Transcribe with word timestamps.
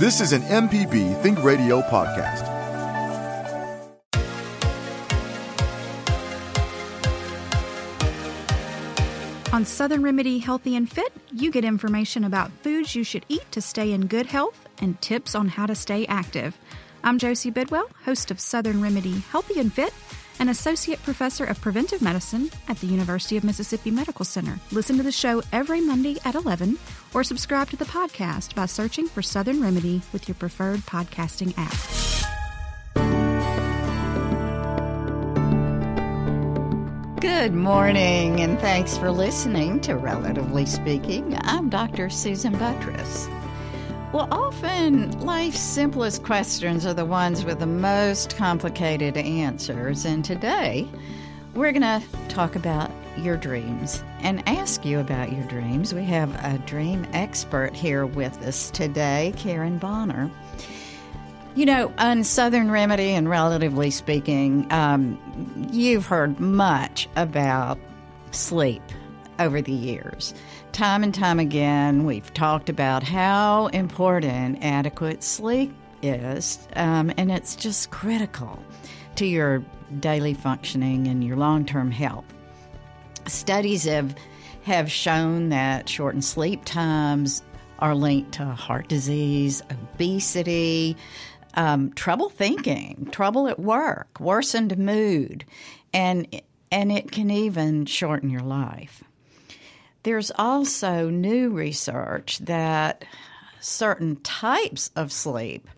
This 0.00 0.22
is 0.22 0.32
an 0.32 0.40
MPB 0.44 1.20
Think 1.20 1.44
Radio 1.44 1.82
podcast. 1.82 2.48
On 9.52 9.66
Southern 9.66 10.02
Remedy 10.02 10.38
Healthy 10.38 10.74
and 10.76 10.90
Fit, 10.90 11.12
you 11.34 11.50
get 11.50 11.66
information 11.66 12.24
about 12.24 12.50
foods 12.62 12.96
you 12.96 13.04
should 13.04 13.26
eat 13.28 13.44
to 13.52 13.60
stay 13.60 13.92
in 13.92 14.06
good 14.06 14.24
health 14.24 14.66
and 14.78 14.98
tips 15.02 15.34
on 15.34 15.48
how 15.48 15.66
to 15.66 15.74
stay 15.74 16.06
active. 16.06 16.56
I'm 17.04 17.18
Josie 17.18 17.50
Bidwell, 17.50 17.90
host 18.02 18.30
of 18.30 18.40
Southern 18.40 18.80
Remedy 18.80 19.18
Healthy 19.18 19.60
and 19.60 19.70
Fit 19.70 19.92
an 20.40 20.48
associate 20.48 21.00
professor 21.04 21.44
of 21.44 21.60
preventive 21.60 22.02
medicine 22.02 22.50
at 22.66 22.78
the 22.78 22.86
University 22.86 23.36
of 23.36 23.44
Mississippi 23.44 23.90
Medical 23.90 24.24
Center. 24.24 24.58
Listen 24.72 24.96
to 24.96 25.02
the 25.02 25.12
show 25.12 25.42
every 25.52 25.80
Monday 25.80 26.16
at 26.24 26.34
11 26.34 26.78
or 27.14 27.22
subscribe 27.22 27.70
to 27.70 27.76
the 27.76 27.84
podcast 27.84 28.54
by 28.54 28.66
searching 28.66 29.06
for 29.06 29.22
Southern 29.22 29.62
Remedy 29.62 30.02
with 30.12 30.26
your 30.26 30.34
preferred 30.34 30.80
podcasting 30.80 31.54
app. 31.56 31.76
Good 37.20 37.52
morning, 37.52 38.40
and 38.40 38.58
thanks 38.58 38.96
for 38.96 39.10
listening 39.10 39.80
to 39.82 39.94
Relatively 39.96 40.64
Speaking. 40.64 41.36
I'm 41.42 41.68
Dr. 41.68 42.08
Susan 42.08 42.54
Buttross. 42.54 43.39
Well, 44.12 44.26
often 44.32 45.20
life's 45.20 45.60
simplest 45.60 46.24
questions 46.24 46.84
are 46.84 46.92
the 46.92 47.04
ones 47.04 47.44
with 47.44 47.60
the 47.60 47.66
most 47.66 48.36
complicated 48.36 49.16
answers. 49.16 50.04
And 50.04 50.24
today, 50.24 50.88
we're 51.54 51.70
going 51.70 51.82
to 51.82 52.02
talk 52.28 52.56
about 52.56 52.90
your 53.18 53.36
dreams 53.36 54.02
and 54.18 54.42
ask 54.48 54.84
you 54.84 54.98
about 54.98 55.32
your 55.32 55.44
dreams. 55.44 55.94
We 55.94 56.02
have 56.06 56.34
a 56.44 56.58
dream 56.66 57.06
expert 57.12 57.72
here 57.76 58.04
with 58.04 58.36
us 58.42 58.72
today, 58.72 59.32
Karen 59.36 59.78
Bonner. 59.78 60.28
You 61.54 61.66
know, 61.66 61.92
on 61.96 62.24
Southern 62.24 62.72
Remedy 62.72 63.10
and 63.10 63.30
relatively 63.30 63.92
speaking, 63.92 64.66
um, 64.72 65.20
you've 65.70 66.06
heard 66.06 66.40
much 66.40 67.08
about 67.14 67.78
sleep 68.32 68.82
over 69.38 69.62
the 69.62 69.72
years 69.72 70.34
time 70.72 71.02
and 71.02 71.14
time 71.14 71.38
again, 71.38 72.04
we've 72.04 72.32
talked 72.34 72.68
about 72.68 73.02
how 73.02 73.66
important 73.68 74.58
adequate 74.62 75.22
sleep 75.22 75.72
is, 76.02 76.58
um, 76.76 77.12
and 77.16 77.30
it's 77.30 77.56
just 77.56 77.90
critical 77.90 78.62
to 79.16 79.26
your 79.26 79.64
daily 79.98 80.34
functioning 80.34 81.06
and 81.06 81.24
your 81.24 81.36
long 81.36 81.64
term 81.64 81.90
health. 81.90 82.24
Studies 83.26 83.84
have 83.84 84.14
have 84.62 84.90
shown 84.90 85.48
that 85.48 85.88
shortened 85.88 86.24
sleep 86.24 86.64
times 86.64 87.42
are 87.78 87.94
linked 87.94 88.32
to 88.32 88.44
heart 88.44 88.88
disease, 88.88 89.62
obesity, 89.70 90.96
um, 91.54 91.92
trouble 91.94 92.28
thinking, 92.28 93.08
trouble 93.10 93.48
at 93.48 93.58
work, 93.58 94.20
worsened 94.20 94.76
mood, 94.78 95.44
and 95.92 96.42
and 96.70 96.92
it 96.92 97.10
can 97.10 97.30
even 97.30 97.86
shorten 97.86 98.30
your 98.30 98.42
life. 98.42 99.02
There's 100.02 100.32
also 100.36 101.10
new 101.10 101.50
research 101.50 102.38
that 102.38 103.04
certain 103.60 104.16
types 104.16 104.90
of 104.96 105.12
sleep 105.12 105.68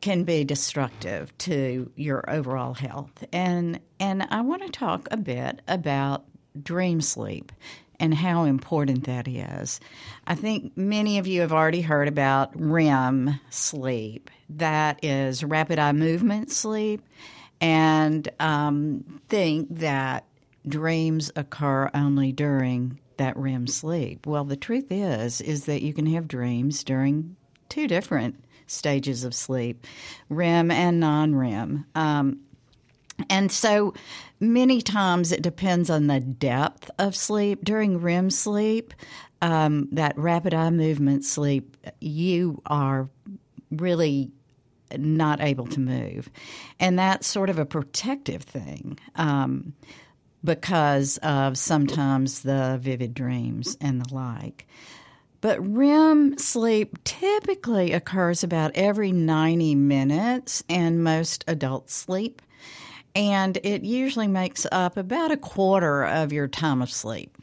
can 0.00 0.24
be 0.24 0.44
destructive 0.44 1.36
to 1.38 1.90
your 1.96 2.24
overall 2.30 2.74
health. 2.74 3.24
And 3.32 3.80
and 4.00 4.26
I 4.30 4.40
want 4.42 4.62
to 4.62 4.70
talk 4.70 5.08
a 5.10 5.16
bit 5.16 5.60
about 5.66 6.24
dream 6.62 7.00
sleep 7.00 7.52
and 8.00 8.14
how 8.14 8.44
important 8.44 9.04
that 9.04 9.26
is. 9.26 9.80
I 10.26 10.34
think 10.36 10.76
many 10.76 11.18
of 11.18 11.26
you 11.26 11.40
have 11.40 11.52
already 11.52 11.80
heard 11.80 12.06
about 12.06 12.52
REM 12.54 13.40
sleep. 13.50 14.30
That 14.50 15.04
is 15.04 15.42
rapid 15.42 15.78
eye 15.80 15.92
movement 15.92 16.52
sleep, 16.52 17.02
and 17.60 18.28
um, 18.38 19.20
think 19.28 19.66
that 19.78 20.24
dreams 20.66 21.32
occur 21.34 21.90
only 21.92 22.30
during 22.30 23.00
that 23.18 23.36
REM 23.36 23.66
sleep? 23.66 24.26
Well, 24.26 24.44
the 24.44 24.56
truth 24.56 24.86
is 24.90 25.40
is 25.40 25.66
that 25.66 25.82
you 25.82 25.92
can 25.92 26.06
have 26.06 26.26
dreams 26.28 26.82
during 26.82 27.36
two 27.68 27.86
different 27.86 28.42
stages 28.66 29.24
of 29.24 29.34
sleep, 29.34 29.86
REM 30.28 30.70
and 30.70 31.00
non-REM. 31.00 31.86
Um, 31.94 32.40
and 33.28 33.50
so 33.50 33.94
many 34.40 34.80
times 34.80 35.32
it 35.32 35.42
depends 35.42 35.90
on 35.90 36.06
the 36.06 36.20
depth 36.20 36.90
of 36.98 37.16
sleep. 37.16 37.64
During 37.64 37.98
REM 37.98 38.30
sleep, 38.30 38.94
um, 39.42 39.88
that 39.92 40.16
rapid 40.16 40.54
eye 40.54 40.70
movement 40.70 41.24
sleep, 41.24 41.76
you 42.00 42.62
are 42.66 43.08
really 43.70 44.30
not 44.96 45.40
able 45.40 45.66
to 45.66 45.80
move. 45.80 46.30
And 46.80 46.98
that's 46.98 47.26
sort 47.26 47.50
of 47.50 47.58
a 47.58 47.66
protective 47.66 48.42
thing. 48.42 48.98
Um, 49.16 49.74
because 50.44 51.18
of 51.18 51.58
sometimes 51.58 52.42
the 52.42 52.78
vivid 52.80 53.14
dreams 53.14 53.76
and 53.80 54.00
the 54.00 54.14
like. 54.14 54.66
But 55.40 55.60
REM 55.60 56.36
sleep 56.38 56.98
typically 57.04 57.92
occurs 57.92 58.42
about 58.42 58.72
every 58.74 59.12
90 59.12 59.74
minutes, 59.76 60.64
in 60.68 61.02
most 61.02 61.44
adults 61.46 61.94
sleep. 61.94 62.42
And 63.14 63.56
it 63.62 63.84
usually 63.84 64.28
makes 64.28 64.66
up 64.72 64.96
about 64.96 65.30
a 65.30 65.36
quarter 65.36 66.04
of 66.04 66.32
your 66.32 66.48
time 66.48 66.82
of 66.82 66.90
sleep. 66.90 67.36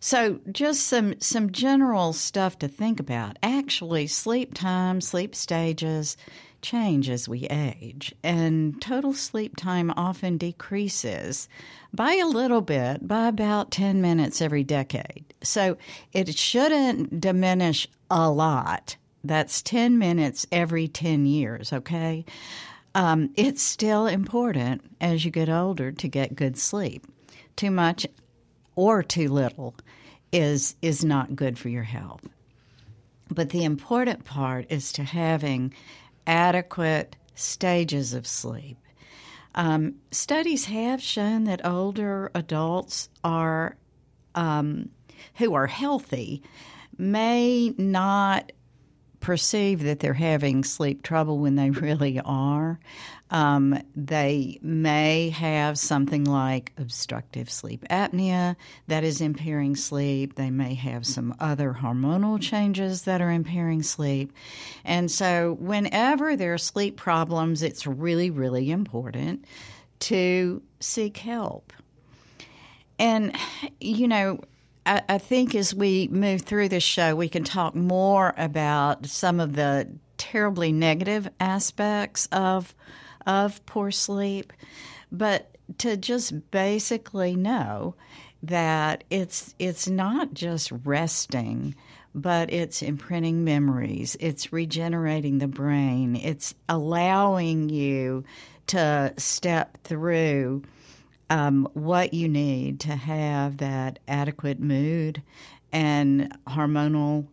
So, 0.00 0.40
just 0.50 0.86
some, 0.86 1.20
some 1.20 1.52
general 1.52 2.12
stuff 2.12 2.58
to 2.60 2.68
think 2.68 3.00
about. 3.00 3.38
Actually, 3.42 4.06
sleep 4.06 4.54
time, 4.54 5.00
sleep 5.00 5.34
stages, 5.34 6.16
change 6.62 7.08
as 7.08 7.28
we 7.28 7.46
age, 7.46 8.14
and 8.22 8.80
total 8.80 9.12
sleep 9.12 9.56
time 9.56 9.92
often 9.96 10.36
decreases 10.36 11.48
by 11.92 12.14
a 12.14 12.26
little 12.26 12.60
bit, 12.60 13.06
by 13.06 13.28
about 13.28 13.70
10 13.70 14.00
minutes 14.00 14.40
every 14.40 14.64
decade. 14.64 15.24
So 15.42 15.76
it 16.12 16.36
shouldn't 16.36 17.20
diminish 17.20 17.88
a 18.10 18.30
lot. 18.30 18.96
That's 19.24 19.62
10 19.62 19.98
minutes 19.98 20.46
every 20.50 20.88
10 20.88 21.26
years, 21.26 21.72
okay? 21.72 22.24
Um, 22.94 23.30
it's 23.36 23.62
still 23.62 24.06
important 24.06 24.82
as 25.00 25.24
you 25.24 25.30
get 25.30 25.48
older 25.48 25.92
to 25.92 26.08
get 26.08 26.34
good 26.34 26.58
sleep. 26.58 27.06
Too 27.56 27.70
much 27.70 28.06
or 28.74 29.02
too 29.02 29.28
little 29.28 29.74
is 30.32 30.76
is 30.80 31.04
not 31.04 31.36
good 31.36 31.58
for 31.58 31.68
your 31.68 31.82
health. 31.82 32.22
But 33.30 33.50
the 33.50 33.64
important 33.64 34.24
part 34.24 34.66
is 34.70 34.92
to 34.92 35.04
having 35.04 35.72
adequate 36.26 37.16
stages 37.34 38.12
of 38.14 38.26
sleep. 38.26 38.78
Um, 39.54 39.96
studies 40.10 40.66
have 40.66 41.02
shown 41.02 41.44
that 41.44 41.66
older 41.66 42.30
adults 42.34 43.08
are 43.24 43.76
um, 44.34 44.90
who 45.36 45.54
are 45.54 45.66
healthy 45.66 46.42
may 46.96 47.70
not 47.76 48.52
perceive 49.18 49.82
that 49.82 50.00
they're 50.00 50.14
having 50.14 50.64
sleep 50.64 51.02
trouble 51.02 51.38
when 51.38 51.56
they 51.56 51.70
really 51.70 52.20
are. 52.20 52.78
Um, 53.30 53.80
they 53.94 54.58
may 54.60 55.30
have 55.30 55.78
something 55.78 56.24
like 56.24 56.72
obstructive 56.76 57.48
sleep 57.48 57.84
apnea 57.88 58.56
that 58.88 59.04
is 59.04 59.20
impairing 59.20 59.76
sleep. 59.76 60.34
They 60.34 60.50
may 60.50 60.74
have 60.74 61.06
some 61.06 61.36
other 61.38 61.78
hormonal 61.80 62.40
changes 62.40 63.02
that 63.02 63.20
are 63.20 63.30
impairing 63.30 63.84
sleep. 63.84 64.32
And 64.84 65.10
so, 65.10 65.56
whenever 65.60 66.36
there 66.36 66.54
are 66.54 66.58
sleep 66.58 66.96
problems, 66.96 67.62
it's 67.62 67.86
really, 67.86 68.30
really 68.30 68.70
important 68.70 69.44
to 70.00 70.62
seek 70.80 71.18
help. 71.18 71.72
And, 72.98 73.36
you 73.80 74.08
know, 74.08 74.40
I, 74.84 75.02
I 75.08 75.18
think 75.18 75.54
as 75.54 75.74
we 75.74 76.08
move 76.08 76.42
through 76.42 76.68
this 76.68 76.82
show, 76.82 77.14
we 77.14 77.28
can 77.28 77.44
talk 77.44 77.74
more 77.74 78.34
about 78.36 79.06
some 79.06 79.40
of 79.40 79.54
the 79.54 79.88
terribly 80.18 80.72
negative 80.72 81.28
aspects 81.40 82.26
of 82.30 82.74
of 83.26 83.64
poor 83.66 83.90
sleep, 83.90 84.52
but 85.12 85.56
to 85.78 85.96
just 85.96 86.50
basically 86.50 87.36
know 87.36 87.94
that 88.42 89.04
it's 89.10 89.54
it's 89.58 89.88
not 89.88 90.32
just 90.32 90.72
resting 90.84 91.74
but 92.14 92.52
it's 92.52 92.82
imprinting 92.82 93.44
memories, 93.44 94.16
it's 94.18 94.52
regenerating 94.52 95.38
the 95.38 95.46
brain, 95.46 96.16
it's 96.16 96.54
allowing 96.68 97.68
you 97.68 98.24
to 98.66 99.14
step 99.16 99.78
through 99.84 100.62
um, 101.28 101.68
what 101.74 102.12
you 102.12 102.28
need 102.28 102.80
to 102.80 102.96
have 102.96 103.58
that 103.58 103.98
adequate 104.08 104.58
mood 104.58 105.22
and 105.72 106.36
hormonal 106.48 107.26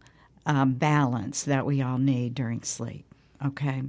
um, 0.45 0.73
balance 0.73 1.43
that 1.43 1.65
we 1.65 1.81
all 1.81 1.97
need 1.97 2.35
during 2.35 2.61
sleep. 2.61 3.05
Okay 3.43 3.81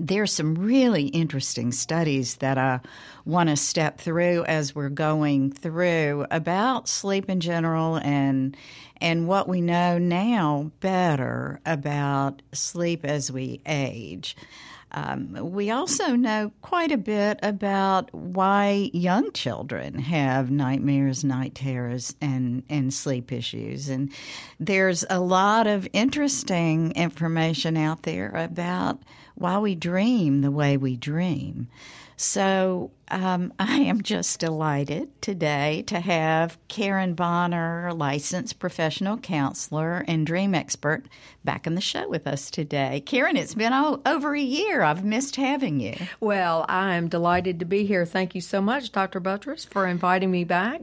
there's 0.00 0.32
some 0.32 0.54
really 0.54 1.06
interesting 1.06 1.72
studies 1.72 2.36
that 2.36 2.58
I 2.58 2.80
want 3.24 3.48
to 3.48 3.56
step 3.56 3.98
through 3.98 4.44
as 4.44 4.74
we're 4.74 4.88
going 4.88 5.52
through 5.52 6.26
about 6.30 6.88
sleep 6.88 7.28
in 7.28 7.40
general 7.40 7.96
and 7.96 8.56
and 9.00 9.28
what 9.28 9.48
we 9.48 9.60
know 9.60 9.98
now 9.98 10.72
better 10.80 11.60
about 11.64 12.42
sleep 12.52 13.04
as 13.04 13.30
we 13.30 13.60
age. 13.66 14.36
Um, 14.92 15.52
we 15.52 15.70
also 15.70 16.16
know 16.16 16.50
quite 16.62 16.92
a 16.92 16.96
bit 16.96 17.38
about 17.42 18.12
why 18.14 18.90
young 18.92 19.32
children 19.32 19.98
have 19.98 20.50
nightmares, 20.50 21.24
night 21.24 21.54
terrors, 21.54 22.14
and, 22.20 22.62
and 22.70 22.92
sleep 22.92 23.30
issues. 23.30 23.88
And 23.88 24.10
there's 24.58 25.04
a 25.10 25.20
lot 25.20 25.66
of 25.66 25.86
interesting 25.92 26.92
information 26.92 27.76
out 27.76 28.04
there 28.04 28.30
about 28.30 29.02
why 29.38 29.58
we 29.58 29.74
dream 29.74 30.40
the 30.40 30.50
way 30.50 30.76
we 30.76 30.96
dream. 30.96 31.68
So 32.16 32.90
um, 33.10 33.52
I 33.58 33.76
am 33.76 34.02
just 34.02 34.40
delighted 34.40 35.22
today 35.22 35.84
to 35.86 36.00
have 36.00 36.58
Karen 36.68 37.14
Bonner, 37.14 37.92
licensed 37.94 38.58
professional 38.58 39.16
counselor 39.16 40.04
and 40.08 40.26
dream 40.26 40.54
expert, 40.54 41.04
back 41.44 41.66
in 41.66 41.76
the 41.76 41.80
show 41.80 42.08
with 42.08 42.26
us 42.26 42.50
today. 42.50 43.02
Karen, 43.06 43.36
it's 43.36 43.54
been 43.54 43.72
over 43.72 44.34
a 44.34 44.40
year. 44.40 44.82
I've 44.82 45.04
missed 45.04 45.36
having 45.36 45.80
you. 45.80 45.94
Well, 46.20 46.66
I'm 46.68 47.08
delighted 47.08 47.60
to 47.60 47.64
be 47.64 47.86
here. 47.86 48.04
Thank 48.04 48.34
you 48.34 48.40
so 48.40 48.60
much, 48.60 48.92
Dr. 48.92 49.20
Buttross, 49.20 49.66
for 49.66 49.86
inviting 49.86 50.30
me 50.30 50.44
back. 50.44 50.82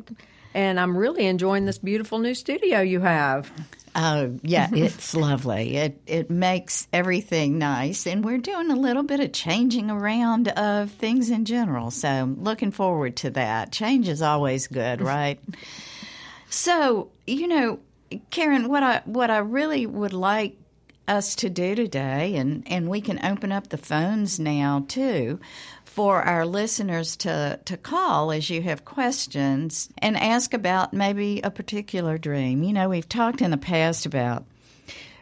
And 0.55 0.79
I'm 0.79 0.97
really 0.97 1.25
enjoying 1.25 1.65
this 1.65 1.77
beautiful 1.77 2.17
new 2.17 2.33
studio 2.33 2.79
you 2.79 3.01
have. 3.01 3.51
Oh, 3.93 4.39
yeah, 4.41 4.69
it's 4.71 5.13
lovely. 5.13 5.75
It 5.75 6.01
it 6.07 6.29
makes 6.29 6.87
everything 6.93 7.57
nice, 7.57 8.07
and 8.07 8.23
we're 8.23 8.37
doing 8.37 8.71
a 8.71 8.75
little 8.75 9.03
bit 9.03 9.19
of 9.19 9.33
changing 9.33 9.91
around 9.91 10.47
of 10.47 10.91
things 10.91 11.29
in 11.29 11.43
general. 11.43 11.91
So, 11.91 12.33
looking 12.37 12.71
forward 12.71 13.17
to 13.17 13.31
that. 13.31 13.73
Change 13.73 14.07
is 14.07 14.21
always 14.21 14.67
good, 14.67 15.01
right? 15.13 15.41
so, 16.49 17.09
you 17.27 17.49
know, 17.49 17.79
Karen, 18.29 18.69
what 18.69 18.81
I 18.81 19.01
what 19.03 19.29
I 19.29 19.39
really 19.39 19.85
would 19.85 20.13
like 20.13 20.55
us 21.05 21.35
to 21.35 21.49
do 21.49 21.75
today, 21.75 22.37
and 22.37 22.63
and 22.65 22.87
we 22.87 23.01
can 23.01 23.25
open 23.25 23.51
up 23.51 23.67
the 23.67 23.77
phones 23.77 24.39
now 24.39 24.85
too 24.87 25.37
for 25.95 26.21
our 26.21 26.45
listeners 26.45 27.15
to, 27.15 27.57
to 27.63 27.77
call 27.77 28.29
as 28.33 28.49
you 28.49 28.61
have 28.61 28.83
questions 28.83 29.87
and 29.99 30.17
ask 30.17 30.53
about 30.53 30.93
maybe 30.93 31.39
a 31.41 31.49
particular 31.49 32.17
dream. 32.17 32.63
You 32.63 32.73
know, 32.73 32.89
we've 32.89 33.07
talked 33.07 33.41
in 33.41 33.49
the 33.49 33.57
past 33.57 34.05
about 34.05 34.43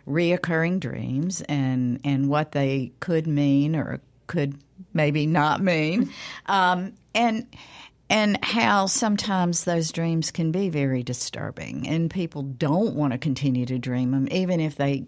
reoccurring 0.07 0.79
dreams 0.79 1.41
and, 1.41 1.99
and 2.03 2.27
what 2.27 2.53
they 2.53 2.91
could 3.01 3.27
mean 3.27 3.75
or 3.75 4.01
could 4.25 4.57
maybe 4.95 5.27
not 5.27 5.61
mean. 5.61 6.09
Um, 6.47 6.93
and 7.15 7.47
and 8.09 8.43
how 8.43 8.85
sometimes 8.87 9.63
those 9.63 9.91
dreams 9.91 10.29
can 10.29 10.51
be 10.51 10.69
very 10.69 11.03
disturbing 11.03 11.87
and 11.87 12.11
people 12.11 12.41
don't 12.41 12.95
want 12.95 13.13
to 13.13 13.17
continue 13.17 13.65
to 13.65 13.79
dream 13.79 14.11
them 14.11 14.27
even 14.29 14.59
if 14.59 14.75
they 14.75 15.05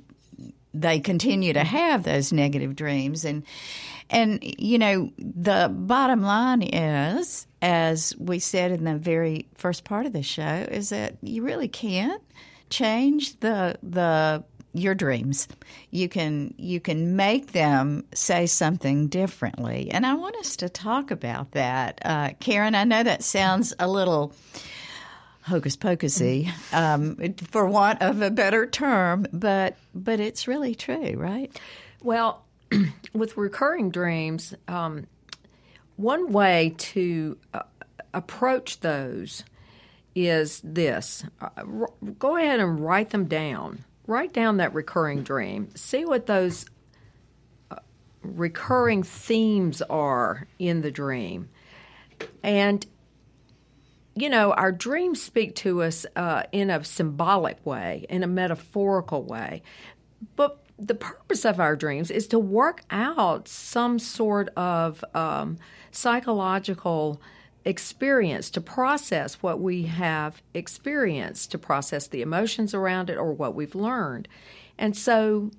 they 0.82 1.00
continue 1.00 1.54
to 1.54 1.64
have 1.64 2.04
those 2.04 2.32
negative 2.34 2.76
dreams 2.76 3.26
and 3.26 3.44
and, 4.10 4.40
you 4.60 4.78
know, 4.78 5.12
the 5.18 5.72
bottom 5.74 6.22
line 6.22 6.62
is, 6.62 7.48
as 7.62 8.16
we 8.20 8.40
said 8.40 8.72
in 8.72 8.84
the 8.84 8.96
very 8.96 9.48
first 9.56 9.84
part 9.84 10.06
of 10.06 10.14
the 10.14 10.22
show, 10.22 10.68
is 10.70 10.90
that 10.90 11.18
you 11.22 11.42
really 11.42 11.68
can't 11.68 12.22
change 12.70 13.40
the, 13.40 13.78
the, 13.82 14.44
your 14.74 14.94
dreams. 14.94 15.48
You 15.90 16.08
can 16.08 16.54
you 16.58 16.80
can 16.80 17.16
make 17.16 17.54
them 17.54 18.06
say 18.14 18.46
something 18.46 19.08
differently, 19.08 19.90
and 19.90 20.06
I 20.06 20.14
want 20.16 20.36
us 20.36 20.58
to 20.58 20.70
talk 20.70 21.12
about 21.12 21.52
that, 21.54 22.00
uh, 22.04 22.32
Karen. 22.40 22.76
I 22.76 22.84
know 22.84 23.02
that 23.02 23.24
sounds 23.24 23.74
a 23.80 23.88
little 23.88 24.34
hocus 25.46 25.76
pocusy, 25.76 26.50
um, 26.74 27.18
for 27.52 27.68
want 27.68 28.02
of 28.02 28.22
a 28.22 28.32
better 28.32 28.66
term, 28.66 29.28
but 29.32 29.78
but 29.94 30.20
it's 30.20 30.48
really 30.48 30.74
true, 30.76 31.14
right? 31.16 31.52
Well, 32.02 32.44
with 33.14 33.38
recurring 33.38 33.92
dreams, 33.92 34.54
um, 34.68 35.08
one 35.98 36.32
way 36.32 36.74
to 36.78 37.38
uh, 37.54 37.62
approach 38.14 38.80
those 38.80 39.44
is 40.16 40.62
this 40.64 41.24
uh, 41.42 41.50
r- 41.58 41.92
go 42.18 42.38
ahead 42.38 42.60
and 42.60 42.80
write 42.80 43.12
them 43.12 43.26
down. 43.26 43.84
Write 44.08 44.34
down 44.34 44.58
that 44.58 44.74
recurring 44.74 45.24
dream. 45.24 45.70
See 45.76 46.06
what 46.06 46.26
those 46.26 46.66
uh, 47.72 47.78
recurring 48.22 49.04
themes 49.04 49.82
are 49.84 50.48
in 50.60 50.82
the 50.82 50.92
dream. 50.92 51.50
And, 52.44 52.86
you 54.16 54.30
know, 54.30 54.54
our 54.54 54.72
dreams 54.72 55.22
speak 55.22 55.56
to 55.56 55.84
us 55.84 56.06
uh, 56.16 56.44
in 56.52 56.70
a 56.70 56.84
symbolic 56.84 57.64
way, 57.66 58.06
in 58.10 58.24
a 58.24 58.28
metaphorical 58.28 59.24
way. 59.24 59.62
But 60.36 60.64
the 60.80 60.96
purpose 60.96 61.46
of 61.46 61.60
our 61.60 61.76
dreams 61.76 62.10
is 62.10 62.28
to 62.28 62.40
work 62.40 62.84
out 62.90 63.48
some 63.48 64.00
sort 64.00 64.50
of 64.56 65.04
um, 65.14 65.58
psychological 65.92 67.22
experience 67.66 68.50
to 68.52 68.62
process 68.62 69.36
what 69.36 69.60
we 69.60 69.84
have 69.84 70.42
experienced, 70.54 71.52
to 71.52 71.58
process 71.58 72.08
the 72.08 72.22
emotions 72.22 72.74
around 72.74 73.10
it 73.10 73.18
or 73.18 73.34
what 73.34 73.56
we've 73.56 73.76
learned. 73.76 74.28
And 74.78 74.96
so, 74.96 75.52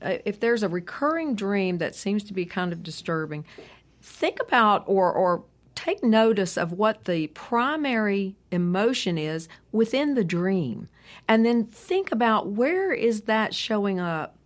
uh, 0.00 0.18
if 0.24 0.40
there's 0.40 0.62
a 0.62 0.68
recurring 0.68 1.34
dream 1.34 1.78
that 1.78 1.94
seems 1.94 2.22
to 2.24 2.34
be 2.34 2.44
kind 2.44 2.72
of 2.72 2.82
disturbing, 2.82 3.44
think 4.00 4.38
about 4.40 4.84
or, 4.86 5.12
or 5.12 5.44
take 5.74 6.02
notice 6.02 6.56
of 6.56 6.72
what 6.72 7.04
the 7.04 7.26
primary 7.28 8.36
emotion 8.50 9.18
is 9.18 9.48
within 9.72 10.14
the 10.14 10.24
dream 10.24 10.88
and 11.28 11.44
then 11.44 11.64
think 11.64 12.12
about 12.12 12.48
where 12.48 12.92
is 12.92 13.22
that 13.22 13.54
showing 13.54 14.00
up 14.00 14.36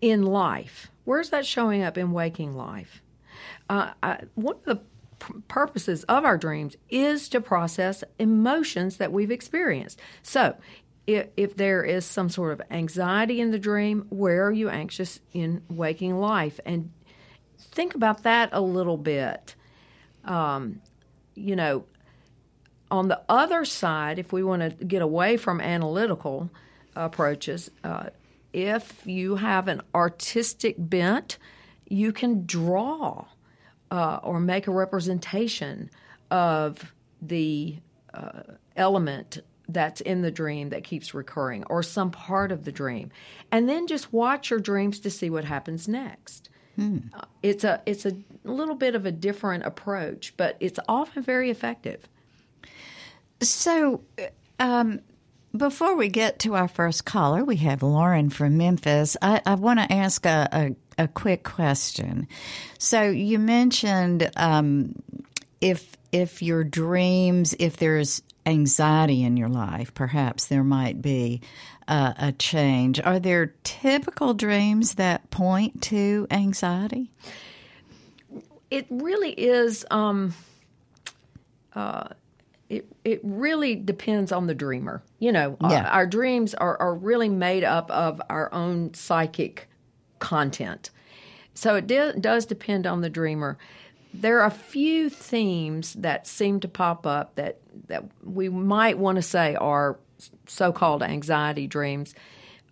in 0.00 0.22
life? 0.22 0.90
Where's 1.04 1.30
that 1.30 1.46
showing 1.46 1.82
up 1.82 1.96
in 1.96 2.12
waking 2.12 2.54
life? 2.56 3.02
Uh, 3.68 3.92
I, 4.02 4.20
one 4.34 4.56
of 4.56 4.64
the 4.64 4.76
p- 5.20 5.34
purposes 5.48 6.04
of 6.04 6.24
our 6.24 6.36
dreams 6.36 6.76
is 6.90 7.28
to 7.30 7.40
process 7.40 8.04
emotions 8.18 8.98
that 8.98 9.12
we've 9.12 9.30
experienced. 9.30 10.00
So 10.22 10.56
if, 11.06 11.28
if 11.36 11.56
there 11.56 11.82
is 11.82 12.04
some 12.04 12.28
sort 12.28 12.52
of 12.52 12.62
anxiety 12.70 13.40
in 13.40 13.50
the 13.50 13.58
dream 13.58 14.06
where 14.10 14.46
are 14.46 14.52
you 14.52 14.68
anxious 14.68 15.20
in 15.32 15.62
waking 15.68 16.18
life? 16.18 16.60
And 16.64 16.90
think 17.58 17.94
about 17.94 18.24
that 18.24 18.50
a 18.52 18.60
little 18.60 18.96
bit 18.96 19.54
um, 20.24 20.80
you 21.34 21.56
know, 21.56 21.84
on 22.90 23.08
the 23.08 23.20
other 23.28 23.64
side, 23.64 24.18
if 24.18 24.32
we 24.32 24.42
want 24.42 24.62
to 24.62 24.84
get 24.84 25.02
away 25.02 25.36
from 25.36 25.60
analytical 25.60 26.50
approaches, 26.94 27.70
uh, 27.84 28.10
if 28.52 29.06
you 29.06 29.36
have 29.36 29.68
an 29.68 29.80
artistic 29.94 30.74
bent, 30.78 31.38
you 31.88 32.12
can 32.12 32.44
draw 32.44 33.24
uh, 33.90 34.20
or 34.22 34.40
make 34.40 34.66
a 34.66 34.70
representation 34.70 35.90
of 36.30 36.92
the 37.20 37.76
uh, 38.12 38.42
element 38.76 39.40
that's 39.68 40.00
in 40.00 40.22
the 40.22 40.30
dream 40.30 40.70
that 40.70 40.84
keeps 40.84 41.14
recurring 41.14 41.64
or 41.70 41.82
some 41.82 42.10
part 42.10 42.52
of 42.52 42.64
the 42.64 42.72
dream. 42.72 43.10
And 43.50 43.68
then 43.68 43.86
just 43.86 44.12
watch 44.12 44.50
your 44.50 44.60
dreams 44.60 45.00
to 45.00 45.10
see 45.10 45.30
what 45.30 45.44
happens 45.44 45.88
next. 45.88 46.50
Hmm. 46.76 46.98
Uh, 47.14 47.24
it's 47.42 47.64
a 47.64 47.82
it's 47.86 48.06
a 48.06 48.16
little 48.44 48.74
bit 48.74 48.94
of 48.94 49.06
a 49.06 49.12
different 49.12 49.64
approach, 49.64 50.34
but 50.36 50.56
it's 50.60 50.78
often 50.88 51.22
very 51.22 51.50
effective. 51.50 52.08
So, 53.40 54.02
um, 54.58 55.00
before 55.56 55.96
we 55.96 56.08
get 56.08 56.38
to 56.40 56.54
our 56.54 56.68
first 56.68 57.04
caller, 57.04 57.44
we 57.44 57.56
have 57.56 57.82
Lauren 57.82 58.30
from 58.30 58.56
Memphis. 58.56 59.16
I, 59.20 59.42
I 59.44 59.56
want 59.56 59.80
to 59.80 59.92
ask 59.92 60.24
a, 60.24 60.48
a, 60.98 61.02
a, 61.02 61.08
quick 61.08 61.42
question. 61.42 62.28
So, 62.78 63.02
you 63.02 63.38
mentioned 63.38 64.30
um, 64.36 64.94
if 65.60 65.96
if 66.12 66.42
your 66.42 66.62
dreams, 66.62 67.54
if 67.58 67.78
there's 67.78 68.22
anxiety 68.46 69.22
in 69.22 69.36
your 69.36 69.48
life, 69.48 69.94
perhaps 69.94 70.46
there 70.46 70.64
might 70.64 71.00
be 71.00 71.40
uh, 71.88 72.14
a 72.18 72.32
change. 72.32 73.00
Are 73.00 73.18
there 73.18 73.54
typical 73.64 74.34
dreams 74.34 74.94
that 74.94 75.30
point 75.30 75.82
to 75.82 76.26
anxiety? 76.30 77.10
It 78.70 78.86
really 78.90 79.32
is. 79.32 79.84
Um, 79.90 80.34
uh, 81.74 82.08
it 82.68 82.86
it 83.04 83.20
really 83.22 83.74
depends 83.76 84.32
on 84.32 84.46
the 84.46 84.54
dreamer. 84.54 85.02
You 85.18 85.32
know, 85.32 85.56
Yeah. 85.60 85.82
our, 85.82 85.86
our 85.88 86.06
dreams 86.06 86.54
are, 86.54 86.76
are 86.80 86.94
really 86.94 87.28
made 87.28 87.64
up 87.64 87.90
of 87.90 88.20
our 88.30 88.52
own 88.54 88.94
psychic 88.94 89.68
content. 90.18 90.90
So 91.54 91.74
it 91.76 91.86
de- 91.86 92.14
does 92.18 92.46
depend 92.46 92.86
on 92.86 93.02
the 93.02 93.10
dreamer. 93.10 93.58
There 94.14 94.40
are 94.40 94.46
a 94.46 94.50
few 94.50 95.10
themes 95.10 95.94
that 95.94 96.26
seem 96.26 96.60
to 96.60 96.68
pop 96.68 97.06
up 97.06 97.34
that 97.34 97.58
that 97.88 98.04
we 98.24 98.48
might 98.48 98.98
want 98.98 99.16
to 99.16 99.22
say 99.22 99.54
are 99.54 99.98
so-called 100.52 101.02
anxiety 101.02 101.66
dreams. 101.66 102.14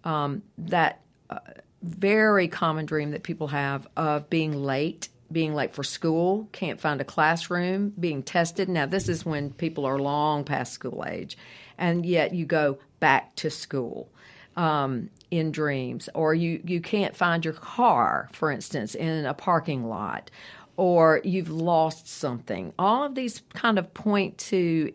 Um, 0.04 0.42
that 0.56 1.00
uh, 1.28 1.38
very 1.82 2.48
common 2.48 2.86
dream 2.86 3.10
that 3.10 3.22
people 3.22 3.48
have 3.48 3.86
of 3.96 4.28
being 4.30 4.62
late, 4.62 5.08
being 5.32 5.54
late 5.54 5.74
for 5.74 5.84
school, 5.84 6.48
can't 6.52 6.80
find 6.80 7.00
a 7.00 7.04
classroom, 7.04 7.92
being 7.98 8.22
tested. 8.22 8.68
Now, 8.68 8.86
this 8.86 9.08
is 9.08 9.24
when 9.24 9.50
people 9.52 9.84
are 9.86 9.98
long 9.98 10.44
past 10.44 10.72
school 10.72 11.04
age, 11.06 11.38
and 11.78 12.04
yet 12.04 12.34
you 12.34 12.46
go 12.46 12.78
back 12.98 13.34
to 13.36 13.50
school 13.50 14.10
um, 14.56 15.08
in 15.30 15.52
dreams, 15.52 16.08
or 16.14 16.34
you, 16.34 16.60
you 16.64 16.80
can't 16.80 17.16
find 17.16 17.44
your 17.44 17.54
car, 17.54 18.28
for 18.32 18.50
instance, 18.50 18.94
in 18.94 19.24
a 19.24 19.34
parking 19.34 19.88
lot, 19.88 20.30
or 20.76 21.20
you've 21.24 21.50
lost 21.50 22.08
something. 22.08 22.72
All 22.78 23.04
of 23.04 23.14
these 23.14 23.42
kind 23.54 23.78
of 23.78 23.94
point 23.94 24.36
to, 24.38 24.92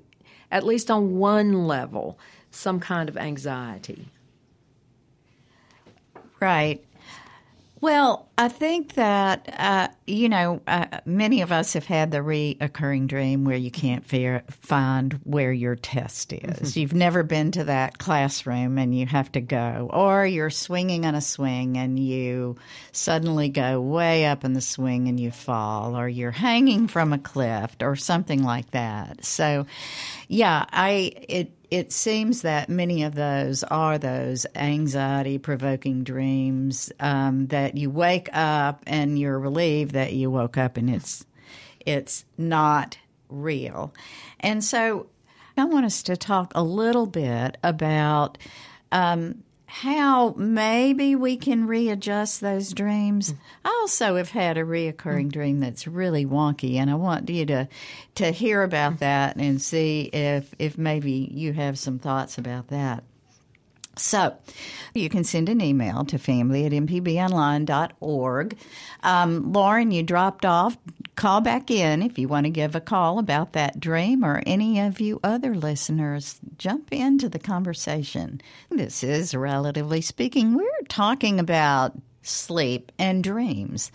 at 0.51 0.63
least 0.63 0.91
on 0.91 1.17
one 1.17 1.67
level, 1.67 2.19
some 2.55 2.79
kind 2.79 3.09
of 3.09 3.17
anxiety. 3.17 4.07
Right. 6.39 6.83
Well, 7.81 8.29
I 8.37 8.47
think 8.47 8.95
that, 8.95 9.53
uh, 9.59 9.89
you 10.07 10.27
know, 10.27 10.61
uh, 10.65 11.01
many 11.05 11.41
of 11.41 11.51
us 11.51 11.73
have 11.73 11.85
had 11.85 12.09
the 12.09 12.19
reoccurring 12.19 13.07
dream 13.07 13.43
where 13.45 13.57
you 13.57 13.69
can't 13.69 14.03
fear, 14.03 14.43
find 14.49 15.19
where 15.23 15.51
your 15.51 15.75
test 15.75 16.33
is. 16.33 16.75
You've 16.75 16.95
never 16.95 17.21
been 17.21 17.51
to 17.51 17.65
that 17.65 17.99
classroom 17.99 18.79
and 18.79 18.97
you 18.97 19.05
have 19.05 19.31
to 19.33 19.41
go, 19.41 19.91
or 19.93 20.25
you're 20.25 20.49
swinging 20.49 21.05
on 21.05 21.13
a 21.13 21.21
swing 21.21 21.77
and 21.77 21.99
you 21.99 22.57
suddenly 22.91 23.49
go 23.49 23.79
way 23.81 24.25
up 24.25 24.43
in 24.43 24.53
the 24.53 24.61
swing 24.61 25.07
and 25.07 25.19
you 25.19 25.29
fall, 25.29 25.95
or 25.95 26.07
you're 26.07 26.31
hanging 26.31 26.87
from 26.87 27.13
a 27.13 27.19
cliff 27.19 27.75
or 27.81 27.95
something 27.95 28.41
like 28.41 28.71
that. 28.71 29.23
So, 29.25 29.67
yeah, 30.27 30.65
I, 30.71 31.11
it, 31.29 31.51
it 31.71 31.91
seems 31.91 32.41
that 32.41 32.69
many 32.69 33.03
of 33.03 33.15
those 33.15 33.63
are 33.63 33.97
those 33.97 34.45
anxiety 34.55 35.37
provoking 35.37 36.03
dreams 36.03 36.91
um, 36.99 37.47
that 37.47 37.75
you 37.75 37.89
wake 37.89 38.29
up 38.33 38.81
and 38.87 39.17
you're 39.19 39.39
relieved 39.39 39.91
that 39.91 40.13
you 40.13 40.29
woke 40.29 40.57
up 40.57 40.77
and 40.77 40.89
it's 40.89 41.25
it's 41.85 42.25
not 42.37 42.97
real. 43.29 43.93
And 44.39 44.63
so 44.63 45.07
I 45.57 45.65
want 45.65 45.85
us 45.85 46.03
to 46.03 46.17
talk 46.17 46.51
a 46.55 46.63
little 46.63 47.05
bit 47.05 47.57
about 47.63 48.37
um, 48.91 49.43
how 49.81 50.33
maybe 50.37 51.17
we 51.17 51.35
can 51.35 51.67
readjust 51.67 52.39
those 52.39 52.71
dreams. 52.71 53.33
I 53.65 53.67
also 53.81 54.15
have 54.15 54.29
had 54.29 54.57
a 54.57 54.63
reoccurring 54.63 55.33
dream 55.33 55.59
that's 55.59 55.85
really 55.85 56.25
wonky, 56.25 56.75
and 56.75 56.89
I 56.89 56.95
want 56.95 57.29
you 57.29 57.45
to 57.47 57.67
to 58.15 58.31
hear 58.31 58.63
about 58.63 58.99
that 58.99 59.35
and 59.35 59.61
see 59.61 60.03
if 60.13 60.55
if 60.59 60.77
maybe 60.77 61.29
you 61.29 61.51
have 61.51 61.77
some 61.77 61.99
thoughts 61.99 62.37
about 62.37 62.69
that. 62.69 63.03
So 63.97 64.35
you 64.93 65.09
can 65.09 65.23
send 65.23 65.49
an 65.49 65.61
email 65.61 66.05
to 66.05 66.17
family 66.17 66.65
at 66.65 66.71
mpbonline.org. 66.71 68.57
Um, 69.03 69.53
Lauren, 69.53 69.91
you 69.91 70.03
dropped 70.03 70.45
off. 70.45 70.77
Call 71.15 71.39
back 71.39 71.71
in 71.71 72.01
if 72.03 72.19
you 72.19 72.27
want 72.27 72.45
to 72.45 72.49
give 72.49 72.75
a 72.75 72.81
call 72.81 73.19
about 73.19 73.53
that 73.53 73.79
dream 73.79 74.25
or 74.25 74.43
any 74.45 74.81
of 74.81 74.99
you 74.99 75.21
other 75.23 75.55
listeners. 75.55 76.39
Jump 76.57 76.91
into 76.91 77.29
the 77.29 77.39
conversation. 77.39 78.41
This 78.69 79.01
is 79.01 79.33
Relatively 79.33 80.01
Speaking. 80.01 80.55
We're 80.55 80.81
talking 80.89 81.39
about 81.39 81.93
sleep 82.21 82.91
and 82.99 83.23
dreams. 83.23 83.91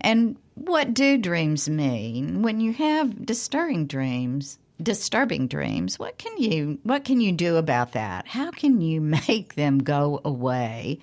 And 0.00 0.36
what 0.54 0.94
do 0.94 1.18
dreams 1.18 1.68
mean? 1.68 2.42
When 2.42 2.60
you 2.60 2.72
have 2.72 3.24
disturbing 3.24 3.86
dreams, 3.86 4.58
disturbing 4.82 5.46
dreams 5.46 5.98
what 5.98 6.18
can 6.18 6.36
you 6.36 6.78
what 6.82 7.04
can 7.04 7.20
you 7.20 7.32
do 7.32 7.56
about 7.56 7.92
that? 7.92 8.26
How 8.26 8.50
can 8.50 8.80
you 8.80 9.00
make 9.28 9.54
them 9.54 9.78
go 9.78 10.20
away? 10.24 10.98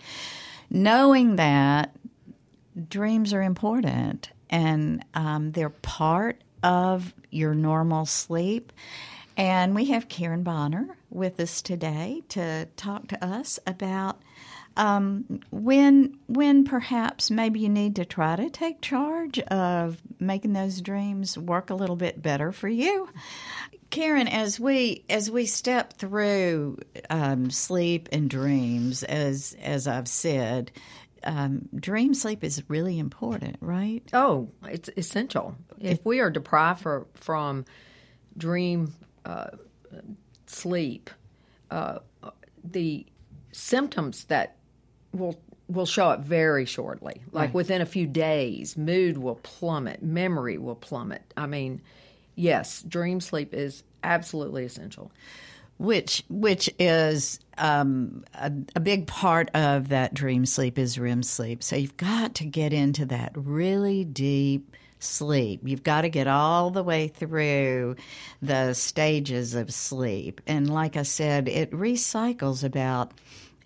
Knowing 0.69 1.35
that 1.37 1.95
dreams 2.89 3.33
are 3.33 3.41
important 3.41 4.29
and 4.49 5.03
um, 5.13 5.51
they're 5.51 5.69
part 5.69 6.41
of 6.63 7.13
your 7.29 7.53
normal 7.53 8.05
sleep. 8.05 8.71
And 9.37 9.73
we 9.73 9.85
have 9.85 10.09
karen 10.09 10.43
bonner 10.43 10.97
with 11.09 11.39
us 11.39 11.61
today 11.61 12.21
to 12.29 12.67
talk 12.75 13.07
to 13.07 13.25
us 13.25 13.59
about 13.65 14.21
um, 14.77 15.41
when 15.51 16.17
when 16.27 16.63
perhaps 16.63 17.29
maybe 17.29 17.59
you 17.59 17.69
need 17.69 17.97
to 17.97 18.05
try 18.05 18.35
to 18.35 18.49
take 18.49 18.81
charge 18.81 19.39
of 19.39 19.97
making 20.19 20.53
those 20.53 20.81
dreams 20.81 21.37
work 21.37 21.69
a 21.69 21.75
little 21.75 21.95
bit 21.95 22.21
better 22.21 22.51
for 22.51 22.69
you. 22.69 23.09
Karen, 23.89 24.27
as 24.27 24.59
we 24.59 25.03
as 25.09 25.29
we 25.29 25.45
step 25.45 25.93
through 25.93 26.77
um, 27.09 27.51
sleep 27.51 28.07
and 28.11 28.29
dreams, 28.29 29.03
as 29.03 29.55
as 29.61 29.87
I've 29.87 30.07
said, 30.07 30.71
um, 31.23 31.67
dream 31.75 32.13
sleep 32.13 32.43
is 32.43 32.63
really 32.69 32.97
important, 32.97 33.57
right? 33.59 34.03
Oh, 34.13 34.49
it's 34.65 34.89
essential. 34.95 35.55
If 35.79 36.05
we 36.05 36.19
are 36.19 36.29
deprived 36.29 36.81
for, 36.81 37.07
from 37.15 37.65
dream 38.37 38.93
uh, 39.25 39.49
sleep, 40.47 41.09
uh, 41.69 41.99
the 42.63 43.05
symptoms 43.51 44.25
that 44.25 44.55
will 45.13 45.39
will 45.67 45.85
show 45.85 46.09
up 46.09 46.21
very 46.25 46.65
shortly. 46.65 47.21
Like 47.31 47.47
Right. 47.49 47.53
within 47.53 47.81
a 47.81 47.85
few 47.85 48.05
days, 48.05 48.75
mood 48.75 49.17
will 49.17 49.35
plummet, 49.41 50.03
memory 50.03 50.57
will 50.57 50.75
plummet. 50.75 51.21
I 51.37 51.45
mean, 51.47 51.81
yes, 52.35 52.81
dream 52.81 53.21
sleep 53.21 53.53
is 53.53 53.83
absolutely 54.03 54.65
essential. 54.65 55.11
which 55.77 56.23
which 56.29 56.69
is 56.77 57.39
um, 57.57 58.23
a, 58.35 58.51
a 58.75 58.79
big 58.79 59.07
part 59.07 59.49
of 59.55 59.89
that 59.89 60.13
dream 60.13 60.45
sleep 60.45 60.77
is 60.77 60.99
REM 60.99 61.23
sleep. 61.23 61.63
So 61.63 61.75
you've 61.75 61.97
got 61.97 62.35
to 62.35 62.45
get 62.45 62.73
into 62.73 63.05
that 63.07 63.31
really 63.35 64.03
deep 64.03 64.75
sleep. 64.99 65.61
You've 65.63 65.81
got 65.83 66.01
to 66.01 66.09
get 66.09 66.27
all 66.27 66.69
the 66.69 66.83
way 66.83 67.07
through 67.07 67.95
the 68.43 68.73
stages 68.73 69.55
of 69.55 69.73
sleep. 69.73 70.41
And 70.45 70.71
like 70.71 70.97
I 70.97 71.03
said, 71.03 71.47
it 71.47 71.71
recycles 71.71 72.63
about 72.63 73.13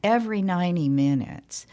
every 0.05 0.43
90 0.43 0.87
minutes. 0.87 1.65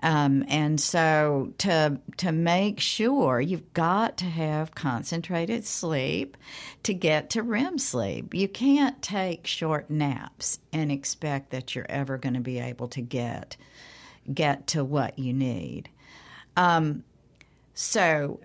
Um, 0.00 0.44
and 0.46 0.80
so 0.80 1.54
to 1.58 1.98
to 2.18 2.30
make 2.30 2.78
sure 2.78 3.40
you've 3.40 3.72
got 3.72 4.18
to 4.18 4.26
have 4.26 4.72
concentrated 4.72 5.64
sleep 5.64 6.36
to 6.84 6.94
get 6.94 7.30
to 7.30 7.42
REM 7.42 7.78
sleep. 7.78 8.32
You 8.32 8.46
can't 8.46 9.02
take 9.02 9.48
short 9.48 9.90
naps 9.90 10.60
and 10.72 10.92
expect 10.92 11.50
that 11.50 11.74
you're 11.74 11.86
ever 11.88 12.16
going 12.16 12.34
to 12.34 12.40
be 12.40 12.60
able 12.60 12.86
to 12.88 13.00
get 13.00 13.56
get 14.32 14.68
to 14.68 14.84
what 14.84 15.18
you 15.18 15.32
need. 15.32 15.88
Um, 16.56 17.02
so 17.74 18.38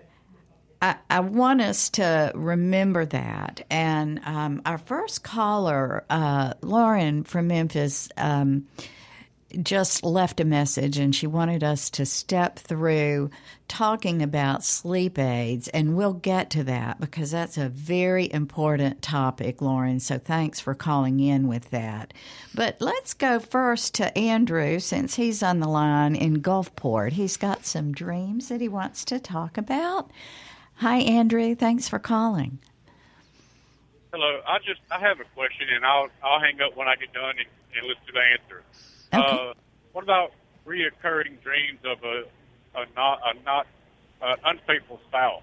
I, 0.82 0.96
I 1.08 1.20
want 1.20 1.60
us 1.60 1.88
to 1.90 2.32
remember 2.34 3.06
that. 3.06 3.64
And 3.70 4.20
um, 4.24 4.60
our 4.66 4.78
first 4.78 5.22
caller, 5.22 6.04
uh, 6.10 6.54
Lauren 6.62 7.22
from 7.22 7.46
Memphis, 7.46 8.08
um, 8.16 8.66
just 9.62 10.04
left 10.04 10.40
a 10.40 10.44
message 10.44 10.98
and 10.98 11.14
she 11.14 11.26
wanted 11.26 11.62
us 11.62 11.90
to 11.90 12.06
step 12.06 12.58
through 12.58 13.30
talking 13.68 14.22
about 14.22 14.64
sleep 14.64 15.18
aids. 15.18 15.68
And 15.68 15.96
we'll 15.96 16.14
get 16.14 16.50
to 16.50 16.64
that 16.64 17.00
because 17.00 17.30
that's 17.30 17.56
a 17.56 17.68
very 17.68 18.30
important 18.32 19.02
topic, 19.02 19.62
Lauren. 19.62 20.00
So 20.00 20.18
thanks 20.18 20.60
for 20.60 20.74
calling 20.74 21.20
in 21.20 21.48
with 21.48 21.70
that. 21.70 22.12
But 22.54 22.76
let's 22.80 23.14
go 23.14 23.38
first 23.38 23.94
to 23.94 24.16
Andrew 24.16 24.78
since 24.78 25.14
he's 25.14 25.42
on 25.42 25.60
the 25.60 25.68
line 25.68 26.14
in 26.14 26.42
Gulfport. 26.42 27.12
He's 27.12 27.36
got 27.36 27.64
some 27.64 27.92
dreams 27.92 28.48
that 28.48 28.60
he 28.60 28.68
wants 28.68 29.04
to 29.06 29.18
talk 29.18 29.56
about. 29.56 30.10
Hi, 30.76 30.98
Andrew. 30.98 31.54
Thanks 31.54 31.88
for 31.88 31.98
calling. 31.98 32.58
Hello. 34.12 34.40
I 34.46 34.58
just 34.58 34.80
I 34.92 35.00
have 35.00 35.18
a 35.18 35.24
question, 35.34 35.66
and 35.74 35.84
I'll 35.84 36.08
I'll 36.22 36.40
hang 36.40 36.60
up 36.60 36.76
when 36.76 36.86
I 36.86 36.94
get 36.94 37.12
done 37.12 37.34
and, 37.36 37.48
and 37.76 37.86
listen 37.86 38.06
to 38.06 38.12
the 38.12 38.20
answer. 38.20 38.62
Okay. 39.14 39.50
Uh, 39.50 39.52
what 39.92 40.02
about 40.02 40.32
reoccurring 40.66 41.40
dreams 41.42 41.80
of 41.84 42.02
a 42.04 42.24
a 42.76 42.86
not 42.96 43.20
a 43.24 43.42
not 43.44 43.66
uh, 44.20 44.36
unfaithful 44.44 45.00
spouse? 45.08 45.42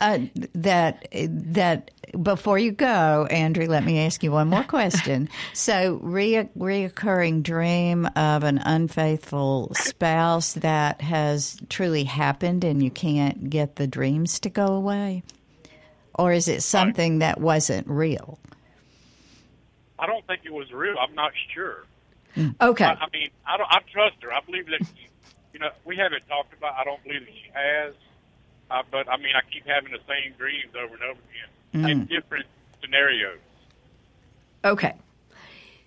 Uh, 0.00 0.18
that 0.54 1.08
that 1.12 1.90
before 2.22 2.58
you 2.58 2.70
go, 2.70 3.26
Andrew, 3.30 3.66
let 3.66 3.84
me 3.84 4.00
ask 4.00 4.22
you 4.22 4.30
one 4.30 4.48
more 4.48 4.62
question. 4.76 5.28
so, 5.54 5.98
re- 6.02 6.48
reoccurring 6.58 7.42
dream 7.42 8.06
of 8.16 8.42
an 8.44 8.58
unfaithful 8.58 9.72
spouse 9.74 10.52
that 10.54 11.00
has 11.00 11.58
truly 11.68 12.04
happened, 12.04 12.64
and 12.64 12.82
you 12.82 12.90
can't 12.90 13.48
get 13.48 13.76
the 13.76 13.86
dreams 13.86 14.38
to 14.40 14.50
go 14.50 14.66
away, 14.66 15.22
or 16.14 16.32
is 16.32 16.48
it 16.48 16.62
something 16.62 17.20
that 17.20 17.40
wasn't 17.40 17.88
real? 17.88 18.38
I 19.98 20.06
don't 20.06 20.26
think 20.26 20.42
it 20.44 20.52
was 20.52 20.72
real. 20.72 20.96
I'm 20.98 21.14
not 21.14 21.32
sure. 21.54 21.84
Okay. 22.60 22.84
I, 22.84 22.92
I 22.92 23.06
mean, 23.12 23.30
I 23.46 23.56
don't. 23.56 23.70
I 23.70 23.80
trust 23.92 24.16
her. 24.22 24.32
I 24.32 24.40
believe 24.40 24.66
that. 24.66 24.86
She, 24.86 25.08
you 25.54 25.60
know, 25.60 25.70
we 25.84 25.96
haven't 25.96 26.26
talked 26.28 26.52
about. 26.52 26.74
I 26.74 26.84
don't 26.84 27.02
believe 27.02 27.20
that 27.20 27.32
she 27.32 27.50
has. 27.54 27.94
Uh, 28.70 28.82
but 28.90 29.08
I 29.08 29.16
mean, 29.16 29.32
I 29.34 29.40
keep 29.50 29.66
having 29.66 29.92
the 29.92 30.00
same 30.06 30.34
dreams 30.36 30.74
over 30.74 30.94
and 30.94 31.02
over 31.02 31.20
again 31.30 31.90
in 31.90 32.06
different 32.06 32.46
scenarios. 32.82 33.38
Okay. 34.64 34.94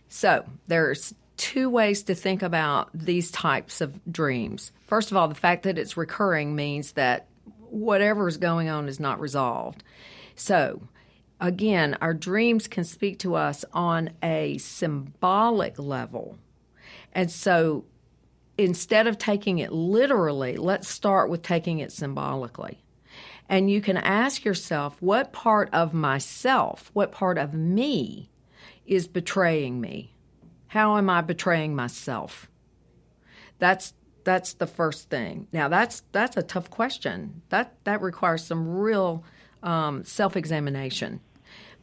So 0.08 0.46
there's 0.68 1.14
two 1.38 1.70
ways 1.70 2.04
to 2.04 2.16
think 2.16 2.42
about 2.42 2.90
these 2.94 3.32
types 3.32 3.82
of 3.82 4.00
dreams. 4.12 4.72
First 4.88 5.12
of 5.12 5.18
all, 5.18 5.28
the 5.28 5.36
fact 5.36 5.64
that 5.64 5.78
it's 5.78 5.98
recurring 5.98 6.56
means 6.56 6.94
that 6.94 7.28
whatever 7.70 8.28
is 8.28 8.38
going 8.38 8.70
on 8.70 8.88
is 8.90 9.00
not 9.00 9.20
resolved. 9.20 9.84
So, 10.36 10.82
again, 11.40 11.98
our 12.02 12.14
dreams 12.14 12.68
can 12.68 12.84
speak 12.84 13.20
to 13.20 13.36
us 13.36 13.64
on 13.74 14.12
a 14.22 14.58
symbolic 14.58 15.80
level. 15.80 16.38
And 17.14 17.32
so 17.32 17.86
instead 18.58 19.08
of 19.08 19.18
taking 19.18 19.60
it 19.60 19.72
literally, 19.72 20.58
let's 20.58 20.88
start 20.88 21.30
with 21.30 21.42
taking 21.42 21.80
it 21.80 21.92
symbolically. 21.92 22.84
And 23.48 23.72
you 23.72 23.82
can 23.82 23.98
ask 23.98 24.46
yourself, 24.46 25.02
what 25.02 25.34
part 25.34 25.70
of 25.74 25.94
myself, 25.94 26.92
what 26.94 27.12
part 27.12 27.38
of 27.38 27.54
me 27.54 28.30
is 28.86 29.08
betraying 29.08 29.82
me? 29.82 30.14
How 30.68 30.98
am 30.98 31.10
I 31.10 31.22
betraying 31.22 31.76
myself? 31.76 32.50
That's 33.58 33.94
that's 34.24 34.54
the 34.54 34.68
first 34.68 35.10
thing. 35.10 35.48
Now 35.52 35.68
that's 35.68 36.04
that's 36.12 36.38
a 36.38 36.44
tough 36.44 36.70
question. 36.70 37.42
That 37.50 37.74
that 37.86 38.02
requires 38.02 38.44
some 38.44 38.68
real 38.68 39.24
um, 39.64 40.04
self 40.04 40.38
examination. 40.38 41.22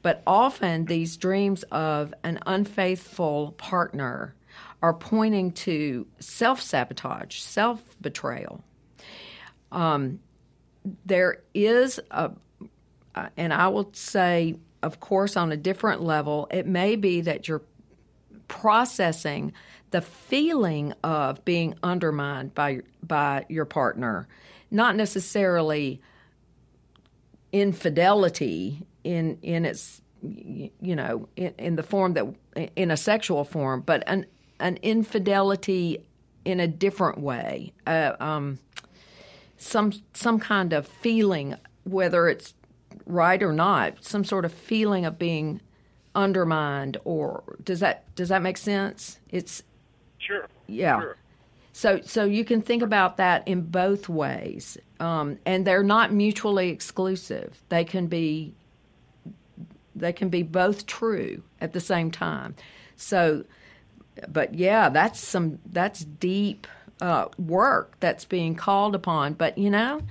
But 0.07 0.23
often 0.25 0.85
these 0.85 1.17
dreams 1.17 1.65
of 1.65 2.15
an 2.23 2.39
unfaithful 2.47 3.57
partner 3.59 4.37
are 4.81 4.95
pointing 4.95 5.51
to 5.67 6.07
self 6.21 6.61
sabotage, 6.61 7.41
self 7.41 7.83
betrayal. 8.01 8.63
Um, 9.73 10.21
there 11.05 11.43
is 11.55 11.99
a, 12.13 12.31
and 13.37 13.53
I 13.53 13.67
will 13.67 13.91
say, 13.95 14.55
of 14.81 15.01
course, 15.01 15.37
on 15.37 15.51
a 15.51 15.57
different 15.57 16.03
level, 16.03 16.47
it 16.53 16.69
may 16.69 16.95
be 16.95 17.23
that 17.23 17.49
you're 17.49 17.63
processing 18.47 19.55
the 19.91 20.03
feeling 20.03 20.95
of 21.03 21.45
being 21.45 21.75
undermined 21.83 22.55
by 22.55 22.83
by 23.03 23.45
your 23.49 23.65
partner, 23.65 24.29
not 24.71 24.95
necessarily 24.95 26.01
infidelity 27.51 28.87
in 29.07 29.39
in 29.43 29.65
its 29.65 30.03
you 30.23 30.97
know 30.97 31.29
in, 31.37 31.55
in 31.59 31.77
the 31.77 31.83
form 31.83 32.15
that 32.15 32.27
in 32.75 32.91
a 32.91 32.97
sexual 32.97 33.45
form, 33.45 33.81
but 33.81 34.03
an 34.07 34.27
an 34.59 34.79
infidelity 34.83 36.05
in 36.45 36.61
a 36.61 36.67
different 36.67 37.19
way, 37.19 37.73
uh, 37.87 38.13
um, 38.21 38.59
some 39.57 39.93
some 40.13 40.39
kind 40.41 40.73
of 40.73 40.87
feeling, 40.87 41.55
whether 41.85 42.29
it's 42.29 42.55
right 43.07 43.43
or 43.43 43.53
not, 43.53 44.05
some 44.05 44.25
sort 44.25 44.45
of 44.45 44.53
feeling 44.53 45.05
of 45.05 45.19
being 45.19 45.61
undermined, 46.15 46.97
or 47.05 47.57
does 47.63 47.81
that 47.81 48.13
does 48.17 48.29
that 48.31 48.43
make 48.43 48.57
sense? 48.59 49.21
It's 49.31 49.63
Sure. 50.19 50.49
yeah. 50.67 51.01
Sure. 51.01 51.17
So, 51.73 52.01
so 52.01 52.25
you 52.25 52.43
can 52.43 52.63
think 52.63 52.83
about 52.83 53.19
that 53.19 53.47
in 53.47 53.61
both 53.61 54.09
ways, 54.09 54.79
um, 54.99 55.39
and 55.45 55.67
they're 55.67 55.83
not 55.83 56.11
mutually 56.11 56.71
exclusive. 56.71 57.63
They 57.69 57.85
can 57.85 58.07
be, 58.07 58.55
they 59.97 60.13
can 60.13 60.29
be 60.29 60.43
both 60.43 60.87
true 60.87 61.43
at 61.61 61.73
the 61.73 61.81
same 61.81 62.11
time. 62.11 62.55
So, 62.97 63.45
but 64.29 64.55
yeah, 64.55 64.89
that's 64.89 65.21
some 65.21 65.59
that's 65.73 66.05
deep 66.05 66.67
uh, 67.01 67.27
work 67.39 67.97
that's 68.01 68.25
being 68.25 68.55
called 68.55 68.95
upon. 68.95 69.35
But 69.35 69.59
you 69.59 69.71
know, 69.71 70.03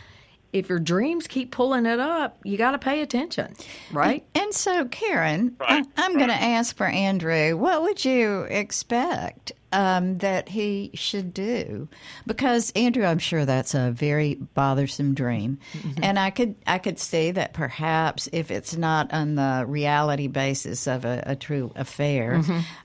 if 0.56 0.70
your 0.70 0.80
dreams 0.80 1.28
keep 1.28 1.52
pulling 1.52 1.86
it 1.86 2.00
up, 2.00 2.38
you 2.46 2.58
got 2.58 2.72
to 2.72 2.78
pay 2.80 3.02
attention, 3.02 3.54
right? 3.92 4.24
And 4.34 4.54
so, 4.54 4.86
Karen, 4.86 5.58
Right, 5.60 5.86
I, 5.98 6.06
I'm 6.06 6.14
going 6.16 6.30
to 6.30 6.34
ask 6.34 6.76
for 6.78 6.88
Andrew. 6.88 7.58
What 7.58 7.82
would 7.82 8.06
you 8.06 8.44
expect 8.44 9.52
um, 9.74 10.18
that 10.20 10.48
he 10.48 10.92
should 10.94 11.34
do? 11.34 11.90
Because 12.26 12.72
Andrew, 12.74 13.04
I'm 13.04 13.20
sure 13.20 13.44
that's 13.44 13.74
a 13.76 13.92
very 13.92 14.36
bothersome 14.36 15.14
dream, 15.14 15.60
and 16.02 16.18
I 16.18 16.30
could 16.30 16.56
I 16.66 16.78
could 16.78 17.00
see 17.00 17.32
that 17.32 17.52
perhaps 17.52 18.30
if 18.32 18.50
it's 18.50 18.78
not 18.78 19.12
on 19.12 19.36
the 19.36 19.66
reality 19.68 20.28
basis 20.28 20.88
of 20.88 21.04
a, 21.04 21.22
a 21.26 21.36
true 21.36 21.74
affair, 21.76 22.42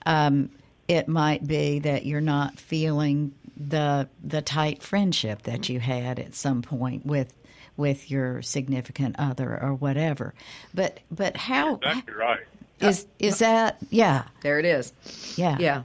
um, 0.07 0.51
it 0.89 1.07
might 1.07 1.47
be 1.47 1.79
that 1.79 2.05
you're 2.05 2.21
not 2.21 2.59
feeling 2.59 3.33
the 3.57 4.09
the 4.25 4.43
tight 4.43 4.83
friendship 4.83 5.43
that 5.43 5.69
you 5.69 5.79
had 5.79 6.19
at 6.19 6.35
some 6.35 6.63
point 6.63 7.07
with 7.07 7.33
with 7.81 8.11
your 8.11 8.43
significant 8.43 9.17
other 9.19 9.59
or 9.61 9.75
whatever. 9.75 10.35
But 10.73 11.01
but 11.11 11.37
how 11.37 11.77
Exactly 11.77 12.15
right. 12.15 12.41
is 12.81 13.07
is 13.19 13.39
that 13.41 13.79
yeah 13.91 14.25
There 14.43 14.59
it 14.61 14.65
is. 14.65 14.93
yeah 15.37 15.57
Yeah. 15.59 15.83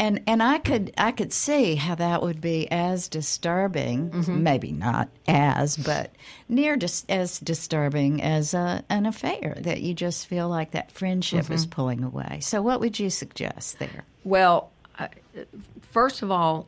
and 0.00 0.22
and 0.26 0.42
I 0.42 0.58
could 0.58 0.92
I 0.96 1.12
could 1.12 1.32
see 1.32 1.74
how 1.74 1.94
that 1.96 2.22
would 2.22 2.40
be 2.40 2.70
as 2.70 3.08
disturbing 3.08 4.10
mm-hmm. 4.10 4.42
maybe 4.42 4.72
not 4.72 5.08
as 5.28 5.76
but 5.76 6.10
near 6.48 6.76
dis- 6.76 7.04
as 7.08 7.38
disturbing 7.40 8.22
as 8.22 8.54
a, 8.54 8.82
an 8.88 9.06
affair 9.06 9.56
that 9.60 9.82
you 9.82 9.92
just 9.94 10.26
feel 10.26 10.48
like 10.48 10.70
that 10.72 10.90
friendship 10.92 11.50
is 11.50 11.66
mm-hmm. 11.66 11.70
pulling 11.74 12.02
away. 12.04 12.38
So 12.40 12.62
what 12.62 12.80
would 12.80 12.98
you 12.98 13.10
suggest 13.10 13.78
there? 13.78 14.04
Well, 14.24 14.70
I- 14.98 15.10
first 15.92 16.22
of 16.22 16.30
all, 16.30 16.66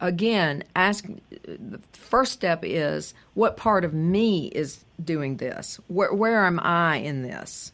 again, 0.00 0.64
ask. 0.74 1.04
The 1.30 1.80
first 1.92 2.32
step 2.32 2.60
is 2.62 3.14
what 3.34 3.56
part 3.56 3.84
of 3.84 3.94
me 3.94 4.46
is 4.48 4.84
doing 5.02 5.36
this? 5.36 5.80
Where, 5.88 6.12
where 6.12 6.44
am 6.44 6.60
I 6.60 6.96
in 6.96 7.22
this? 7.22 7.72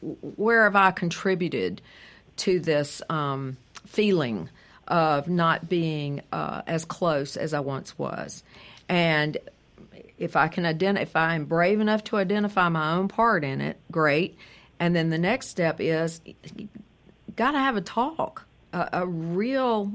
Where 0.00 0.64
have 0.64 0.76
I 0.76 0.90
contributed 0.90 1.80
to 2.38 2.58
this 2.58 3.02
um, 3.08 3.56
feeling 3.86 4.48
of 4.88 5.28
not 5.28 5.68
being 5.68 6.22
uh, 6.32 6.62
as 6.66 6.84
close 6.84 7.36
as 7.36 7.54
I 7.54 7.60
once 7.60 7.98
was? 7.98 8.42
And 8.88 9.38
if 10.18 10.36
I 10.36 10.48
can 10.48 10.66
identify, 10.66 11.02
if 11.02 11.16
I 11.16 11.34
am 11.34 11.44
brave 11.44 11.80
enough 11.80 12.04
to 12.04 12.16
identify 12.16 12.68
my 12.68 12.92
own 12.94 13.08
part 13.08 13.44
in 13.44 13.60
it, 13.60 13.78
great. 13.90 14.36
And 14.78 14.94
then 14.94 15.10
the 15.10 15.18
next 15.18 15.48
step 15.48 15.80
is 15.80 16.20
got 17.36 17.52
to 17.52 17.58
have 17.58 17.76
a 17.76 17.80
talk, 17.80 18.46
a, 18.72 18.88
a 18.92 19.06
real 19.06 19.92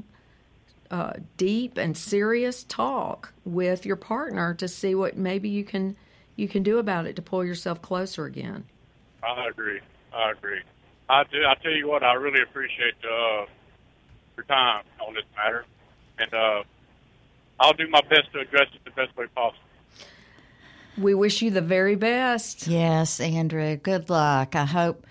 uh, 0.90 1.12
deep 1.36 1.78
and 1.78 1.96
serious 1.96 2.64
talk 2.64 3.32
with 3.44 3.86
your 3.86 3.96
partner 3.96 4.54
to 4.54 4.66
see 4.66 4.94
what 4.94 5.16
maybe 5.16 5.48
you 5.48 5.64
can 5.64 5.96
you 6.36 6.48
can 6.48 6.62
do 6.62 6.78
about 6.78 7.06
it 7.06 7.16
to 7.16 7.22
pull 7.22 7.44
yourself 7.44 7.82
closer 7.82 8.24
again. 8.24 8.64
I 9.22 9.48
agree. 9.48 9.80
I 10.12 10.30
agree. 10.32 10.60
I 11.08 11.24
do. 11.24 11.44
I 11.44 11.54
tell 11.62 11.72
you 11.72 11.88
what, 11.88 12.02
I 12.02 12.14
really 12.14 12.40
appreciate 12.42 12.94
uh, 13.04 13.44
your 14.36 14.44
time 14.48 14.84
on 15.06 15.14
this 15.14 15.24
matter, 15.36 15.64
and 16.18 16.32
uh, 16.32 16.62
I'll 17.58 17.74
do 17.74 17.86
my 17.88 18.00
best 18.02 18.32
to 18.32 18.40
address 18.40 18.68
it 18.74 18.80
the 18.84 18.90
best 18.92 19.16
way 19.16 19.26
possible. 19.34 19.58
We 20.96 21.14
wish 21.14 21.42
you 21.42 21.50
the 21.50 21.60
very 21.60 21.94
best. 21.94 22.66
Yes, 22.66 23.20
Andrew. 23.20 23.76
Good 23.76 24.10
luck. 24.10 24.54
I 24.54 24.64
hope. 24.64 25.06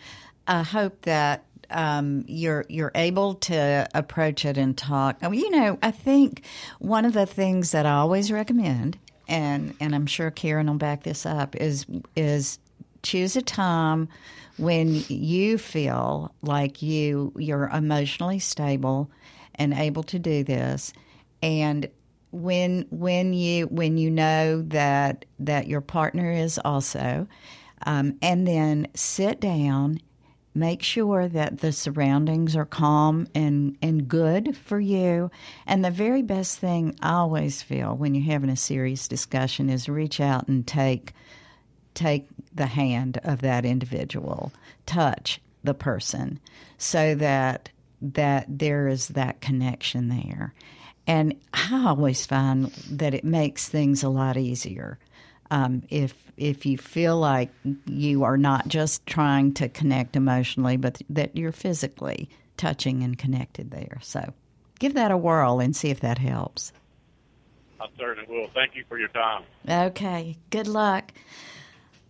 I 0.47 0.63
hope 0.63 1.03
that 1.03 1.45
um, 1.71 2.23
you're 2.27 2.65
you're 2.69 2.91
able 2.95 3.36
to 3.36 3.88
approach 3.93 4.45
it 4.45 4.58
and 4.58 4.77
talk. 4.77 5.21
Mean, 5.21 5.39
you 5.39 5.49
know, 5.51 5.77
I 5.82 5.91
think 5.91 6.43
one 6.79 7.05
of 7.05 7.13
the 7.13 7.25
things 7.25 7.71
that 7.71 7.86
I 7.86 7.93
always 7.93 8.32
recommend, 8.32 8.97
and 9.27 9.75
and 9.79 9.95
I'm 9.95 10.05
sure 10.05 10.32
Karen 10.32 10.67
will 10.67 10.75
back 10.75 11.03
this 11.03 11.25
up, 11.25 11.55
is 11.55 11.86
is 12.15 12.60
choose 13.03 13.36
a 13.36 13.41
time 13.41 14.10
when 14.58 15.03
you 15.08 15.58
feel 15.58 16.34
like 16.41 16.82
you 16.82 17.34
you're 17.38 17.67
emotionally 17.69 18.39
stable 18.39 19.10
and 19.55 19.73
able 19.73 20.03
to 20.03 20.19
do 20.19 20.43
this, 20.43 20.93
and 21.41 21.89
when 22.32 22.86
when 22.91 23.34
you 23.34 23.65
when 23.67 23.97
you 23.97 24.12
know 24.12 24.62
that 24.63 25.25
that 25.39 25.67
your 25.67 25.82
partner 25.82 26.32
is 26.32 26.60
also 26.63 27.27
um, 27.86 28.17
and 28.21 28.47
then 28.47 28.88
sit 28.93 29.39
down 29.39 29.99
make 30.53 30.81
sure 30.81 31.27
that 31.27 31.59
the 31.59 31.71
surroundings 31.71 32.55
are 32.55 32.65
calm 32.65 33.27
and 33.35 33.77
and 33.81 34.07
good 34.07 34.55
for 34.57 34.79
you. 34.79 35.31
And 35.65 35.83
the 35.83 35.91
very 35.91 36.21
best 36.21 36.59
thing 36.59 36.95
i 37.01 37.13
always 37.13 37.62
feel 37.62 37.95
when 37.95 38.15
you're 38.15 38.31
having 38.31 38.49
a 38.49 38.55
serious 38.55 39.07
discussion 39.07 39.69
is 39.69 39.88
reach 39.88 40.19
out 40.19 40.47
and 40.47 40.65
take 40.65 41.13
take 41.93 42.27
the 42.53 42.65
hand 42.65 43.19
of 43.23 43.41
that 43.41 43.65
individual. 43.65 44.51
Touch 44.85 45.41
the 45.63 45.73
person 45.73 46.39
so 46.77 47.15
that 47.15 47.69
that 48.01 48.45
there 48.47 48.88
is 48.88 49.09
that 49.09 49.41
connection 49.41 50.09
there. 50.09 50.53
And 51.07 51.35
i 51.53 51.85
always 51.88 52.25
find 52.25 52.67
that 52.89 53.13
it 53.13 53.23
makes 53.23 53.67
things 53.67 54.03
a 54.03 54.09
lot 54.09 54.38
easier 54.38 54.99
Um, 55.51 55.83
if 55.89 56.13
if 56.38 56.65
you 56.65 56.77
feel 56.77 57.17
like 57.17 57.49
you 57.85 58.23
are 58.23 58.38
not 58.38 58.67
just 58.67 59.05
trying 59.05 59.53
to 59.55 59.67
connect 59.67 60.15
emotionally, 60.15 60.77
but 60.77 61.01
that 61.09 61.35
you're 61.35 61.51
physically 61.51 62.29
touching 62.55 63.03
and 63.03 63.17
connected 63.17 63.71
there. 63.71 63.97
So 64.01 64.33
give 64.79 64.93
that 64.93 65.12
a 65.12 65.17
whirl 65.17 65.59
and 65.59 65.75
see 65.75 65.89
if 65.89 66.01
that 66.01 66.17
helps. 66.17 66.71
I 67.81 67.88
certainly 67.97 68.29
will. 68.29 68.49
Thank 68.53 68.75
you 68.75 68.83
for 68.88 68.97
your 68.99 69.07
time. 69.09 69.43
Okay. 69.67 70.38
Good 70.49 70.67
luck. 70.67 71.13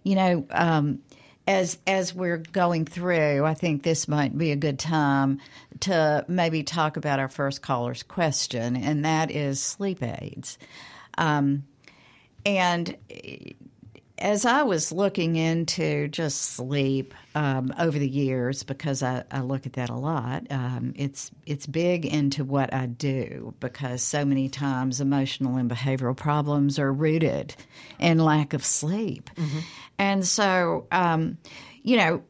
You 0.04 0.16
know, 0.16 0.46
um, 0.52 1.00
as 1.48 1.80
as 1.88 2.14
we're 2.14 2.38
going 2.38 2.86
through, 2.86 3.46
I 3.46 3.56
think 3.56 3.84
this 3.84 4.08
might 4.08 4.38
be 4.38 4.52
a 4.52 4.56
good 4.56 4.78
time 4.80 5.40
to 5.82 6.24
maybe 6.28 6.64
talk 6.64 6.98
about 6.98 7.20
our 7.20 7.28
first 7.28 7.62
caller's 7.62 8.04
question, 8.04 8.76
and 8.76 9.04
that 9.06 9.32
is 9.32 9.60
sleep 9.60 10.04
aids. 10.04 10.58
Um, 11.18 11.64
and 12.58 12.96
as 14.20 14.46
I 14.46 14.64
was 14.64 14.92
looking 14.92 15.36
into 15.36 16.08
just 16.10 16.42
sleep 16.42 17.14
um, 17.36 17.74
over 17.80 17.98
the 17.98 18.10
years, 18.10 18.64
because 18.64 19.02
I, 19.02 19.24
I, 19.32 19.42
look 19.42 19.66
at 19.66 19.74
that 19.74 19.90
a 19.90 19.96
lot, 19.96 20.46
um, 20.52 20.94
it's 20.96 21.32
it's 21.46 21.66
big 21.66 22.06
into 22.06 22.44
what 22.44 22.74
I 22.74 22.86
do 22.86 23.54
because 23.60 24.02
so 24.02 24.26
many 24.26 24.50
times 24.50 25.00
emotional 25.00 25.56
and 25.56 25.70
behavioral 25.70 26.18
problems 26.18 26.80
are 26.80 26.92
rooted 26.92 27.56
in 27.98 28.20
lack 28.20 28.54
of 28.54 28.66
sleep, 28.66 29.30
mm-hmm. 29.36 29.60
and 29.98 30.26
so 30.26 30.88
um, 30.92 31.38
you 31.82 31.98
know, 31.98 32.22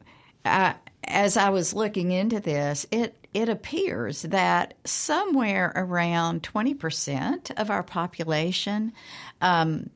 I, 0.44 0.76
as 1.04 1.36
I 1.36 1.50
was 1.50 1.74
looking 1.74 2.12
into 2.12 2.40
this, 2.40 2.86
it 2.92 3.16
it 3.34 3.48
appears 3.48 4.22
that 4.22 4.74
somewhere 4.84 5.72
around 5.74 6.44
twenty 6.44 6.74
percent 6.74 7.50
of 7.56 7.70
our 7.70 7.82
population 7.82 8.92
um, 9.40 9.90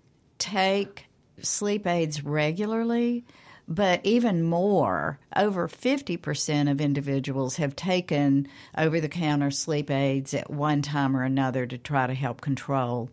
take 0.44 1.06
sleep 1.40 1.86
aids 1.86 2.22
regularly, 2.22 3.24
but 3.66 4.00
even 4.04 4.42
more, 4.42 5.18
over 5.34 5.68
50% 5.68 6.70
of 6.70 6.82
individuals 6.82 7.56
have 7.56 7.74
taken 7.74 8.46
over 8.76 9.00
the 9.00 9.08
counter 9.08 9.50
sleep 9.50 9.90
aids 9.90 10.34
at 10.34 10.50
one 10.50 10.82
time 10.82 11.16
or 11.16 11.22
another 11.22 11.66
to 11.66 11.78
try 11.78 12.06
to 12.06 12.12
help 12.12 12.42
control 12.42 13.08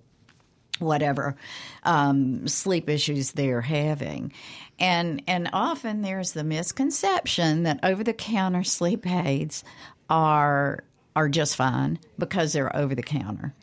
whatever 0.80 1.38
um, 1.84 2.48
sleep 2.50 2.90
issues 2.90 3.32
they're 3.32 3.62
having. 3.62 4.34
And, 4.78 5.24
and 5.26 5.50
often 5.54 6.02
there's 6.02 6.34
the 6.34 6.44
misconception 6.44 7.64
that 7.64 7.80
over 7.84 8.04
the 8.04 8.14
counter 8.14 8.64
sleep 8.64 9.08
aids 9.08 9.64
are, 10.10 10.84
are 11.16 11.30
just 11.30 11.56
fine 11.56 11.98
because 12.18 12.52
they're 12.52 12.76
over 12.76 12.94
the 12.94 13.04
counter. 13.04 13.54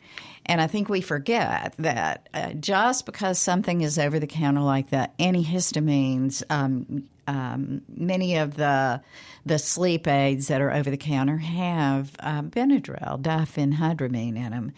And 0.49 0.59
I 0.59 0.65
think 0.65 0.89
we 0.89 1.01
forget 1.01 1.75
that 1.77 2.27
uh, 2.33 2.53
just 2.53 3.05
because 3.05 3.37
something 3.37 3.81
is 3.81 3.99
over 3.99 4.19
the 4.19 4.25
counter 4.25 4.61
like 4.61 4.89
that, 4.89 5.15
antihistamines, 5.19 6.41
um, 6.49 7.03
um, 7.27 7.83
many 7.87 8.37
of 8.37 8.55
the 8.55 8.99
the 9.45 9.59
sleep 9.59 10.07
aids 10.07 10.47
that 10.47 10.59
are 10.59 10.73
over 10.73 10.89
the 10.89 10.97
counter 10.97 11.37
have 11.37 12.11
uh, 12.19 12.41
Benadryl, 12.41 13.21
diphenhydramine 13.21 14.37
in 14.37 14.49
them. 14.49 14.71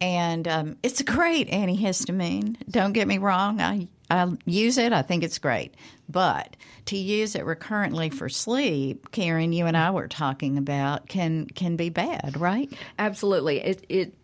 And 0.00 0.48
um, 0.48 0.76
it's 0.82 1.00
a 1.00 1.04
great 1.04 1.50
antihistamine. 1.50 2.56
Don't 2.70 2.92
get 2.92 3.06
me 3.06 3.18
wrong. 3.18 3.60
I, 3.60 3.88
I 4.10 4.32
use 4.46 4.78
it. 4.78 4.94
I 4.94 5.02
think 5.02 5.22
it's 5.24 5.38
great. 5.38 5.74
But 6.08 6.56
to 6.86 6.96
use 6.96 7.36
it 7.36 7.44
recurrently 7.44 8.08
for 8.08 8.30
sleep, 8.30 9.10
Karen, 9.12 9.52
you 9.52 9.66
and 9.66 9.76
I 9.76 9.90
were 9.90 10.08
talking 10.08 10.56
about, 10.56 11.06
can 11.06 11.46
can 11.48 11.76
be 11.76 11.90
bad, 11.90 12.40
right? 12.40 12.72
Absolutely. 12.98 13.60
It 13.60 13.84
it 13.90 14.14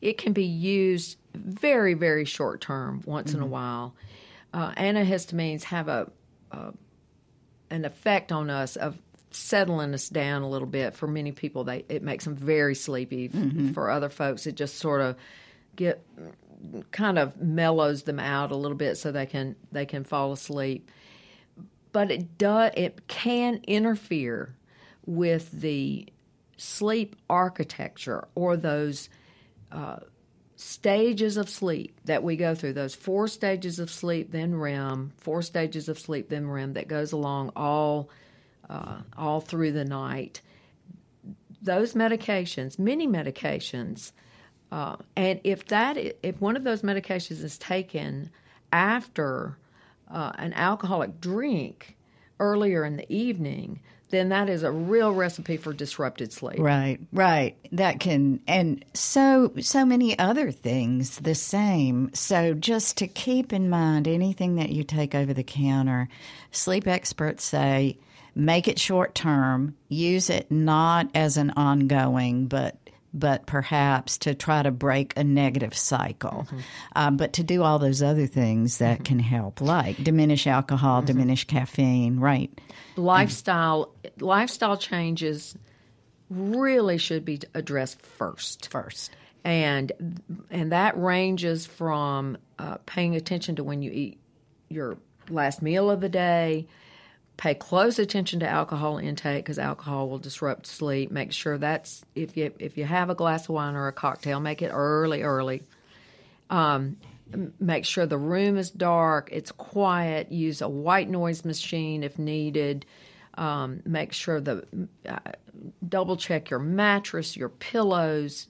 it 0.00 0.18
can 0.18 0.32
be 0.32 0.44
used 0.44 1.18
very, 1.34 1.94
very 1.94 2.24
short 2.24 2.60
term, 2.60 3.02
once 3.04 3.30
mm-hmm. 3.30 3.38
in 3.38 3.42
a 3.42 3.44
mm-hmm. 3.46 3.52
while. 3.52 3.94
Uh, 4.52 4.72
antihistamines 4.72 5.64
have 5.64 5.88
a, 5.88 6.10
a 6.50 6.72
an 7.70 7.84
effect 7.84 8.32
on 8.32 8.48
us 8.48 8.76
of 8.76 8.98
settling 9.30 9.92
us 9.92 10.08
down 10.08 10.42
a 10.42 10.48
little 10.48 10.66
bit. 10.68 10.94
For 10.94 11.06
many 11.06 11.32
people, 11.32 11.64
they 11.64 11.84
it 11.88 12.02
makes 12.02 12.24
them 12.24 12.36
very 12.36 12.74
sleepy. 12.74 13.28
Mm-hmm. 13.28 13.72
For 13.72 13.90
other 13.90 14.08
folks, 14.08 14.46
it 14.46 14.54
just 14.54 14.76
sort 14.76 15.00
of 15.00 15.16
get 15.76 16.04
kind 16.90 17.18
of 17.18 17.40
mellows 17.40 18.02
them 18.02 18.18
out 18.18 18.50
a 18.50 18.56
little 18.56 18.76
bit 18.76 18.96
so 18.96 19.12
they 19.12 19.26
can 19.26 19.56
they 19.70 19.86
can 19.86 20.04
fall 20.04 20.32
asleep. 20.32 20.90
But 21.92 22.10
it 22.10 22.38
does 22.38 22.72
it 22.76 23.06
can 23.08 23.60
interfere 23.66 24.54
with 25.06 25.50
the 25.52 26.06
sleep 26.56 27.16
architecture 27.30 28.26
or 28.34 28.56
those 28.56 29.08
uh, 29.70 29.98
stages 30.56 31.36
of 31.36 31.48
sleep 31.48 32.00
that 32.04 32.22
we 32.22 32.36
go 32.36 32.54
through 32.54 32.72
those 32.72 32.94
four 32.94 33.28
stages 33.28 33.78
of 33.78 33.90
sleep 33.90 34.32
then 34.32 34.54
REM 34.54 35.12
four 35.16 35.40
stages 35.40 35.88
of 35.88 35.98
sleep 35.98 36.28
then 36.28 36.48
REM 36.48 36.72
that 36.72 36.88
goes 36.88 37.12
along 37.12 37.52
all 37.54 38.10
uh, 38.68 38.98
all 39.16 39.40
through 39.40 39.72
the 39.72 39.84
night. 39.84 40.40
Those 41.62 41.94
medications 41.94 42.78
many 42.78 43.06
medications 43.06 44.12
uh, 44.72 44.96
and 45.16 45.40
if 45.44 45.66
that 45.66 45.96
if 45.96 46.40
one 46.40 46.56
of 46.56 46.64
those 46.64 46.82
medications 46.82 47.42
is 47.44 47.56
taken 47.58 48.30
after 48.72 49.56
uh, 50.10 50.32
an 50.38 50.52
alcoholic 50.54 51.20
drink 51.20 51.96
earlier 52.40 52.84
in 52.84 52.96
the 52.96 53.12
evening 53.12 53.80
then 54.10 54.30
that 54.30 54.48
is 54.48 54.62
a 54.62 54.70
real 54.70 55.12
recipe 55.12 55.56
for 55.56 55.72
disrupted 55.72 56.32
sleep. 56.32 56.58
Right, 56.58 56.98
right. 57.12 57.56
That 57.72 58.00
can 58.00 58.40
and 58.46 58.84
so 58.94 59.52
so 59.60 59.84
many 59.84 60.18
other 60.18 60.50
things 60.50 61.18
the 61.18 61.34
same. 61.34 62.10
So 62.14 62.54
just 62.54 62.96
to 62.98 63.06
keep 63.06 63.52
in 63.52 63.68
mind 63.68 64.08
anything 64.08 64.56
that 64.56 64.70
you 64.70 64.84
take 64.84 65.14
over 65.14 65.34
the 65.34 65.42
counter, 65.42 66.08
sleep 66.50 66.86
experts 66.86 67.44
say 67.44 67.98
make 68.34 68.68
it 68.68 68.78
short 68.78 69.14
term, 69.14 69.76
use 69.88 70.30
it 70.30 70.50
not 70.50 71.08
as 71.14 71.36
an 71.36 71.50
ongoing 71.56 72.46
but 72.46 72.76
but 73.18 73.46
perhaps 73.46 74.18
to 74.18 74.34
try 74.34 74.62
to 74.62 74.70
break 74.70 75.12
a 75.16 75.24
negative 75.24 75.76
cycle. 75.76 76.46
Mm-hmm. 76.46 76.58
Um, 76.96 77.16
but 77.16 77.34
to 77.34 77.42
do 77.42 77.62
all 77.62 77.78
those 77.78 78.02
other 78.02 78.26
things 78.26 78.78
that 78.78 78.96
mm-hmm. 78.96 79.04
can 79.04 79.18
help, 79.18 79.60
like 79.60 80.02
diminish 80.02 80.46
alcohol, 80.46 80.98
mm-hmm. 80.98 81.06
diminish 81.06 81.44
caffeine, 81.44 82.20
right? 82.20 82.50
Lifestyle 82.96 83.94
lifestyle 84.20 84.76
changes 84.76 85.56
really 86.30 86.98
should 86.98 87.24
be 87.24 87.40
addressed 87.54 88.00
first. 88.02 88.68
First, 88.70 89.10
and 89.44 89.92
and 90.50 90.72
that 90.72 90.98
ranges 90.98 91.66
from 91.66 92.38
uh, 92.58 92.78
paying 92.86 93.16
attention 93.16 93.56
to 93.56 93.64
when 93.64 93.82
you 93.82 93.90
eat 93.90 94.20
your 94.68 94.98
last 95.30 95.62
meal 95.62 95.90
of 95.90 96.00
the 96.00 96.08
day 96.08 96.66
Pay 97.38 97.54
close 97.54 98.00
attention 98.00 98.40
to 98.40 98.48
alcohol 98.48 98.98
intake 98.98 99.44
because 99.44 99.60
alcohol 99.60 100.08
will 100.08 100.18
disrupt 100.18 100.66
sleep. 100.66 101.12
Make 101.12 101.30
sure 101.32 101.56
that's 101.56 102.04
if 102.16 102.36
you 102.36 102.52
if 102.58 102.76
you 102.76 102.84
have 102.84 103.10
a 103.10 103.14
glass 103.14 103.44
of 103.44 103.50
wine 103.50 103.76
or 103.76 103.86
a 103.86 103.92
cocktail, 103.92 104.40
make 104.40 104.60
it 104.60 104.70
early, 104.70 105.22
early. 105.22 105.62
Um, 106.50 106.96
make 107.60 107.84
sure 107.84 108.06
the 108.06 108.18
room 108.18 108.56
is 108.58 108.70
dark, 108.70 109.28
it's 109.32 109.52
quiet. 109.52 110.32
Use 110.32 110.62
a 110.62 110.68
white 110.68 111.08
noise 111.08 111.44
machine 111.44 112.02
if 112.02 112.18
needed. 112.18 112.84
Um, 113.34 113.82
make 113.86 114.12
sure 114.12 114.40
the 114.40 114.66
uh, 115.08 115.18
double 115.88 116.16
check 116.16 116.50
your 116.50 116.58
mattress, 116.58 117.36
your 117.36 117.50
pillows, 117.50 118.48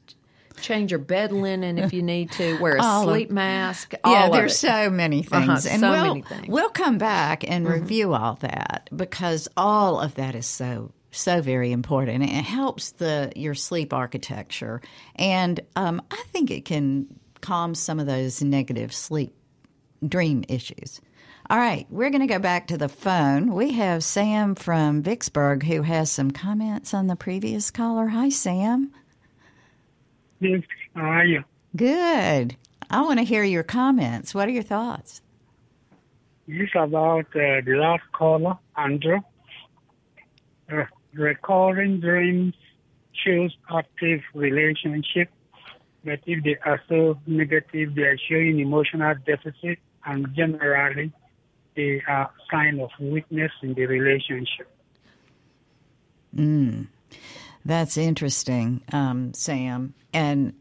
change 0.60 0.90
your 0.90 0.98
bed 0.98 1.32
linen 1.32 1.78
if 1.78 1.92
you 1.92 2.02
need 2.02 2.30
to, 2.32 2.58
wear 2.58 2.76
a 2.76 2.82
all 2.82 3.04
sleep 3.04 3.28
of, 3.28 3.34
mask. 3.34 3.94
yeah, 4.06 4.28
there's 4.28 4.58
so 4.58 4.90
many 4.90 5.20
uh-huh, 5.20 5.46
things. 5.46 5.66
Uh-huh, 5.66 5.72
and 5.74 5.80
so 5.80 5.90
we'll, 5.90 6.06
many 6.06 6.22
things. 6.22 6.48
We'll 6.48 6.70
come 6.70 6.98
back 6.98 7.48
and 7.48 7.64
mm-hmm. 7.64 7.80
review 7.80 8.14
all 8.14 8.34
that 8.36 8.88
because 8.94 9.48
all 9.56 10.00
of 10.00 10.14
that 10.16 10.34
is 10.34 10.46
so 10.46 10.92
so 11.10 11.40
very 11.40 11.72
important. 11.72 12.22
It 12.22 12.44
helps 12.44 12.92
the 12.92 13.32
your 13.34 13.54
sleep 13.54 13.92
architecture, 13.92 14.80
and 15.16 15.60
um, 15.76 16.02
I 16.10 16.22
think 16.32 16.50
it 16.50 16.64
can 16.64 17.06
calm 17.40 17.74
some 17.74 18.00
of 18.00 18.06
those 18.06 18.42
negative 18.42 18.92
sleep 18.92 19.34
dream 20.06 20.44
issues. 20.48 21.00
All 21.50 21.56
right, 21.56 21.86
we're 21.88 22.10
going 22.10 22.20
to 22.20 22.26
go 22.26 22.38
back 22.38 22.66
to 22.66 22.76
the 22.76 22.90
phone. 22.90 23.54
We 23.54 23.72
have 23.72 24.04
Sam 24.04 24.54
from 24.54 25.02
Vicksburg 25.02 25.62
who 25.62 25.80
has 25.80 26.10
some 26.10 26.30
comments 26.30 26.92
on 26.92 27.06
the 27.06 27.16
previous 27.16 27.70
caller. 27.70 28.08
Hi, 28.08 28.28
Sam. 28.28 28.92
Yes. 30.40 30.62
How 30.94 31.02
are 31.02 31.24
you? 31.24 31.44
Good. 31.76 32.56
I 32.90 33.02
want 33.02 33.18
to 33.18 33.24
hear 33.24 33.44
your 33.44 33.62
comments. 33.62 34.34
What 34.34 34.48
are 34.48 34.52
your 34.52 34.62
thoughts? 34.62 35.20
It's 36.46 36.72
about 36.74 37.26
uh, 37.34 37.60
the 37.64 37.76
last 37.78 38.04
caller, 38.12 38.58
Andrew. 38.76 39.20
Uh, 40.72 40.84
recurring 41.12 42.00
dreams 42.00 42.54
shows 43.24 43.54
active 43.70 44.20
relationship, 44.34 45.30
but 46.04 46.20
if 46.26 46.44
they 46.44 46.56
are 46.64 46.80
so 46.88 47.18
negative, 47.26 47.94
they 47.94 48.02
are 48.02 48.18
showing 48.28 48.60
emotional 48.60 49.14
deficit, 49.26 49.78
and 50.06 50.34
generally, 50.34 51.12
they 51.74 52.02
are 52.08 52.30
sign 52.50 52.80
of 52.80 52.90
weakness 53.00 53.52
in 53.62 53.74
the 53.74 53.86
relationship. 53.86 54.68
Mm. 56.34 56.86
That's 57.68 57.96
interesting, 57.96 58.82
um, 58.92 59.32
Sam. 59.34 59.94
And 60.12 60.54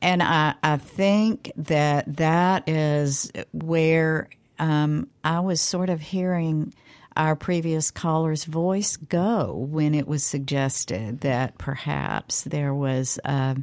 And 0.00 0.22
I, 0.22 0.54
I 0.62 0.76
think 0.76 1.50
that 1.56 2.16
that 2.16 2.68
is 2.68 3.32
where 3.52 4.28
um, 4.58 5.08
I 5.24 5.40
was 5.40 5.60
sort 5.60 5.88
of 5.90 6.00
hearing 6.00 6.74
our 7.16 7.36
previous 7.36 7.90
caller's 7.90 8.44
voice 8.44 8.96
go 8.96 9.66
when 9.70 9.94
it 9.94 10.06
was 10.06 10.24
suggested 10.24 11.20
that 11.20 11.56
perhaps 11.58 12.42
there 12.42 12.74
was 12.74 13.18
a, 13.24 13.56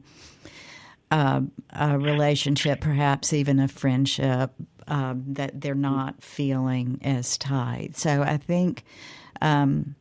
a, 1.11 1.43
a 1.73 1.99
relationship, 1.99 2.81
perhaps 2.81 3.33
even 3.33 3.59
a 3.59 3.67
friendship, 3.67 4.51
um, 4.87 5.23
that 5.27 5.61
they're 5.61 5.75
not 5.75 6.23
feeling 6.23 6.99
as 7.03 7.37
tight. 7.37 7.95
So 7.95 8.23
I 8.23 8.37
think 8.37 8.83
um, 9.41 9.95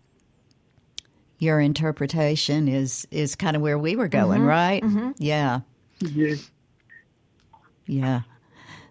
your 1.40 1.58
interpretation 1.58 2.68
is 2.68 3.08
is 3.10 3.34
kind 3.34 3.56
of 3.56 3.62
where 3.62 3.76
we 3.78 3.96
were 3.96 4.06
going, 4.08 4.42
right? 4.42 4.84
Yeah, 5.18 5.60
Yes. 6.00 6.48
yeah. 7.86 8.20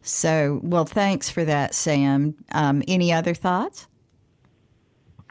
So, 0.01 0.59
well, 0.63 0.85
thanks 0.85 1.29
for 1.29 1.45
that, 1.45 1.73
Sam. 1.75 2.35
Um, 2.51 2.81
any 2.87 3.13
other 3.13 3.33
thoughts? 3.33 3.87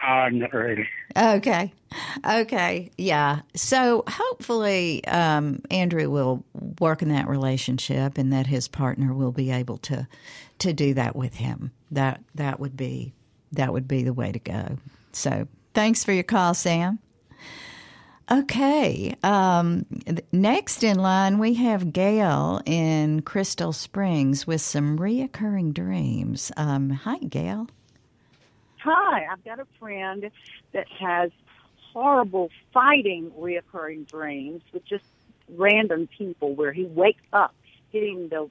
Uh, 0.01 0.29
not 0.31 0.53
really. 0.55 0.87
Okay. 1.17 1.73
Okay. 2.25 2.91
Yeah. 2.97 3.41
So 3.55 4.05
hopefully, 4.07 5.05
um, 5.07 5.61
Andrew 5.71 6.09
will 6.11 6.45
work 6.79 7.03
in 7.03 7.09
that 7.09 7.27
relationship 7.29 8.17
and 8.19 8.33
that 8.33 8.47
his 8.47 8.69
partner 8.69 9.13
will 9.13 9.33
be 9.33 9.51
able 9.51 9.79
to, 9.79 10.07
to 10.61 10.73
do 10.73 10.95
that 10.95 11.17
with 11.17 11.35
him. 11.35 11.73
That, 11.91 12.23
that 12.37 12.61
would 12.61 12.77
be, 12.77 13.15
that 13.53 13.73
would 13.73 13.89
be 13.89 14.05
the 14.05 14.13
way 14.13 14.31
to 14.31 14.39
go. 14.39 14.77
So 15.13 15.49
thanks 15.75 16.05
for 16.05 16.13
your 16.13 16.23
call, 16.25 16.55
Sam. 16.55 17.01
Okay. 18.31 19.15
Um, 19.23 19.87
next 20.33 20.85
in 20.85 20.99
line, 20.99 21.39
we 21.39 21.55
have 21.55 21.93
Gail 21.93 22.61
in 22.67 23.23
Crystal 23.23 23.73
Springs 23.73 24.47
with 24.47 24.61
some 24.61 24.99
reoccurring 24.99 25.73
dreams. 25.73 26.53
Um, 26.57 26.91
hi, 26.91 27.19
Gail. 27.19 27.69
Hi, 28.85 29.27
I've 29.31 29.43
got 29.45 29.61
a 29.61 29.67
friend 29.79 30.31
that 30.73 30.87
has 31.01 31.31
horrible 31.93 32.51
fighting 32.73 33.31
reoccurring 33.39 34.07
dreams 34.07 34.63
with 34.73 34.85
just 34.85 35.05
random 35.57 36.07
people 36.19 36.55
where 36.55 36.73
he 36.73 36.85
wakes 36.85 37.23
up 37.33 37.55
hitting 37.91 38.29
the 38.29 38.51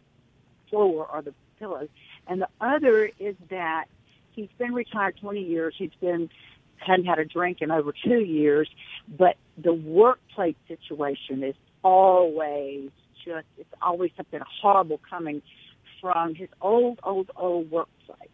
floor 0.70 1.08
or 1.12 1.22
the 1.22 1.36
pillows. 1.60 1.90
And 2.26 2.42
the 2.42 2.50
other 2.60 3.12
is 3.20 3.36
that 3.50 3.86
he's 4.32 4.50
been 4.58 4.74
retired 4.74 5.18
20 5.22 5.40
years. 5.40 5.76
He's 5.78 5.94
been 6.02 6.30
hadn't 6.78 7.06
had 7.06 7.20
a 7.20 7.26
drink 7.26 7.62
in 7.62 7.72
over 7.72 7.92
two 7.92 8.20
years, 8.20 8.70
but 9.08 9.36
the 9.58 9.74
workplace 9.74 10.56
situation 10.68 11.44
is 11.44 11.56
always 11.84 12.90
just 13.26 13.48
it's 13.58 13.74
always 13.82 14.12
something 14.16 14.40
horrible 14.62 15.00
coming 15.10 15.42
from 16.00 16.36
his 16.36 16.50
old, 16.62 17.00
old, 17.04 17.32
old 17.36 17.70
workplace 17.72 18.30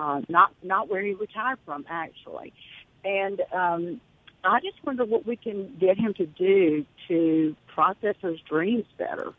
uh, 0.00 0.20
not 0.28 0.52
not 0.62 0.88
where 0.88 1.02
he 1.02 1.14
retired 1.14 1.58
from 1.64 1.84
actually. 1.88 2.52
And 3.04 3.40
um, 3.52 4.00
I 4.42 4.60
just 4.60 4.82
wonder 4.84 5.04
what 5.04 5.26
we 5.26 5.36
can 5.36 5.76
get 5.78 5.98
him 5.98 6.14
to 6.14 6.26
do 6.26 6.84
to 7.08 7.56
process 7.66 8.16
those 8.22 8.40
dreams 8.40 8.86
better. 8.98 9.32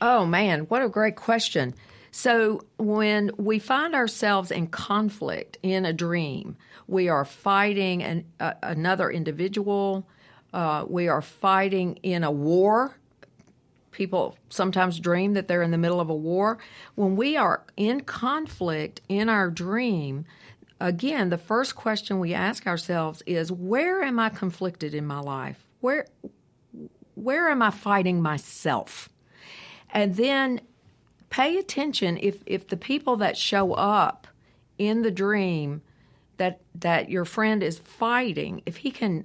Oh 0.00 0.24
man, 0.26 0.60
what 0.62 0.82
a 0.82 0.88
great 0.88 1.16
question. 1.16 1.74
So, 2.10 2.62
when 2.78 3.30
we 3.36 3.58
find 3.58 3.94
ourselves 3.94 4.50
in 4.50 4.68
conflict 4.68 5.58
in 5.62 5.84
a 5.84 5.92
dream, 5.92 6.56
we 6.86 7.08
are 7.08 7.24
fighting 7.24 8.02
an, 8.02 8.24
uh, 8.40 8.54
another 8.62 9.10
individual, 9.10 10.06
uh, 10.52 10.84
we 10.88 11.08
are 11.08 11.22
fighting 11.22 11.96
in 12.02 12.24
a 12.24 12.30
war. 12.30 12.96
People 13.90 14.38
sometimes 14.48 14.98
dream 15.00 15.34
that 15.34 15.48
they're 15.48 15.62
in 15.62 15.70
the 15.70 15.78
middle 15.78 16.00
of 16.00 16.08
a 16.08 16.14
war. 16.14 16.58
When 16.94 17.16
we 17.16 17.36
are 17.36 17.64
in 17.76 18.02
conflict 18.02 19.00
in 19.08 19.28
our 19.28 19.50
dream, 19.50 20.24
again, 20.80 21.30
the 21.30 21.38
first 21.38 21.74
question 21.74 22.20
we 22.20 22.32
ask 22.32 22.66
ourselves 22.66 23.22
is 23.26 23.52
where 23.52 24.02
am 24.02 24.18
I 24.18 24.28
conflicted 24.30 24.94
in 24.94 25.06
my 25.06 25.20
life? 25.20 25.66
Where 25.80 26.06
where 27.14 27.48
am 27.48 27.62
I 27.62 27.70
fighting 27.70 28.22
myself? 28.22 29.08
And 29.90 30.14
then 30.14 30.60
pay 31.30 31.58
attention 31.58 32.18
if 32.20 32.42
if 32.46 32.68
the 32.68 32.76
people 32.76 33.16
that 33.16 33.36
show 33.36 33.72
up 33.72 34.26
in 34.78 35.02
the 35.02 35.10
dream 35.10 35.82
that 36.36 36.60
that 36.74 37.10
your 37.10 37.24
friend 37.24 37.62
is 37.62 37.78
fighting, 37.78 38.62
if 38.64 38.78
he 38.78 38.90
can 38.90 39.24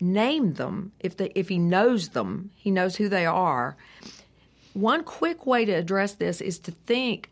name 0.00 0.54
them, 0.54 0.92
if 1.00 1.16
the 1.16 1.36
if 1.38 1.48
he 1.48 1.58
knows 1.58 2.10
them, 2.10 2.50
he 2.56 2.70
knows 2.70 2.96
who 2.96 3.08
they 3.08 3.26
are. 3.26 3.76
One 4.74 5.04
quick 5.04 5.46
way 5.46 5.64
to 5.64 5.72
address 5.72 6.14
this 6.14 6.40
is 6.40 6.58
to 6.60 6.70
think 6.70 7.30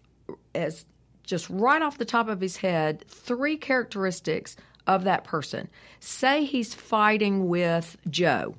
as 0.55 0.85
just 1.25 1.49
right 1.51 1.83
off 1.83 1.99
the 1.99 2.05
top 2.05 2.29
of 2.29 2.41
his 2.41 2.59
head 2.59 3.05
three 3.09 3.57
characteristics 3.57 4.57
of 4.87 5.05
that 5.05 5.25
person. 5.25 5.69
Say 6.01 6.45
he's 6.45 6.75
fighting 6.75 7.49
with 7.49 7.97
Joe. 8.09 8.55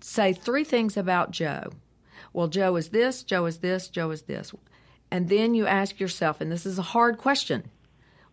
Say 0.00 0.32
three 0.32 0.64
things 0.64 0.96
about 0.96 1.30
Joe. 1.30 1.70
Well, 2.32 2.48
Joe 2.48 2.76
is 2.76 2.90
this, 2.90 3.22
Joe 3.22 3.46
is 3.46 3.58
this, 3.58 3.88
Joe 3.88 4.10
is 4.10 4.22
this. 4.22 4.52
And 5.10 5.28
then 5.28 5.54
you 5.54 5.66
ask 5.66 5.98
yourself, 6.00 6.40
and 6.40 6.52
this 6.52 6.66
is 6.66 6.78
a 6.78 6.82
hard 6.82 7.18
question 7.18 7.70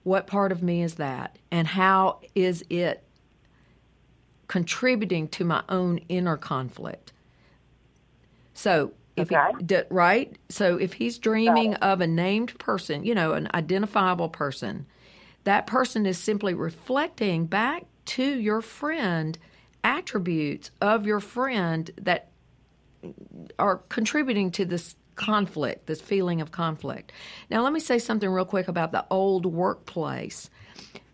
what 0.03 0.27
part 0.27 0.51
of 0.51 0.61
me 0.61 0.83
is 0.83 0.95
that? 0.95 1.35
And 1.49 1.67
how 1.67 2.19
is 2.35 2.63
it 2.69 3.03
contributing 4.47 5.27
to 5.29 5.43
my 5.43 5.63
own 5.67 5.97
inner 6.09 6.37
conflict? 6.37 7.11
So, 8.53 8.93
if 9.15 9.29
Okay. 9.31 9.51
he, 9.67 9.81
right? 9.89 10.37
So, 10.49 10.77
if 10.77 10.93
he's 10.93 11.17
dreaming 11.17 11.73
of 11.75 12.01
a 12.01 12.07
named 12.07 12.57
person, 12.59 13.03
you 13.03 13.15
know, 13.15 13.33
an 13.33 13.49
identifiable 13.55 14.29
person, 14.29 14.85
that 15.43 15.65
person 15.65 16.05
is 16.05 16.19
simply 16.19 16.53
reflecting 16.53 17.47
back 17.47 17.85
to 18.05 18.23
your 18.23 18.61
friend 18.61 19.39
attributes 19.83 20.69
of 20.81 21.07
your 21.07 21.19
friend 21.19 21.89
that 21.97 22.29
are 23.57 23.77
contributing 23.89 24.51
to 24.51 24.65
this 24.65 24.95
conflict, 25.15 25.87
this 25.87 26.01
feeling 26.01 26.41
of 26.41 26.51
conflict. 26.51 27.11
Now, 27.49 27.63
let 27.63 27.73
me 27.73 27.79
say 27.79 27.99
something 27.99 28.29
real 28.29 28.45
quick 28.45 28.67
about 28.67 28.91
the 28.91 29.05
old 29.09 29.45
workplace. 29.45 30.49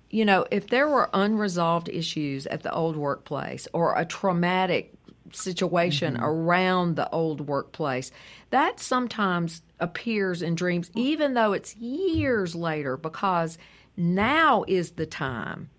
You 0.09 0.25
know, 0.25 0.45
if 0.51 0.67
there 0.67 0.89
were 0.89 1.09
unresolved 1.13 1.89
issues 1.89 2.45
at 2.47 2.63
the 2.63 2.73
old 2.73 2.97
workplace 2.97 3.67
or 3.73 3.97
a 3.97 4.05
traumatic 4.05 4.93
situation 5.31 6.15
mm-hmm. 6.15 6.23
around 6.23 6.95
the 6.95 7.09
old 7.11 7.41
workplace, 7.41 8.11
that 8.49 8.79
sometimes 8.79 9.61
appears 9.79 10.41
in 10.41 10.55
dreams, 10.55 10.91
even 10.95 11.33
though 11.33 11.53
it's 11.53 11.75
years 11.77 12.55
later, 12.55 12.97
because 12.97 13.57
now 13.95 14.65
is 14.67 14.91
the 14.91 15.05
time 15.05 15.69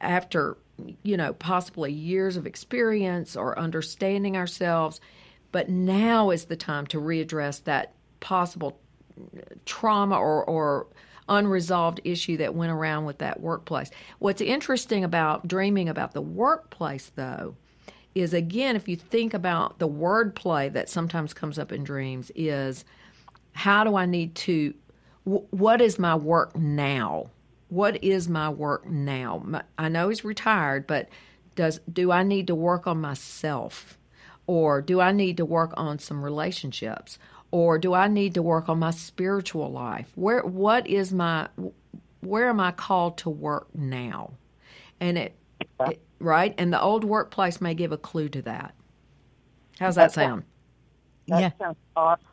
after 0.00 0.56
you 1.02 1.16
know 1.16 1.32
possibly 1.34 1.92
years 1.92 2.36
of 2.36 2.46
experience 2.46 3.36
or 3.36 3.58
understanding 3.58 4.36
ourselves 4.36 5.00
but 5.54 5.68
now 5.68 6.30
is 6.30 6.46
the 6.46 6.56
time 6.56 6.84
to 6.84 7.00
readdress 7.00 7.62
that 7.62 7.92
possible 8.18 8.76
trauma 9.64 10.18
or, 10.18 10.42
or 10.46 10.88
unresolved 11.28 12.00
issue 12.02 12.36
that 12.36 12.56
went 12.56 12.72
around 12.72 13.04
with 13.04 13.18
that 13.18 13.38
workplace. 13.40 13.88
What's 14.18 14.40
interesting 14.40 15.04
about 15.04 15.46
dreaming 15.46 15.88
about 15.88 16.12
the 16.12 16.20
workplace 16.20 17.12
though 17.14 17.54
is 18.16 18.34
again 18.34 18.74
if 18.74 18.88
you 18.88 18.96
think 18.96 19.32
about 19.32 19.78
the 19.78 19.88
wordplay 19.88 20.72
that 20.72 20.88
sometimes 20.88 21.32
comes 21.32 21.56
up 21.56 21.70
in 21.70 21.84
dreams 21.84 22.32
is 22.34 22.84
how 23.52 23.84
do 23.84 23.94
i 23.94 24.06
need 24.06 24.34
to 24.34 24.74
wh- 25.22 25.52
what 25.52 25.80
is 25.80 26.00
my 26.00 26.16
work 26.16 26.56
now? 26.56 27.30
What 27.68 28.02
is 28.02 28.28
my 28.28 28.48
work 28.48 28.88
now? 28.88 29.40
My, 29.44 29.62
I 29.78 29.88
know 29.88 30.08
he's 30.08 30.24
retired, 30.24 30.88
but 30.88 31.08
does 31.54 31.78
do 31.92 32.10
I 32.10 32.24
need 32.24 32.48
to 32.48 32.56
work 32.56 32.88
on 32.88 33.00
myself, 33.00 33.96
or 34.46 34.82
do 34.82 35.00
I 35.00 35.12
need 35.12 35.38
to 35.38 35.44
work 35.44 35.72
on 35.76 35.98
some 35.98 36.24
relationships, 36.24 37.18
or 37.50 37.78
do 37.78 37.94
I 37.94 38.08
need 38.08 38.34
to 38.34 38.42
work 38.42 38.68
on 38.68 38.80
my 38.80 38.90
spiritual 38.92 39.70
life? 39.72 40.12
Where 40.16 40.42
what 40.42 40.86
is 40.86 41.12
my 41.12 41.48
where 42.20 42.48
am 42.48 42.60
I 42.60 42.72
called 42.72 43.18
to 43.18 43.30
work 43.30 43.68
now? 43.74 44.32
And 45.00 45.18
it, 45.18 45.36
it 45.86 46.02
right, 46.20 46.54
and 46.58 46.72
the 46.72 46.80
old 46.80 47.04
workplace 47.04 47.60
may 47.60 47.74
give 47.74 47.92
a 47.92 47.98
clue 47.98 48.28
to 48.30 48.42
that. 48.42 48.74
How's 49.80 49.96
that 49.96 50.12
sound? 50.12 50.44
That 51.30 51.46
Yeah. 51.46 51.52
sounds 51.60 51.76
awesome. 51.96 52.24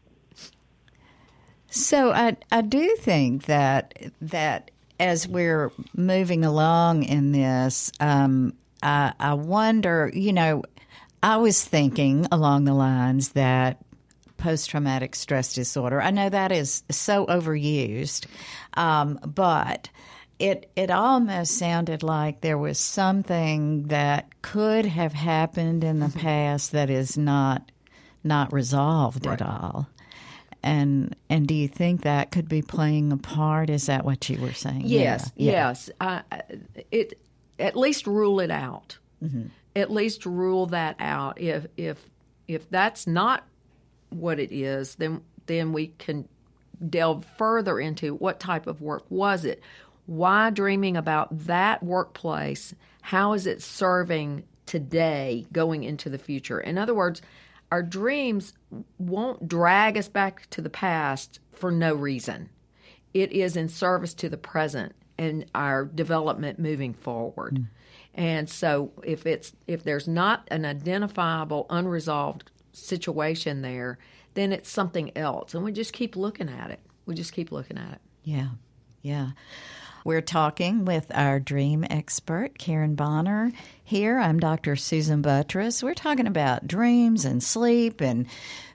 So 1.70 2.12
I 2.12 2.38
I 2.52 2.62
do 2.62 2.96
think 3.00 3.46
that 3.46 3.96
that 4.22 4.72
as 5.00 5.28
we're 5.28 5.72
moving 5.96 6.46
along 6.46 7.04
in 7.04 7.32
this, 7.32 7.92
um, 8.00 8.54
I, 8.84 9.14
I 9.20 9.36
wonder. 9.36 10.12
You 10.14 10.34
know, 10.34 10.64
I 11.24 11.38
was 11.38 11.64
thinking 11.64 12.28
along 12.32 12.66
the 12.66 12.74
lines 12.74 13.30
that 13.30 13.84
post 14.38 14.70
traumatic 14.70 15.16
stress 15.16 15.54
disorder. 15.54 16.02
I 16.02 16.12
know 16.12 16.30
that 16.30 16.52
is 16.52 16.84
so 16.90 17.26
overused, 17.28 18.26
um, 18.74 19.20
but 19.26 19.90
it 20.40 20.72
it 20.76 20.90
almost 20.90 21.58
sounded 21.58 22.02
like 22.02 22.42
there 22.42 22.58
was 22.58 22.80
something 22.80 23.84
that 23.88 24.42
could 24.42 24.86
have 24.86 25.14
happened 25.14 25.84
in 25.84 26.00
the 26.00 26.10
past 26.10 26.72
that 26.72 26.90
is 26.90 27.18
not 27.18 27.72
not 28.24 28.52
resolved 28.52 29.28
at 29.28 29.42
all. 29.42 29.88
And 30.64 31.16
and 31.30 31.48
do 31.48 31.54
you 31.54 31.68
think 31.68 32.02
that 32.02 32.32
could 32.32 32.50
be 32.50 32.62
playing 32.64 33.12
a 33.12 33.18
part? 33.18 33.70
Is 33.70 33.86
that 33.86 34.06
what 34.06 34.28
you 34.30 34.42
were 34.42 34.54
saying? 34.54 34.84
Yes, 34.86 35.32
Yeah, 35.36 35.52
yes. 35.52 35.90
I, 36.00 36.24
it 36.92 37.20
at 37.60 37.76
least 37.76 38.08
rule 38.08 38.40
it 38.40 38.52
out. 38.52 38.98
Mm-hmm. 39.24 39.48
At 39.76 39.92
least 39.92 40.26
rule 40.26 40.68
that 40.68 40.96
out. 41.00 41.40
If 41.40 41.68
if 41.78 41.98
if 42.48 42.70
that's 42.70 43.08
not 43.08 43.46
what 44.10 44.40
it 44.40 44.52
is, 44.52 44.96
then 44.96 45.22
then 45.46 45.74
we 45.74 45.88
can 45.98 46.28
delve 46.90 47.26
further 47.38 47.80
into 47.80 48.16
what 48.16 48.40
type 48.40 48.68
of 48.68 48.82
work 48.82 49.06
was 49.10 49.46
it. 49.46 49.62
Why 50.06 50.50
dreaming 50.50 50.98
about 50.98 51.46
that 51.46 51.84
workplace? 51.84 52.74
How 53.02 53.34
is 53.34 53.48
it 53.48 53.62
serving 53.62 54.44
today 54.66 55.46
going 55.52 55.84
into 55.84 56.10
the 56.10 56.18
future? 56.18 56.60
In 56.60 56.78
other 56.78 56.94
words, 56.94 57.22
our 57.72 57.84
dreams 57.84 58.54
won't 58.98 59.48
drag 59.48 59.98
us 59.98 60.10
back 60.10 60.50
to 60.50 60.62
the 60.62 60.70
past 60.70 61.40
for 61.54 61.72
no 61.72 61.94
reason. 61.94 62.50
It 63.14 63.32
is 63.32 63.56
in 63.56 63.70
service 63.70 64.14
to 64.16 64.30
the 64.30 64.38
present 64.38 64.94
and 65.18 65.46
our 65.54 65.86
development 65.86 66.60
moving 66.60 66.94
forward. 66.94 67.56
Mm. 67.56 67.68
And 68.14 68.50
so 68.50 68.92
if 69.04 69.26
it's 69.26 69.54
if 69.68 69.84
there's 69.84 70.08
not 70.08 70.48
an 70.52 70.66
identifiable 70.66 71.66
unresolved 71.70 72.52
situation 72.74 73.62
there, 73.62 73.98
then 74.34 74.52
it's 74.52 74.70
something 74.70 75.16
else. 75.18 75.54
And 75.54 75.64
we 75.64 75.72
just 75.72 75.94
keep 75.94 76.16
looking 76.16 76.50
at 76.50 76.72
it. 76.72 76.80
We 77.06 77.16
just 77.16 77.34
keep 77.34 77.52
looking 77.52 77.78
at 77.78 77.94
it. 77.94 78.02
Yeah, 78.24 78.50
yeah. 79.02 79.32
We're 80.04 80.22
talking 80.22 80.86
with 80.86 81.12
our 81.14 81.40
dream 81.40 81.86
expert, 81.90 82.58
Karen 82.58 82.96
Bonner. 82.96 83.52
Here, 83.84 84.18
I'm 84.18 84.40
Dr. 84.40 84.76
Susan 84.76 85.22
Buttross. 85.22 85.84
We're 85.84 85.94
talking 85.94 86.26
about 86.26 86.68
dreams 86.68 87.24
and 87.24 87.44
sleep 87.44 88.02
and 88.02 88.26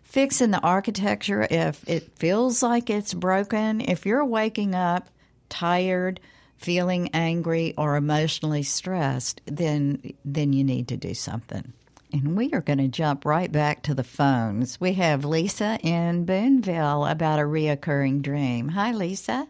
fixing 0.05 0.53
the 0.53 0.61
architecture 0.61 1.47
if 1.51 1.87
it 1.89 2.17
feels 2.17 2.63
like 2.63 2.91
it's 2.91 3.13
broken. 3.13 3.81
If 3.81 4.07
you're 4.07 4.25
waking 4.25 4.77
up 4.77 5.09
tired, 5.49 6.21
feeling 6.59 7.11
angry, 7.13 7.75
or 7.77 7.97
emotionally 7.97 8.63
stressed, 8.63 9.41
then 9.47 10.15
then 10.25 10.53
you 10.53 10.65
need 10.65 10.89
to 10.89 10.97
do 10.97 11.15
something. 11.15 11.73
And 12.13 12.37
we 12.37 12.53
are 12.53 12.61
going 12.61 12.79
to 12.79 12.89
jump 12.89 13.25
right 13.25 13.51
back 13.51 13.83
to 13.83 13.95
the 13.95 14.05
phones. 14.05 14.81
We 14.81 14.95
have 14.95 15.25
Lisa 15.25 15.79
in 15.83 16.25
Boonville 16.25 17.05
about 17.05 17.41
a 17.41 17.43
reoccurring 17.43 18.23
dream. 18.23 18.69
Hi, 18.69 18.93
Lisa. 18.93 19.49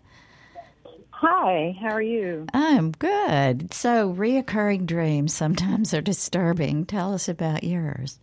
Hi, 1.10 1.76
how 1.80 1.90
are 1.90 2.02
you? 2.02 2.46
I'm 2.52 2.90
good. 2.92 3.72
So, 3.72 4.12
reoccurring 4.12 4.86
dreams 4.86 5.32
sometimes 5.32 5.94
are 5.94 6.02
disturbing. 6.02 6.84
Tell 6.84 7.14
us 7.14 7.28
about 7.28 7.64
yours. 7.64 8.18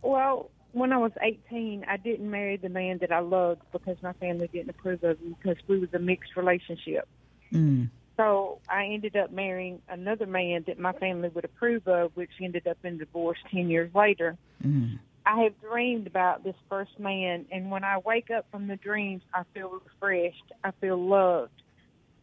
Well, 0.00 0.50
when 0.78 0.92
I 0.92 0.98
was 0.98 1.12
18, 1.20 1.84
I 1.88 1.96
didn't 1.96 2.30
marry 2.30 2.56
the 2.56 2.68
man 2.68 2.98
that 2.98 3.12
I 3.12 3.20
loved 3.20 3.62
because 3.72 3.96
my 4.02 4.12
family 4.14 4.48
didn't 4.52 4.70
approve 4.70 5.02
of 5.04 5.18
him 5.18 5.36
because 5.40 5.62
we 5.66 5.78
was 5.78 5.92
a 5.94 5.98
mixed 5.98 6.36
relationship. 6.36 7.08
Mm. 7.52 7.90
So 8.16 8.58
I 8.68 8.86
ended 8.86 9.16
up 9.16 9.30
marrying 9.30 9.80
another 9.88 10.26
man 10.26 10.64
that 10.66 10.78
my 10.78 10.92
family 10.92 11.28
would 11.28 11.44
approve 11.44 11.86
of, 11.86 12.10
which 12.16 12.30
ended 12.42 12.66
up 12.66 12.78
in 12.82 12.98
divorce 12.98 13.38
10 13.52 13.70
years 13.70 13.94
later. 13.94 14.36
Mm. 14.64 14.98
I 15.24 15.42
have 15.42 15.60
dreamed 15.60 16.06
about 16.06 16.42
this 16.42 16.56
first 16.68 16.98
man, 16.98 17.44
and 17.52 17.70
when 17.70 17.84
I 17.84 17.98
wake 17.98 18.30
up 18.30 18.46
from 18.50 18.66
the 18.66 18.76
dreams, 18.76 19.22
I 19.34 19.42
feel 19.52 19.70
refreshed. 19.84 20.52
I 20.64 20.70
feel 20.80 20.96
loved, 20.96 21.62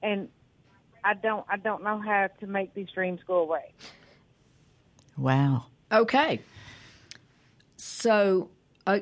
and 0.02 0.28
I 1.04 1.14
don't. 1.14 1.46
I 1.48 1.58
don't 1.58 1.84
know 1.84 2.00
how 2.00 2.30
to 2.40 2.48
make 2.48 2.74
these 2.74 2.90
dreams 2.90 3.22
go 3.28 3.36
away. 3.36 3.74
Wow. 5.18 5.68
Okay. 5.92 6.42
So, 7.88 8.50
uh, 8.88 9.02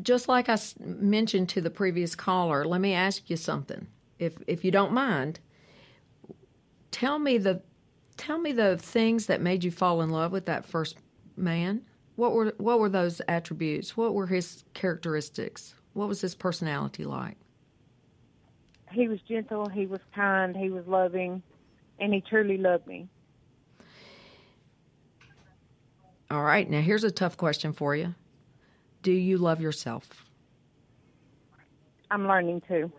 just 0.00 0.28
like 0.28 0.48
I 0.48 0.56
mentioned 0.80 1.50
to 1.50 1.60
the 1.60 1.68
previous 1.68 2.14
caller, 2.14 2.64
let 2.64 2.80
me 2.80 2.94
ask 2.94 3.28
you 3.28 3.36
something, 3.36 3.86
if 4.18 4.38
if 4.46 4.64
you 4.64 4.70
don't 4.70 4.92
mind. 4.92 5.40
Tell 6.90 7.18
me 7.18 7.36
the 7.36 7.60
tell 8.16 8.38
me 8.38 8.52
the 8.52 8.78
things 8.78 9.26
that 9.26 9.42
made 9.42 9.62
you 9.62 9.70
fall 9.70 10.00
in 10.00 10.08
love 10.08 10.32
with 10.32 10.46
that 10.46 10.64
first 10.64 10.96
man. 11.36 11.82
What 12.16 12.32
were 12.32 12.54
what 12.56 12.80
were 12.80 12.88
those 12.88 13.20
attributes? 13.28 13.94
What 13.94 14.14
were 14.14 14.26
his 14.26 14.64
characteristics? 14.72 15.74
What 15.92 16.08
was 16.08 16.22
his 16.22 16.34
personality 16.34 17.04
like? 17.04 17.36
He 18.90 19.06
was 19.06 19.20
gentle. 19.28 19.68
He 19.68 19.84
was 19.86 20.00
kind. 20.14 20.56
He 20.56 20.70
was 20.70 20.86
loving, 20.86 21.42
and 22.00 22.14
he 22.14 22.22
truly 22.22 22.56
loved 22.56 22.86
me. 22.86 23.06
All 26.30 26.42
right, 26.42 26.68
now 26.68 26.80
here's 26.80 27.04
a 27.04 27.10
tough 27.10 27.36
question 27.36 27.72
for 27.72 27.96
you. 27.96 28.14
Do 29.02 29.12
you 29.12 29.38
love 29.38 29.60
yourself? 29.60 30.24
I'm 32.10 32.26
learning 32.26 32.62
to. 32.68 32.90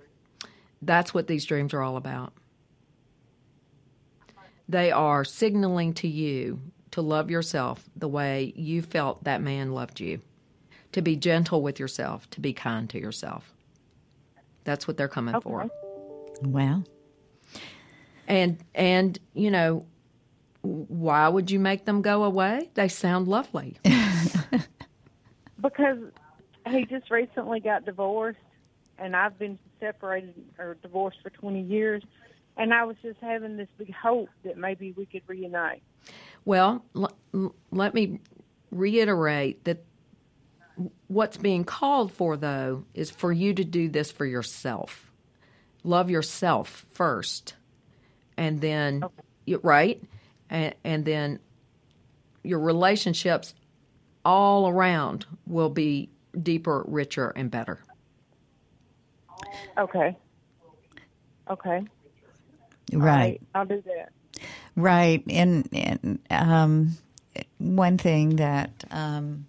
That's 0.81 1.13
what 1.13 1.27
these 1.27 1.45
dreams 1.45 1.73
are 1.73 1.81
all 1.81 1.97
about. 1.97 2.33
They 4.67 4.91
are 4.91 5.23
signaling 5.25 5.93
to 5.95 6.07
you 6.07 6.61
to 6.91 7.01
love 7.01 7.29
yourself 7.29 7.83
the 7.95 8.07
way 8.07 8.53
you 8.55 8.81
felt 8.81 9.23
that 9.23 9.41
man 9.41 9.73
loved 9.73 9.99
you, 9.99 10.21
to 10.91 11.01
be 11.01 11.15
gentle 11.15 11.61
with 11.61 11.79
yourself, 11.79 12.29
to 12.31 12.39
be 12.39 12.53
kind 12.53 12.89
to 12.91 12.99
yourself. 12.99 13.51
That's 14.63 14.87
what 14.87 14.97
they're 14.97 15.07
coming 15.07 15.39
for. 15.41 15.69
Well, 16.41 16.83
And 18.27 18.57
and 18.75 19.17
you 19.33 19.49
know, 19.51 19.85
why 20.62 21.28
would 21.28 21.50
you 21.52 21.60
make 21.60 21.86
them 21.86 22.02
go 22.02 22.24
away? 22.24 22.69
They 22.74 22.88
sound 22.88 23.28
lovely. 23.28 23.78
Because 25.62 25.98
he 26.69 26.86
just 26.86 27.12
recently 27.12 27.60
got 27.60 27.84
divorced, 27.84 28.39
and 28.98 29.13
I've 29.13 29.38
been 29.38 29.60
separated 29.80 30.34
or 30.58 30.78
divorced 30.82 31.17
for 31.22 31.30
20 31.32 31.62
years, 31.63 32.02
and 32.56 32.74
I 32.74 32.86
was 32.86 32.95
just 33.02 33.19
having 33.19 33.58
this 33.58 33.67
big 33.78 33.93
hope 33.93 34.30
that 34.43 34.58
maybe 34.58 34.93
we 34.95 35.06
could 35.06 35.24
reunite. 35.28 35.82
Well, 36.45 36.86
l- 36.95 37.54
let 37.72 37.93
me 37.93 38.22
reiterate 38.72 39.65
that 39.65 39.84
what's 41.08 41.36
being 41.36 41.65
called 41.65 42.13
for, 42.13 42.38
though, 42.38 42.86
is 42.93 43.12
for 43.12 43.34
you 43.34 43.54
to 43.54 43.65
do 43.65 43.89
this 43.89 44.12
for 44.12 44.26
yourself. 44.26 45.12
Love 45.84 46.10
yourself 46.10 46.86
first, 46.91 47.54
and 48.38 48.62
then, 48.62 49.04
you- 49.45 49.60
right? 49.62 50.02
And, 50.49 50.75
and 50.83 51.05
then 51.05 51.39
your 52.43 52.59
relationships 52.59 53.53
all 54.25 54.67
around 54.67 55.25
will 55.45 55.69
be 55.69 56.09
deeper, 56.41 56.83
richer, 56.88 57.29
and 57.29 57.49
better. 57.49 57.79
Okay. 59.77 60.17
Okay. 61.49 61.83
Right. 62.93 63.41
I'll 63.55 63.65
do 63.65 63.83
that. 63.85 64.12
Right. 64.75 65.23
And, 65.29 65.67
and 65.73 66.19
um, 66.29 66.97
one 67.57 67.97
thing 67.97 68.38
that 68.38 68.83
um, 68.91 69.47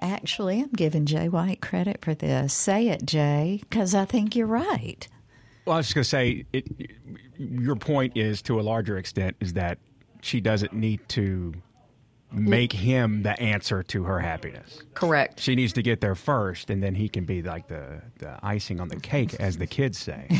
actually, 0.00 0.60
I'm 0.60 0.70
giving 0.70 1.06
Jay 1.06 1.28
White 1.28 1.60
credit 1.60 2.04
for 2.04 2.14
this. 2.14 2.52
Say 2.52 2.88
it, 2.88 3.04
Jay, 3.04 3.60
because 3.68 3.94
I 3.94 4.04
think 4.04 4.34
you're 4.34 4.46
right. 4.46 5.06
Well, 5.66 5.74
I 5.74 5.78
was 5.78 5.86
just 5.86 5.94
going 5.94 6.04
to 6.04 6.08
say, 6.08 6.46
it, 6.52 6.66
your 7.38 7.76
point 7.76 8.16
is 8.16 8.42
to 8.42 8.58
a 8.58 8.62
larger 8.62 8.96
extent 8.98 9.36
is 9.40 9.52
that 9.54 9.78
she 10.22 10.40
doesn't 10.40 10.72
need 10.72 11.00
to 11.10 11.54
make 12.32 12.72
him 12.72 13.22
the 13.24 13.38
answer 13.40 13.82
to 13.82 14.04
her 14.04 14.20
happiness. 14.20 14.78
Correct. 14.94 15.40
She 15.40 15.56
needs 15.56 15.72
to 15.72 15.82
get 15.82 16.00
there 16.00 16.14
first, 16.14 16.70
and 16.70 16.80
then 16.82 16.94
he 16.94 17.08
can 17.08 17.24
be 17.24 17.42
like 17.42 17.66
the, 17.66 18.00
the 18.18 18.38
icing 18.42 18.80
on 18.80 18.88
the 18.88 18.96
cake, 19.00 19.34
as 19.34 19.58
the 19.58 19.66
kids 19.66 19.98
say. 19.98 20.28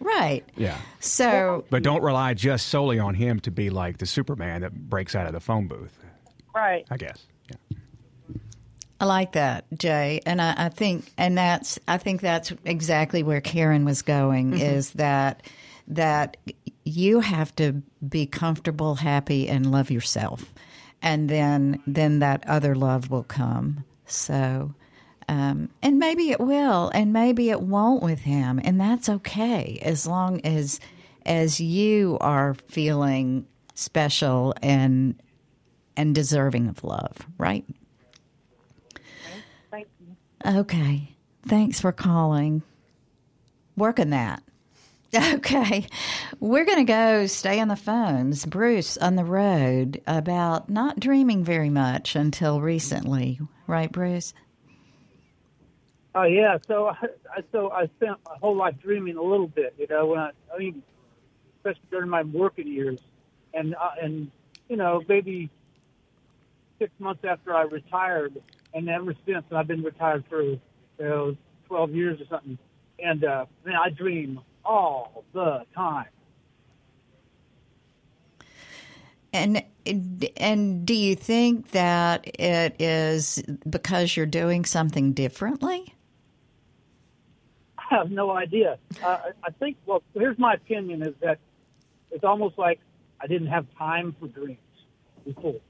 Right. 0.00 0.44
Yeah. 0.56 0.76
So, 0.98 1.64
But 1.70 1.82
don't 1.84 2.02
rely 2.02 2.34
just 2.34 2.66
solely 2.68 2.98
on 2.98 3.14
him 3.14 3.38
to 3.40 3.50
be 3.50 3.70
like 3.70 3.98
the 3.98 4.06
Superman 4.06 4.62
that 4.62 4.72
breaks 4.74 5.14
out 5.14 5.26
of 5.26 5.32
the 5.32 5.40
phone 5.40 5.68
booth, 5.68 5.96
Right. 6.54 6.86
I 6.90 6.96
guess. 6.96 7.24
Yeah. 7.48 7.76
I 9.00 9.04
like 9.06 9.32
that, 9.32 9.64
Jay, 9.78 10.20
and 10.26 10.42
I, 10.42 10.54
I 10.66 10.68
think, 10.68 11.10
and 11.16 11.38
that's, 11.38 11.78
I 11.88 11.96
think 11.98 12.20
that's 12.20 12.52
exactly 12.64 13.22
where 13.22 13.40
Karen 13.40 13.84
was 13.84 14.02
going. 14.02 14.50
Mm-hmm. 14.52 14.60
Is 14.62 14.90
that 14.92 15.42
that 15.88 16.36
you 16.84 17.20
have 17.20 17.54
to 17.56 17.82
be 18.08 18.26
comfortable, 18.26 18.96
happy, 18.96 19.48
and 19.48 19.70
love 19.70 19.90
yourself, 19.90 20.52
and 21.02 21.28
then 21.28 21.82
then 21.86 22.18
that 22.20 22.44
other 22.48 22.74
love 22.74 23.10
will 23.10 23.24
come. 23.24 23.84
So, 24.06 24.74
um, 25.28 25.68
and 25.82 25.98
maybe 25.98 26.30
it 26.30 26.40
will, 26.40 26.90
and 26.94 27.12
maybe 27.12 27.50
it 27.50 27.60
won't 27.60 28.02
with 28.02 28.20
him, 28.20 28.60
and 28.64 28.80
that's 28.80 29.08
okay 29.08 29.78
as 29.82 30.06
long 30.06 30.40
as 30.42 30.80
as 31.26 31.60
you 31.60 32.18
are 32.20 32.54
feeling 32.68 33.46
special 33.74 34.54
and 34.62 35.20
and 35.96 36.14
deserving 36.14 36.68
of 36.68 36.82
love, 36.82 37.26
right? 37.38 37.64
Thank 39.70 39.88
you. 40.00 40.16
Okay. 40.60 41.14
Thanks 41.46 41.80
for 41.80 41.92
calling. 41.92 42.62
Working 43.76 44.10
that. 44.10 44.42
Okay. 45.34 45.86
We're 46.38 46.64
going 46.64 46.78
to 46.78 46.92
go 46.92 47.26
stay 47.26 47.60
on 47.60 47.68
the 47.68 47.76
phones. 47.76 48.46
Bruce 48.46 48.96
on 48.96 49.16
the 49.16 49.24
road 49.24 50.00
about 50.06 50.70
not 50.70 51.00
dreaming 51.00 51.44
very 51.44 51.70
much 51.70 52.14
until 52.14 52.60
recently. 52.60 53.40
right, 53.66 53.90
Bruce? 53.90 54.32
Oh 56.14 56.24
yeah, 56.24 56.58
so 56.66 56.88
I, 56.88 57.42
so 57.52 57.70
I 57.70 57.86
spent 57.96 58.18
my 58.26 58.36
whole 58.40 58.56
life 58.56 58.74
dreaming 58.82 59.16
a 59.16 59.22
little 59.22 59.46
bit, 59.46 59.74
you 59.78 59.86
know. 59.88 60.06
When 60.06 60.18
I, 60.18 60.30
I 60.52 60.58
mean, 60.58 60.82
especially 61.58 61.88
during 61.90 62.10
my 62.10 62.22
working 62.22 62.66
years, 62.66 62.98
and 63.54 63.74
uh, 63.76 63.90
and 64.02 64.30
you 64.68 64.76
know 64.76 65.02
maybe 65.08 65.50
six 66.80 66.90
months 66.98 67.24
after 67.24 67.54
I 67.54 67.62
retired, 67.62 68.42
and 68.74 68.88
ever 68.88 69.14
since 69.24 69.44
and 69.50 69.58
I've 69.58 69.68
been 69.68 69.84
retired 69.84 70.24
for 70.28 70.42
you 70.42 70.60
know 70.98 71.36
twelve 71.68 71.92
years 71.92 72.20
or 72.20 72.24
something. 72.26 72.58
And 72.98 73.24
uh, 73.24 73.46
man, 73.64 73.76
I 73.76 73.90
dream 73.90 74.40
all 74.64 75.24
the 75.32 75.64
time. 75.74 76.06
And 79.32 79.62
and 79.86 80.84
do 80.86 80.94
you 80.94 81.14
think 81.14 81.70
that 81.70 82.26
it 82.38 82.80
is 82.80 83.42
because 83.68 84.16
you're 84.16 84.26
doing 84.26 84.64
something 84.64 85.12
differently? 85.12 85.94
I 87.78 87.96
have 87.96 88.10
no 88.10 88.30
idea. 88.30 88.78
Uh, 89.02 89.18
I 89.42 89.50
think. 89.58 89.76
Well, 89.86 90.02
here's 90.14 90.38
my 90.38 90.54
opinion: 90.54 91.02
is 91.02 91.14
that 91.20 91.38
it's 92.10 92.24
almost 92.24 92.58
like 92.58 92.80
I 93.20 93.26
didn't 93.26 93.48
have 93.48 93.66
time 93.78 94.14
for 94.18 94.26
dreams 94.26 94.58
before. 95.24 95.60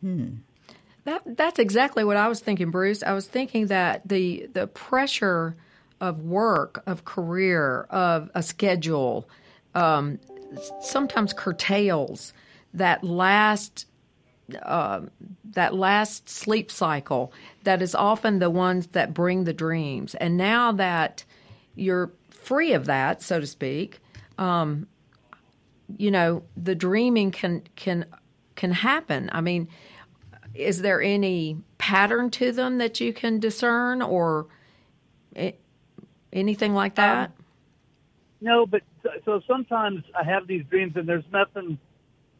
Hmm. 0.00 0.28
That 1.04 1.36
that's 1.36 1.58
exactly 1.58 2.04
what 2.04 2.16
I 2.16 2.28
was 2.28 2.40
thinking, 2.40 2.70
Bruce. 2.70 3.02
I 3.02 3.12
was 3.12 3.26
thinking 3.26 3.66
that 3.66 4.08
the 4.08 4.48
the 4.52 4.66
pressure 4.66 5.56
of 6.02 6.20
work, 6.24 6.82
of 6.86 7.04
career, 7.04 7.86
of 7.88 8.28
a 8.34 8.42
schedule, 8.42 9.28
um, 9.74 10.18
sometimes 10.82 11.32
curtails 11.32 12.34
that 12.74 13.02
last 13.04 13.86
uh, 14.62 15.00
that 15.44 15.72
last 15.72 16.28
sleep 16.28 16.70
cycle. 16.70 17.32
That 17.62 17.80
is 17.80 17.94
often 17.94 18.40
the 18.40 18.50
ones 18.50 18.88
that 18.88 19.14
bring 19.14 19.44
the 19.44 19.52
dreams. 19.52 20.14
And 20.16 20.36
now 20.36 20.72
that 20.72 21.24
you're 21.76 22.10
free 22.28 22.72
of 22.72 22.86
that, 22.86 23.22
so 23.22 23.38
to 23.40 23.46
speak, 23.46 24.00
um, 24.36 24.88
you 25.96 26.10
know 26.10 26.42
the 26.56 26.74
dreaming 26.74 27.30
can 27.30 27.62
can 27.76 28.04
can 28.56 28.72
happen. 28.72 29.30
I 29.32 29.40
mean 29.40 29.68
is 30.54 30.82
there 30.82 31.00
any 31.00 31.56
pattern 31.78 32.28
to 32.28 32.52
them 32.52 32.76
that 32.76 33.00
you 33.00 33.10
can 33.12 33.40
discern 33.40 34.02
or 34.02 34.48
anything 36.32 36.74
like 36.74 36.96
that? 36.96 37.28
Um, 37.28 37.32
no, 38.40 38.66
but 38.66 38.82
so 39.24 39.40
sometimes 39.46 40.02
I 40.18 40.24
have 40.24 40.46
these 40.46 40.64
dreams 40.64 40.94
and 40.96 41.08
there's 41.08 41.24
nothing 41.32 41.78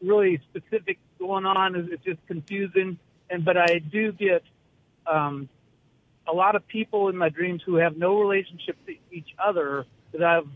really 0.02 0.40
specific 0.50 0.98
going 1.18 1.46
on. 1.46 1.76
It's 1.76 2.02
just 2.04 2.18
confusing. 2.26 2.98
And 3.30 3.44
but 3.44 3.56
I 3.56 3.78
do 3.78 4.12
get 4.12 4.42
um, 5.06 5.48
a 6.26 6.32
lot 6.32 6.56
of 6.56 6.66
people 6.66 7.08
in 7.08 7.16
my 7.16 7.28
dreams 7.28 7.62
who 7.64 7.76
have 7.76 7.96
no 7.96 8.20
relationship 8.20 8.76
to 8.86 8.94
each 9.10 9.30
other 9.38 9.86
that 10.12 10.22
I've 10.22 10.48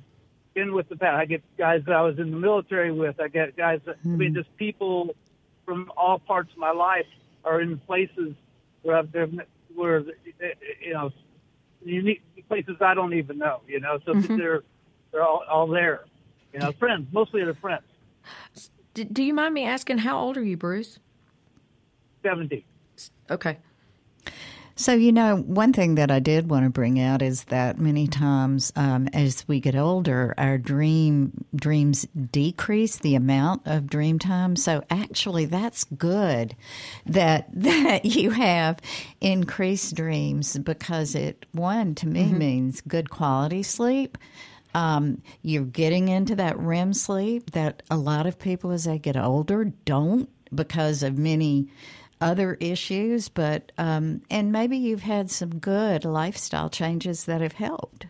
been 0.54 0.74
with 0.74 0.88
the 0.88 0.96
past. 0.96 1.14
I 1.14 1.26
get 1.26 1.42
guys 1.56 1.82
that 1.86 1.94
I 1.94 2.02
was 2.02 2.18
in 2.18 2.30
the 2.30 2.36
military 2.36 2.90
with. 2.90 3.20
I 3.20 3.28
get 3.28 3.56
guys 3.56 3.80
that 3.86 3.98
mm-hmm. 4.00 4.14
I 4.14 4.16
mean, 4.16 4.28
hmm. 4.30 4.36
just 4.36 4.56
people 4.56 5.14
from 5.64 5.90
all 5.96 6.18
parts 6.18 6.52
of 6.52 6.58
my 6.58 6.72
life 6.72 7.06
are 7.44 7.60
in 7.60 7.78
places 7.78 8.34
where 8.82 9.02
they're 9.04 9.28
where 9.74 10.04
you 10.80 10.94
know 10.94 11.10
unique 11.86 12.22
places 12.48 12.76
I 12.80 12.94
don't 12.94 13.14
even 13.14 13.38
know. 13.38 13.60
You 13.66 13.80
know, 13.80 13.98
so 14.04 14.14
mm-hmm. 14.14 14.36
they're 14.36 14.62
they're 15.12 15.22
all, 15.22 15.42
all 15.48 15.66
there. 15.66 16.04
You 16.52 16.60
know, 16.60 16.72
friends 16.72 17.06
mostly 17.12 17.44
they're 17.44 17.54
friends. 17.54 17.84
Do 18.94 19.22
you 19.22 19.34
mind 19.34 19.52
me 19.52 19.64
asking 19.64 19.98
how 19.98 20.18
old 20.18 20.36
are 20.36 20.44
you, 20.44 20.56
Bruce? 20.56 20.98
Seventy. 22.22 22.64
Okay. 23.30 23.58
So, 24.78 24.92
you 24.92 25.10
know, 25.10 25.36
one 25.38 25.72
thing 25.72 25.94
that 25.94 26.10
I 26.10 26.18
did 26.18 26.50
want 26.50 26.64
to 26.64 26.70
bring 26.70 27.00
out 27.00 27.22
is 27.22 27.44
that 27.44 27.78
many 27.78 28.06
times 28.06 28.74
um, 28.76 29.08
as 29.14 29.48
we 29.48 29.58
get 29.58 29.74
older, 29.74 30.34
our 30.36 30.58
dream 30.58 31.46
dreams 31.54 32.06
decrease 32.30 32.98
the 32.98 33.14
amount 33.14 33.62
of 33.64 33.86
dream 33.86 34.18
time. 34.18 34.54
So, 34.54 34.84
actually, 34.90 35.46
that's 35.46 35.84
good 35.84 36.54
that 37.06 37.48
that 37.54 38.04
you 38.04 38.32
have 38.32 38.78
increased 39.22 39.94
dreams 39.94 40.58
because 40.58 41.14
it 41.14 41.46
one 41.52 41.94
to 41.96 42.06
me 42.06 42.24
mm-hmm. 42.24 42.38
means 42.38 42.82
good 42.82 43.08
quality 43.08 43.62
sleep. 43.62 44.18
Um, 44.74 45.22
you're 45.40 45.64
getting 45.64 46.08
into 46.08 46.36
that 46.36 46.58
REM 46.58 46.92
sleep 46.92 47.52
that 47.52 47.82
a 47.90 47.96
lot 47.96 48.26
of 48.26 48.38
people 48.38 48.72
as 48.72 48.84
they 48.84 48.98
get 48.98 49.16
older 49.16 49.64
don't 49.86 50.28
because 50.54 51.02
of 51.02 51.16
many 51.16 51.68
other 52.20 52.54
issues, 52.60 53.28
but 53.28 53.72
um, 53.78 54.22
and 54.30 54.52
maybe 54.52 54.76
you've 54.76 55.02
had 55.02 55.30
some 55.30 55.58
good 55.58 56.04
lifestyle 56.04 56.70
changes 56.70 57.24
that 57.24 57.40
have 57.40 57.54
helped. 57.54 58.06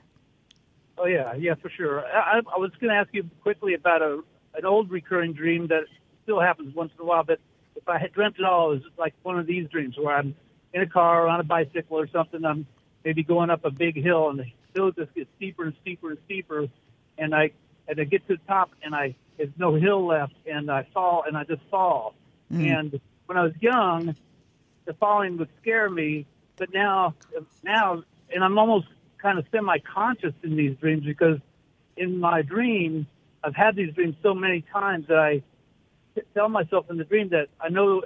Oh 0.98 1.06
yeah, 1.06 1.34
yeah, 1.34 1.54
for 1.54 1.68
sure. 1.68 2.04
I, 2.06 2.38
I 2.38 2.58
was 2.58 2.70
going 2.80 2.90
to 2.90 2.96
ask 2.96 3.08
you 3.12 3.28
quickly 3.42 3.74
about 3.74 4.02
a 4.02 4.22
an 4.54 4.64
old 4.64 4.90
recurring 4.90 5.32
dream 5.32 5.66
that 5.68 5.84
still 6.22 6.40
happens 6.40 6.74
once 6.74 6.92
in 6.98 7.04
a 7.04 7.06
while. 7.06 7.24
But 7.24 7.40
if 7.74 7.88
I 7.88 7.98
had 7.98 8.12
dreamt 8.12 8.36
it 8.38 8.44
all, 8.44 8.72
it 8.72 8.76
was 8.76 8.82
like 8.96 9.14
one 9.22 9.38
of 9.38 9.46
these 9.46 9.68
dreams 9.68 9.96
where 9.98 10.16
I'm 10.16 10.34
in 10.72 10.82
a 10.82 10.86
car 10.86 11.24
or 11.24 11.28
on 11.28 11.40
a 11.40 11.44
bicycle 11.44 11.98
or 11.98 12.08
something. 12.08 12.44
I'm 12.44 12.66
maybe 13.04 13.22
going 13.22 13.50
up 13.50 13.64
a 13.64 13.70
big 13.70 14.02
hill, 14.02 14.30
and 14.30 14.38
the 14.38 14.46
hill 14.74 14.90
just 14.92 15.14
gets 15.14 15.28
steeper 15.36 15.64
and 15.64 15.74
steeper 15.82 16.10
and 16.10 16.18
steeper, 16.24 16.66
and 17.18 17.34
I 17.34 17.50
and 17.88 18.00
I 18.00 18.04
get 18.04 18.26
to 18.28 18.36
the 18.36 18.42
top, 18.46 18.70
and 18.82 18.94
I 18.94 19.14
there's 19.36 19.50
no 19.58 19.74
hill 19.74 20.06
left, 20.06 20.34
and 20.46 20.70
I 20.70 20.86
fall, 20.94 21.24
and 21.26 21.36
I 21.36 21.44
just 21.44 21.62
fall, 21.70 22.14
mm. 22.52 22.66
and 22.66 23.00
when 23.26 23.36
I 23.36 23.42
was 23.42 23.52
young, 23.60 24.16
the 24.84 24.94
falling 24.94 25.36
would 25.38 25.48
scare 25.60 25.90
me, 25.90 26.26
but 26.56 26.72
now, 26.72 27.14
now, 27.62 28.02
and 28.32 28.42
I'm 28.42 28.58
almost 28.58 28.86
kind 29.18 29.38
of 29.38 29.44
semi-conscious 29.50 30.34
in 30.42 30.56
these 30.56 30.76
dreams 30.78 31.04
because 31.04 31.38
in 31.96 32.18
my 32.18 32.42
dream, 32.42 33.06
I've 33.42 33.54
had 33.54 33.76
these 33.76 33.92
dreams 33.94 34.16
so 34.22 34.34
many 34.34 34.62
times 34.72 35.06
that 35.08 35.18
I 35.18 35.42
tell 36.34 36.48
myself 36.48 36.86
in 36.90 36.96
the 36.96 37.04
dream 37.04 37.28
that 37.30 37.48
I 37.60 37.68
know 37.68 38.02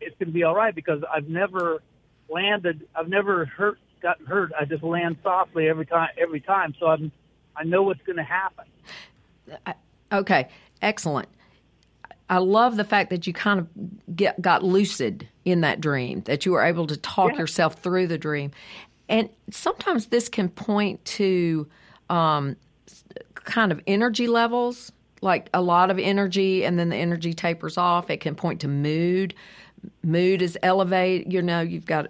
it's 0.00 0.16
going 0.18 0.28
to 0.28 0.32
be 0.32 0.42
all 0.42 0.54
right 0.54 0.74
because 0.74 1.02
I've 1.12 1.28
never 1.28 1.82
landed, 2.28 2.86
I've 2.94 3.08
never 3.08 3.46
hurt, 3.46 3.78
gotten 4.02 4.26
hurt. 4.26 4.52
I 4.58 4.64
just 4.64 4.82
land 4.82 5.16
softly 5.22 5.68
every 5.68 5.86
time, 5.86 6.10
every 6.18 6.40
time. 6.40 6.74
So 6.78 6.86
I'm, 6.86 7.12
I 7.56 7.64
know 7.64 7.82
what's 7.82 8.02
going 8.02 8.16
to 8.16 8.22
happen. 8.22 8.64
Uh, 9.64 9.72
okay, 10.12 10.48
excellent. 10.82 11.28
I 12.28 12.38
love 12.38 12.76
the 12.76 12.84
fact 12.84 13.10
that 13.10 13.26
you 13.26 13.32
kind 13.32 13.60
of 13.60 13.68
get, 14.16 14.40
got 14.42 14.64
lucid 14.64 15.28
in 15.44 15.60
that 15.60 15.80
dream, 15.80 16.22
that 16.22 16.44
you 16.44 16.52
were 16.52 16.62
able 16.62 16.86
to 16.88 16.96
talk 16.96 17.32
yeah. 17.32 17.38
yourself 17.38 17.74
through 17.74 18.08
the 18.08 18.18
dream. 18.18 18.50
And 19.08 19.28
sometimes 19.50 20.06
this 20.06 20.28
can 20.28 20.48
point 20.48 21.04
to 21.04 21.68
um, 22.10 22.56
kind 23.34 23.70
of 23.70 23.80
energy 23.86 24.26
levels, 24.26 24.90
like 25.22 25.48
a 25.54 25.62
lot 25.62 25.90
of 25.90 25.98
energy, 25.98 26.64
and 26.64 26.78
then 26.78 26.90
the 26.90 26.96
energy 26.96 27.34
tapers 27.34 27.76
off. 27.76 28.10
It 28.10 28.20
can 28.20 28.34
point 28.34 28.60
to 28.60 28.68
mood. 28.68 29.34
Mood 30.02 30.42
is 30.42 30.58
elevated. 30.62 31.32
You 31.32 31.42
know, 31.42 31.60
you've 31.60 31.86
got 31.86 32.08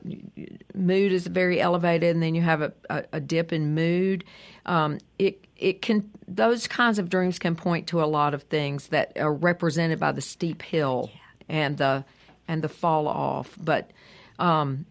mood 0.74 1.12
is 1.12 1.26
very 1.26 1.60
elevated, 1.60 2.14
and 2.14 2.22
then 2.22 2.34
you 2.34 2.42
have 2.42 2.62
a, 2.62 2.72
a, 2.90 3.04
a 3.14 3.20
dip 3.20 3.52
in 3.52 3.74
mood. 3.74 4.24
Um, 4.64 4.98
it 5.18 5.46
it 5.56 5.82
can 5.82 6.10
those 6.28 6.66
kinds 6.66 6.98
of 6.98 7.08
dreams 7.08 7.38
can 7.38 7.54
point 7.54 7.86
to 7.88 8.02
a 8.02 8.06
lot 8.06 8.34
of 8.34 8.42
things 8.44 8.88
that 8.88 9.16
are 9.18 9.32
represented 9.32 9.98
by 9.98 10.12
the 10.12 10.20
steep 10.20 10.62
hill 10.62 11.10
yeah. 11.12 11.20
and 11.48 11.78
the 11.78 12.04
and 12.48 12.62
the 12.62 12.68
fall 12.68 13.08
off. 13.08 13.56
But 13.58 13.90
um, 14.38 14.86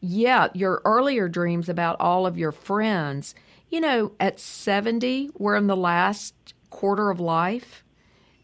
yeah, 0.00 0.48
your 0.54 0.80
earlier 0.84 1.28
dreams 1.28 1.68
about 1.68 1.96
all 2.00 2.26
of 2.26 2.38
your 2.38 2.52
friends, 2.52 3.34
you 3.68 3.80
know, 3.80 4.12
at 4.20 4.38
seventy, 4.38 5.30
we're 5.38 5.56
in 5.56 5.66
the 5.66 5.76
last 5.76 6.34
quarter 6.70 7.10
of 7.10 7.20
life. 7.20 7.84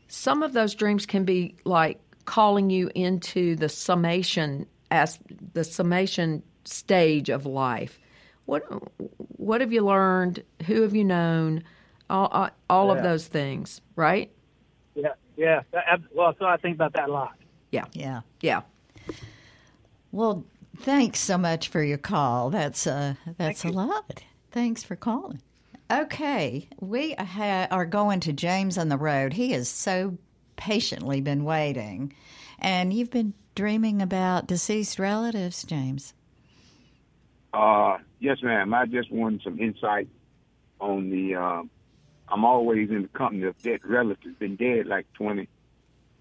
Some 0.09 0.43
of 0.43 0.53
those 0.53 0.75
dreams 0.75 1.07
can 1.07 1.25
be 1.25 1.57
like 1.65 2.01
calling 2.25 2.71
you 2.71 2.91
into 2.95 3.57
the 3.57 3.69
summation 3.69 4.67
as 4.91 5.19
the 5.53 5.65
summation 5.65 6.43
stage 6.65 7.29
of 7.29 7.47
life 7.47 7.99
what 8.47 8.63
what 9.39 9.61
have 9.61 9.73
you 9.73 9.83
learned? 9.83 10.43
Who 10.67 10.83
have 10.83 10.95
you 10.95 11.05
known? 11.05 11.65
All 12.11 12.51
all 12.69 12.87
yeah. 12.89 12.93
of 12.95 13.03
those 13.03 13.27
things, 13.27 13.81
right? 13.97 14.31
Yeah, 14.95 15.15
yeah. 15.37 15.63
Well, 16.13 16.35
so 16.39 16.45
I 16.45 16.57
think 16.59 16.77
about 16.77 16.93
that 16.95 17.09
a 17.09 17.13
lot. 17.13 17.33
Yeah, 17.71 17.85
yeah, 17.93 18.21
yeah. 18.41 18.63
Well, 20.13 20.45
thanks 20.79 21.21
so 21.21 21.39
much 21.39 21.69
for 21.69 21.83
your 21.83 21.99
call. 21.99 22.51
That's 22.51 22.87
uh, 22.87 23.15
that's 23.39 23.63
Thank 23.63 23.65
a 23.65 23.69
you. 23.69 23.87
lot. 23.87 24.23
Thanks 24.51 24.85
for 24.85 24.97
calling. 24.97 25.41
Okay, 25.91 26.69
we 26.81 27.13
ha- 27.13 27.69
are 27.71 27.85
going 27.85 28.21
to 28.21 28.33
James 28.33 28.79
on 28.79 28.89
the 28.89 28.97
road. 28.97 29.35
He 29.35 29.53
has 29.53 29.69
so 29.69 30.17
patiently 30.57 31.21
been 31.21 31.45
waiting, 31.45 32.15
and 32.59 32.93
you've 32.93 33.11
been 33.11 33.35
dreaming 33.55 34.01
about 34.01 34.47
deceased 34.47 34.99
relatives, 34.99 35.63
James. 35.63 36.15
Uh, 37.53 37.99
yes, 38.19 38.39
ma'am. 38.43 38.73
I 38.73 38.87
just 38.87 39.13
wanted 39.13 39.43
some 39.43 39.61
insight 39.61 40.09
on 40.81 41.11
the. 41.11 41.35
Uh, 41.35 41.63
I'm 42.29 42.45
always 42.47 42.89
in 42.89 43.03
the 43.03 43.09
company 43.09 43.43
of 43.45 43.61
dead 43.63 43.81
relatives. 43.85 44.35
Been 44.39 44.57
dead 44.57 44.87
like 44.87 45.07
20, 45.13 45.47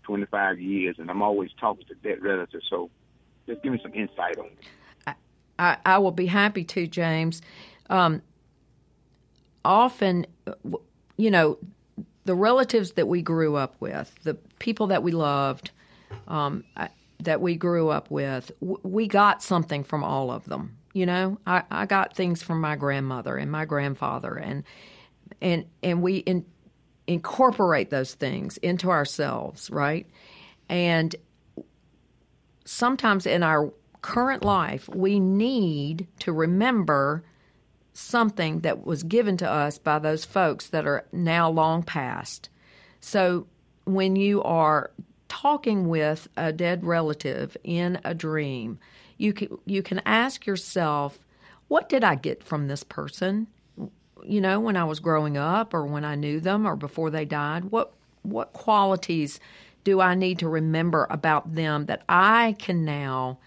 25 0.03 0.59
years, 0.59 0.97
and 0.99 1.09
I'm 1.09 1.21
always 1.21 1.51
talking 1.57 1.85
to 1.87 1.95
dead 1.95 2.21
relatives. 2.21 2.65
So, 2.69 2.89
just 3.47 3.63
give 3.63 3.71
me 3.71 3.79
some 3.81 3.93
insight 3.93 4.37
on 4.37 4.47
it. 4.47 5.15
I, 5.57 5.77
I 5.85 5.97
will 5.99 6.11
be 6.11 6.25
happy 6.25 6.65
to, 6.65 6.85
James. 6.85 7.41
Um, 7.89 8.21
often, 9.65 10.25
you 11.17 11.31
know, 11.31 11.57
the 12.25 12.35
relatives 12.35 12.93
that 12.93 13.07
we 13.07 13.21
grew 13.21 13.55
up 13.55 13.75
with, 13.79 14.13
the 14.23 14.35
people 14.59 14.87
that 14.87 15.03
we 15.03 15.11
loved, 15.11 15.71
um, 16.27 16.63
that 17.19 17.41
we 17.41 17.55
grew 17.55 17.89
up 17.89 18.09
with, 18.11 18.51
we 18.61 19.07
got 19.07 19.41
something 19.41 19.83
from 19.83 20.03
all 20.03 20.31
of 20.31 20.45
them. 20.45 20.77
You 20.93 21.05
know, 21.05 21.39
I, 21.47 21.63
I 21.71 21.85
got 21.85 22.15
things 22.15 22.43
from 22.43 22.61
my 22.61 22.75
grandmother 22.75 23.37
and 23.37 23.51
my 23.51 23.65
grandfather, 23.65 24.35
and 24.35 24.63
and 25.41 25.65
and 25.81 26.03
we 26.03 26.17
in, 26.17 26.45
incorporate 27.07 27.89
those 27.89 28.13
things 28.13 28.57
into 28.57 28.91
ourselves, 28.91 29.71
right? 29.71 30.05
And 30.69 31.15
sometimes 32.65 33.25
in 33.25 33.41
our 33.41 33.73
current 34.01 34.43
life, 34.43 34.87
we 34.89 35.19
need 35.19 36.07
to 36.19 36.31
remember 36.31 37.23
something 37.93 38.61
that 38.61 38.85
was 38.85 39.03
given 39.03 39.37
to 39.37 39.49
us 39.49 39.77
by 39.77 39.99
those 39.99 40.25
folks 40.25 40.67
that 40.67 40.85
are 40.85 41.05
now 41.11 41.49
long 41.49 41.83
past. 41.83 42.49
So 42.99 43.47
when 43.85 44.15
you 44.15 44.41
are 44.43 44.91
talking 45.27 45.87
with 45.87 46.27
a 46.37 46.51
dead 46.51 46.83
relative 46.83 47.55
in 47.63 47.99
a 48.03 48.13
dream, 48.13 48.79
you 49.17 49.33
can, 49.33 49.57
you 49.65 49.83
can 49.83 50.01
ask 50.05 50.45
yourself, 50.45 51.19
what 51.67 51.89
did 51.89 52.03
I 52.03 52.15
get 52.15 52.43
from 52.43 52.67
this 52.67 52.83
person? 52.83 53.47
You 54.23 54.41
know, 54.41 54.59
when 54.59 54.77
I 54.77 54.83
was 54.85 54.99
growing 54.99 55.37
up 55.37 55.73
or 55.73 55.85
when 55.85 56.05
I 56.05 56.15
knew 56.15 56.39
them 56.39 56.65
or 56.65 56.75
before 56.75 57.09
they 57.09 57.25
died, 57.25 57.65
what 57.65 57.93
what 58.23 58.53
qualities 58.53 59.39
do 59.83 59.99
I 59.99 60.15
need 60.15 60.39
to 60.39 60.47
remember 60.47 61.07
about 61.09 61.55
them 61.55 61.87
that 61.87 62.03
I 62.07 62.55
can 62.57 62.85
now 62.85 63.39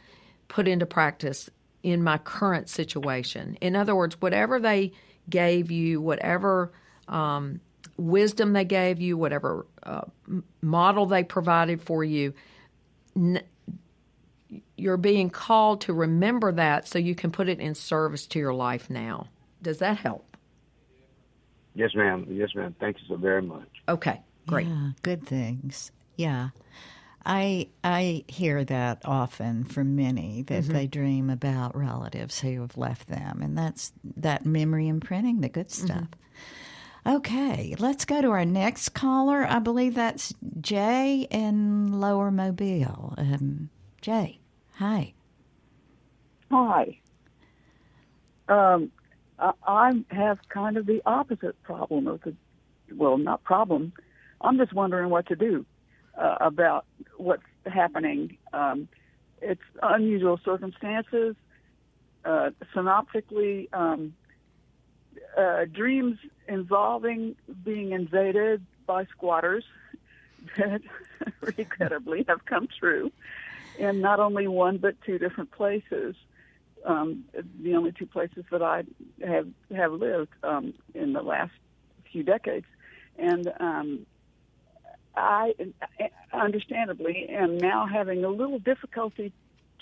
put 0.48 0.68
into 0.68 0.84
practice 0.84 1.48
in 1.86 2.02
my 2.02 2.18
current 2.18 2.68
situation? 2.68 3.56
In 3.60 3.76
other 3.76 3.94
words, 3.94 4.20
whatever 4.20 4.58
they 4.58 4.90
gave 5.30 5.70
you, 5.70 6.00
whatever 6.00 6.72
um, 7.06 7.60
wisdom 7.96 8.52
they 8.54 8.64
gave 8.64 9.00
you, 9.00 9.16
whatever 9.16 9.66
uh, 9.84 10.00
model 10.60 11.06
they 11.06 11.22
provided 11.22 11.80
for 11.80 12.02
you, 12.02 12.34
n- 13.14 13.40
you're 14.76 14.96
being 14.96 15.30
called 15.30 15.82
to 15.82 15.92
remember 15.92 16.50
that 16.50 16.88
so 16.88 16.98
you 16.98 17.14
can 17.14 17.30
put 17.30 17.48
it 17.48 17.60
in 17.60 17.76
service 17.76 18.26
to 18.26 18.40
your 18.40 18.52
life 18.52 18.90
now. 18.90 19.28
Does 19.62 19.78
that 19.78 19.96
help? 19.96 20.36
Yes, 21.74 21.94
ma'am. 21.94 22.26
Yes, 22.28 22.48
ma'am. 22.56 22.74
Thank 22.80 22.96
you 23.00 23.04
so 23.08 23.14
very 23.16 23.42
much. 23.42 23.68
Okay, 23.88 24.20
great. 24.48 24.66
Yeah, 24.66 24.90
good 25.02 25.24
things. 25.24 25.92
Yeah. 26.16 26.48
I 27.26 27.68
I 27.82 28.24
hear 28.28 28.64
that 28.64 29.02
often 29.04 29.64
from 29.64 29.96
many 29.96 30.42
that 30.42 30.62
mm-hmm. 30.62 30.72
they 30.72 30.86
dream 30.86 31.28
about 31.28 31.76
relatives 31.76 32.40
who 32.40 32.60
have 32.60 32.76
left 32.76 33.08
them, 33.08 33.42
and 33.42 33.58
that's 33.58 33.92
that 34.16 34.46
memory 34.46 34.86
imprinting, 34.86 35.40
the 35.40 35.48
good 35.48 35.68
mm-hmm. 35.68 35.86
stuff. 35.86 36.08
Mm-hmm. 37.04 37.16
Okay, 37.16 37.74
let's 37.78 38.04
go 38.04 38.22
to 38.22 38.30
our 38.30 38.44
next 38.44 38.90
caller. 38.90 39.44
I 39.44 39.58
believe 39.58 39.94
that's 39.94 40.34
Jay 40.60 41.26
in 41.30 42.00
Lower 42.00 42.30
Mobile. 42.30 43.14
Um, 43.16 43.70
Jay. 44.00 44.40
Hi. 44.74 45.14
Hi. 46.50 46.98
Um, 48.48 48.90
I, 49.38 49.52
I 49.66 50.04
have 50.10 50.38
kind 50.48 50.76
of 50.76 50.86
the 50.86 51.00
opposite 51.06 51.60
problem 51.62 52.08
of 52.08 52.22
the, 52.22 52.34
well, 52.94 53.18
not 53.18 53.42
problem. 53.44 53.92
I'm 54.40 54.58
just 54.58 54.72
wondering 54.72 55.10
what 55.10 55.26
to 55.26 55.36
do 55.36 55.64
uh, 56.16 56.36
about 56.40 56.84
what's 57.16 57.42
happening. 57.66 58.36
Um, 58.52 58.88
it's 59.40 59.62
unusual 59.82 60.40
circumstances. 60.44 61.36
Uh, 62.24 62.50
synoptically, 62.74 63.68
um, 63.72 64.14
uh, 65.36 65.64
dreams 65.66 66.18
involving 66.48 67.36
being 67.64 67.92
invaded 67.92 68.64
by 68.86 69.04
squatters 69.06 69.64
that 70.56 70.82
regrettably 71.40 72.24
have 72.28 72.44
come 72.44 72.68
true 72.78 73.10
in 73.78 74.00
not 74.00 74.20
only 74.20 74.48
one 74.48 74.78
but 74.78 75.00
two 75.02 75.18
different 75.18 75.50
places. 75.50 76.16
Um, 76.84 77.24
the 77.60 77.74
only 77.74 77.92
two 77.92 78.06
places 78.06 78.44
that 78.50 78.62
I 78.62 78.84
have 79.26 79.48
have 79.74 79.92
lived 79.92 80.30
um, 80.42 80.72
in 80.94 81.12
the 81.12 81.22
last 81.22 81.52
few 82.10 82.22
decades, 82.22 82.66
and 83.18 83.52
um, 83.58 84.06
I, 85.16 85.54
understandably, 86.32 87.28
am 87.30 87.58
now 87.58 87.86
having 87.86 88.24
a 88.24 88.28
little 88.28 88.58
difficulty 88.58 89.32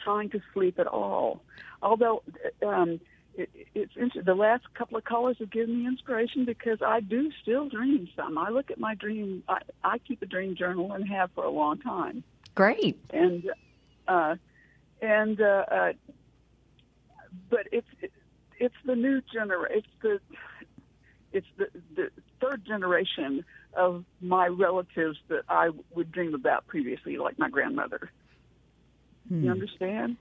trying 0.02 0.30
to 0.30 0.40
sleep 0.52 0.78
at 0.78 0.86
all. 0.86 1.42
Although 1.82 2.22
um, 2.66 3.00
it, 3.36 3.50
it's 3.74 4.14
the 4.24 4.34
last 4.34 4.62
couple 4.74 4.96
of 4.96 5.04
callers 5.04 5.36
have 5.40 5.50
given 5.50 5.80
me 5.80 5.86
inspiration 5.86 6.44
because 6.44 6.78
I 6.82 7.00
do 7.00 7.30
still 7.42 7.68
dream 7.68 8.08
some. 8.16 8.38
I 8.38 8.50
look 8.50 8.70
at 8.70 8.78
my 8.78 8.94
dream. 8.94 9.42
I, 9.48 9.58
I 9.82 9.98
keep 9.98 10.22
a 10.22 10.26
dream 10.26 10.54
journal 10.54 10.92
and 10.92 11.06
have 11.08 11.30
for 11.34 11.44
a 11.44 11.50
long 11.50 11.78
time. 11.78 12.22
Great. 12.54 12.98
And 13.10 13.50
uh, 14.06 14.36
and 15.02 15.40
uh, 15.40 15.64
uh, 15.70 15.92
but 17.50 17.66
it's 17.72 17.88
it's 18.58 18.74
the 18.84 18.94
new 18.94 19.20
generation. 19.32 19.78
It's 19.78 19.86
the 20.02 20.20
it's 21.32 21.46
the, 21.56 21.66
the 21.96 22.10
third 22.40 22.64
generation 22.64 23.44
of 23.76 24.04
my 24.20 24.46
relatives 24.46 25.18
that 25.28 25.44
I 25.48 25.70
would 25.94 26.12
dream 26.12 26.34
about 26.34 26.66
previously, 26.66 27.16
like 27.16 27.38
my 27.38 27.48
grandmother. 27.48 28.10
Hmm. 29.28 29.44
You 29.44 29.50
understand? 29.50 30.16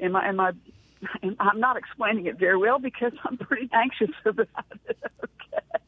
Am 0.00 0.16
I? 0.16 0.28
Am 0.28 0.40
I? 0.40 0.52
And 1.22 1.36
I'm 1.38 1.60
not 1.60 1.76
explaining 1.76 2.24
it 2.26 2.38
very 2.38 2.56
well 2.56 2.78
because 2.78 3.12
I'm 3.24 3.36
pretty 3.36 3.68
anxious 3.74 4.14
about 4.24 4.48
it. 4.88 4.96
okay. 5.22 5.84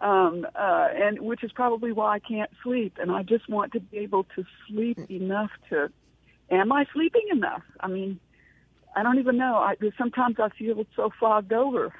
Um, 0.00 0.46
uh, 0.54 0.88
and 0.94 1.20
which 1.20 1.44
is 1.44 1.52
probably 1.52 1.92
why 1.92 2.14
I 2.14 2.18
can't 2.18 2.50
sleep. 2.62 2.96
And 2.98 3.10
I 3.10 3.24
just 3.24 3.46
want 3.50 3.72
to 3.72 3.80
be 3.80 3.98
able 3.98 4.24
to 4.36 4.44
sleep 4.66 4.98
enough 5.10 5.50
to 5.68 5.92
am 6.50 6.72
I 6.72 6.86
sleeping 6.94 7.26
enough? 7.30 7.62
I 7.80 7.88
mean, 7.88 8.20
I 8.96 9.02
don't 9.02 9.18
even 9.18 9.36
know. 9.36 9.56
I, 9.56 9.74
sometimes 9.96 10.36
I 10.38 10.48
feel 10.50 10.84
so 10.96 11.10
fogged 11.20 11.52
over. 11.52 11.92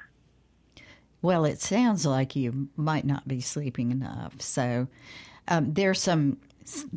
Well, 1.21 1.45
it 1.45 1.61
sounds 1.61 2.05
like 2.05 2.35
you 2.35 2.69
might 2.77 3.05
not 3.05 3.27
be 3.27 3.41
sleeping 3.41 3.91
enough. 3.91 4.41
So 4.41 4.87
um, 5.47 5.73
there's 5.73 6.01
some 6.01 6.37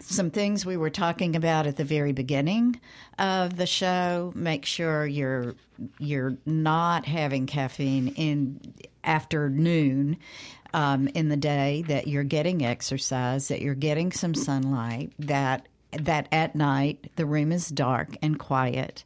some 0.00 0.30
things 0.30 0.66
we 0.66 0.76
were 0.76 0.90
talking 0.90 1.34
about 1.34 1.66
at 1.66 1.76
the 1.78 1.84
very 1.84 2.12
beginning 2.12 2.78
of 3.18 3.56
the 3.56 3.66
show. 3.66 4.32
Make 4.34 4.66
sure 4.66 5.06
you're 5.06 5.54
you're 5.98 6.36
not 6.44 7.06
having 7.06 7.46
caffeine 7.46 8.08
in 8.08 8.60
afternoon 9.02 10.18
um, 10.74 11.08
in 11.08 11.30
the 11.30 11.36
day. 11.36 11.84
That 11.88 12.06
you're 12.06 12.22
getting 12.22 12.64
exercise. 12.64 13.48
That 13.48 13.62
you're 13.62 13.74
getting 13.74 14.12
some 14.12 14.34
sunlight. 14.34 15.12
That 15.18 15.66
that 15.92 16.28
at 16.32 16.54
night 16.54 17.10
the 17.16 17.26
room 17.26 17.50
is 17.52 17.68
dark 17.68 18.16
and 18.22 18.38
quiet 18.38 19.04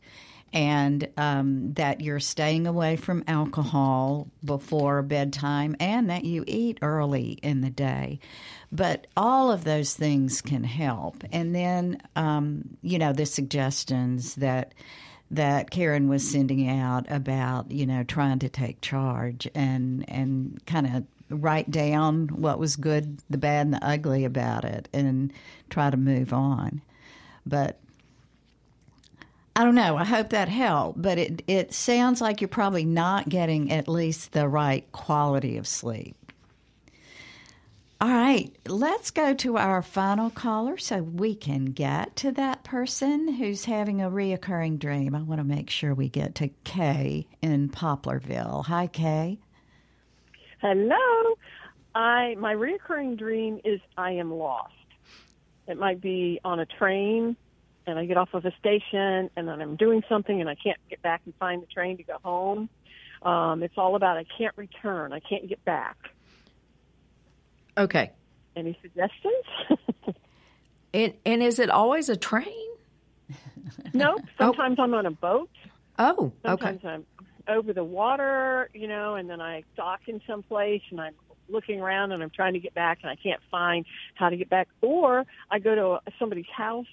and 0.52 1.08
um, 1.16 1.72
that 1.74 2.00
you're 2.00 2.20
staying 2.20 2.66
away 2.66 2.96
from 2.96 3.24
alcohol 3.26 4.28
before 4.44 5.02
bedtime 5.02 5.76
and 5.80 6.08
that 6.08 6.24
you 6.24 6.44
eat 6.46 6.78
early 6.82 7.38
in 7.42 7.60
the 7.60 7.70
day. 7.70 8.18
But 8.72 9.06
all 9.16 9.50
of 9.50 9.64
those 9.64 9.94
things 9.94 10.40
can 10.40 10.64
help. 10.64 11.22
And 11.32 11.54
then, 11.54 12.00
um, 12.14 12.76
you 12.82 12.98
know, 12.98 13.12
the 13.12 13.26
suggestions 13.26 14.36
that 14.36 14.72
that 15.32 15.70
Karen 15.70 16.08
was 16.08 16.28
sending 16.28 16.70
out 16.70 17.10
about, 17.10 17.70
you 17.70 17.84
know, 17.84 18.04
trying 18.04 18.38
to 18.38 18.48
take 18.48 18.80
charge 18.80 19.48
and 19.54 20.04
and 20.08 20.60
kind 20.66 20.86
of 20.86 21.04
write 21.28 21.70
down 21.70 22.28
what 22.28 22.58
was 22.58 22.76
good, 22.76 23.18
the 23.28 23.38
bad, 23.38 23.66
and 23.66 23.74
the 23.74 23.84
ugly 23.84 24.24
about 24.24 24.64
it, 24.64 24.88
and 24.92 25.32
try 25.70 25.90
to 25.90 25.96
move 25.96 26.32
on. 26.32 26.80
But 27.44 27.80
I 29.56 29.64
don't 29.64 29.74
know. 29.74 29.96
I 29.96 30.04
hope 30.04 30.28
that 30.30 30.50
helped. 30.50 31.00
But 31.00 31.16
it 31.16 31.42
it 31.46 31.72
sounds 31.72 32.20
like 32.20 32.42
you're 32.42 32.48
probably 32.48 32.84
not 32.84 33.26
getting 33.28 33.72
at 33.72 33.88
least 33.88 34.32
the 34.32 34.46
right 34.46 34.90
quality 34.92 35.56
of 35.56 35.66
sleep. 35.66 36.14
All 37.98 38.10
right, 38.10 38.54
let's 38.66 39.10
go 39.10 39.32
to 39.32 39.56
our 39.56 39.80
final 39.80 40.28
caller 40.28 40.76
so 40.76 41.02
we 41.02 41.34
can 41.34 41.64
get 41.66 42.14
to 42.16 42.30
that 42.32 42.62
person 42.62 43.32
who's 43.32 43.64
having 43.64 44.02
a 44.02 44.10
reoccurring 44.10 44.78
dream. 44.78 45.14
I 45.14 45.22
want 45.22 45.40
to 45.40 45.44
make 45.44 45.70
sure 45.70 45.94
we 45.94 46.10
get 46.10 46.34
to 46.34 46.48
Kay 46.64 47.26
in 47.40 47.70
Poplarville. 47.70 48.66
Hi, 48.66 48.88
Kay. 48.88 49.38
Hello. 50.60 51.38
I 51.94 52.34
my 52.38 52.52
recurring 52.52 53.16
dream 53.16 53.62
is 53.64 53.80
I 53.96 54.10
am 54.10 54.30
lost. 54.30 54.74
It 55.66 55.78
might 55.78 56.02
be 56.02 56.38
on 56.44 56.60
a 56.60 56.66
train 56.66 57.38
and 57.86 57.98
I 57.98 58.06
get 58.06 58.16
off 58.16 58.34
of 58.34 58.44
a 58.44 58.52
station 58.58 59.30
and 59.36 59.48
then 59.48 59.60
I'm 59.60 59.76
doing 59.76 60.02
something 60.08 60.40
and 60.40 60.50
I 60.50 60.56
can't 60.56 60.78
get 60.90 61.02
back 61.02 61.22
and 61.24 61.34
find 61.36 61.62
the 61.62 61.66
train 61.66 61.96
to 61.98 62.02
go 62.02 62.16
home. 62.22 62.68
Um, 63.22 63.62
it's 63.62 63.78
all 63.78 63.96
about 63.96 64.16
I 64.16 64.24
can't 64.36 64.56
return. 64.56 65.12
I 65.12 65.20
can't 65.20 65.48
get 65.48 65.64
back. 65.64 65.96
Okay. 67.78 68.12
Any 68.54 68.78
suggestions? 68.82 69.44
and 70.94 71.14
and 71.24 71.42
is 71.42 71.58
it 71.58 71.70
always 71.70 72.08
a 72.08 72.16
train? 72.16 72.68
no. 73.94 74.16
Sometimes 74.38 74.76
oh. 74.78 74.82
I'm 74.82 74.94
on 74.94 75.06
a 75.06 75.10
boat. 75.10 75.50
Oh, 75.98 76.32
Okay. 76.44 76.66
Sometimes 76.66 76.80
I'm 76.84 77.06
over 77.48 77.72
the 77.72 77.84
water, 77.84 78.68
you 78.74 78.88
know, 78.88 79.14
and 79.14 79.30
then 79.30 79.40
I 79.40 79.62
dock 79.76 80.00
in 80.08 80.20
some 80.26 80.42
place 80.42 80.82
and 80.90 81.00
I'm 81.00 81.14
looking 81.48 81.80
around 81.80 82.12
and 82.12 82.22
I'm 82.22 82.30
trying 82.30 82.54
to 82.54 82.58
get 82.58 82.74
back 82.74 82.98
and 83.02 83.10
I 83.10 83.16
can't 83.16 83.40
find 83.50 83.86
how 84.14 84.28
to 84.28 84.36
get 84.36 84.50
back. 84.50 84.68
Or 84.80 85.24
I 85.50 85.58
go 85.58 85.74
to 85.74 86.12
somebody's 86.18 86.50
house 86.54 86.86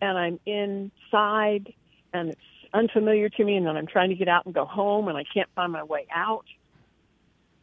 and 0.00 0.18
I'm 0.18 0.40
inside 0.46 1.72
and 2.12 2.30
it's 2.30 2.40
unfamiliar 2.74 3.28
to 3.30 3.44
me 3.44 3.56
and 3.56 3.66
then 3.66 3.76
I'm 3.76 3.86
trying 3.86 4.10
to 4.10 4.16
get 4.16 4.28
out 4.28 4.44
and 4.44 4.54
go 4.54 4.64
home 4.64 5.08
and 5.08 5.16
I 5.16 5.24
can't 5.32 5.48
find 5.54 5.72
my 5.72 5.82
way 5.82 6.06
out. 6.14 6.44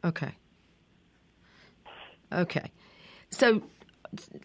Okay. 0.04 0.36
Okay. 2.32 2.72
So 3.30 3.62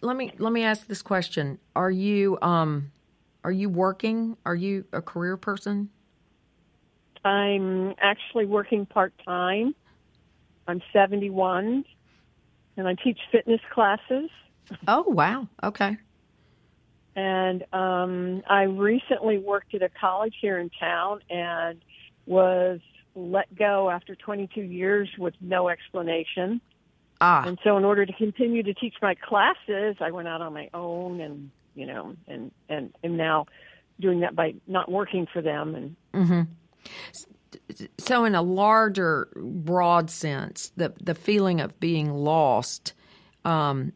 let 0.01 0.15
me 0.15 0.31
let 0.37 0.53
me 0.53 0.63
ask 0.63 0.87
this 0.87 1.01
question. 1.01 1.59
Are 1.75 1.91
you 1.91 2.37
um 2.41 2.91
are 3.43 3.51
you 3.51 3.69
working? 3.69 4.37
Are 4.45 4.55
you 4.55 4.85
a 4.93 5.01
career 5.01 5.37
person? 5.37 5.89
I'm 7.23 7.95
actually 8.01 8.45
working 8.45 8.85
part 8.85 9.13
time. 9.25 9.75
I'm 10.67 10.81
71 10.93 11.83
and 12.77 12.87
I 12.87 12.95
teach 12.95 13.19
fitness 13.31 13.61
classes. 13.73 14.29
Oh, 14.87 15.03
wow. 15.07 15.47
Okay. 15.63 15.97
And 17.15 17.63
um, 17.73 18.43
I 18.49 18.63
recently 18.63 19.39
worked 19.39 19.73
at 19.73 19.81
a 19.81 19.89
college 19.89 20.35
here 20.39 20.57
in 20.59 20.69
town 20.79 21.19
and 21.29 21.81
was 22.25 22.79
let 23.15 23.53
go 23.55 23.89
after 23.89 24.15
22 24.15 24.61
years 24.61 25.09
with 25.17 25.33
no 25.41 25.69
explanation. 25.69 26.61
Ah. 27.21 27.43
And 27.45 27.59
so, 27.63 27.77
in 27.77 27.83
order 27.83 28.05
to 28.05 28.13
continue 28.13 28.63
to 28.63 28.73
teach 28.73 28.95
my 29.01 29.15
classes, 29.15 29.97
I 29.99 30.11
went 30.11 30.27
out 30.27 30.41
on 30.41 30.53
my 30.53 30.69
own, 30.73 31.19
and 31.19 31.51
you 31.75 31.85
know, 31.85 32.15
and 32.27 32.51
and 32.69 32.93
am 33.03 33.17
now 33.17 33.47
doing 33.99 34.21
that 34.21 34.35
by 34.35 34.55
not 34.67 34.89
working 34.89 35.27
for 35.31 35.41
them. 35.41 35.75
And 35.75 35.95
hmm 36.13 36.41
So, 37.97 38.23
in 38.23 38.35
a 38.35 38.41
larger, 38.41 39.27
broad 39.35 40.09
sense, 40.09 40.71
the 40.77 40.93
the 41.01 41.15
feeling 41.15 41.59
of 41.59 41.77
being 41.81 42.13
lost, 42.13 42.93
um, 43.43 43.91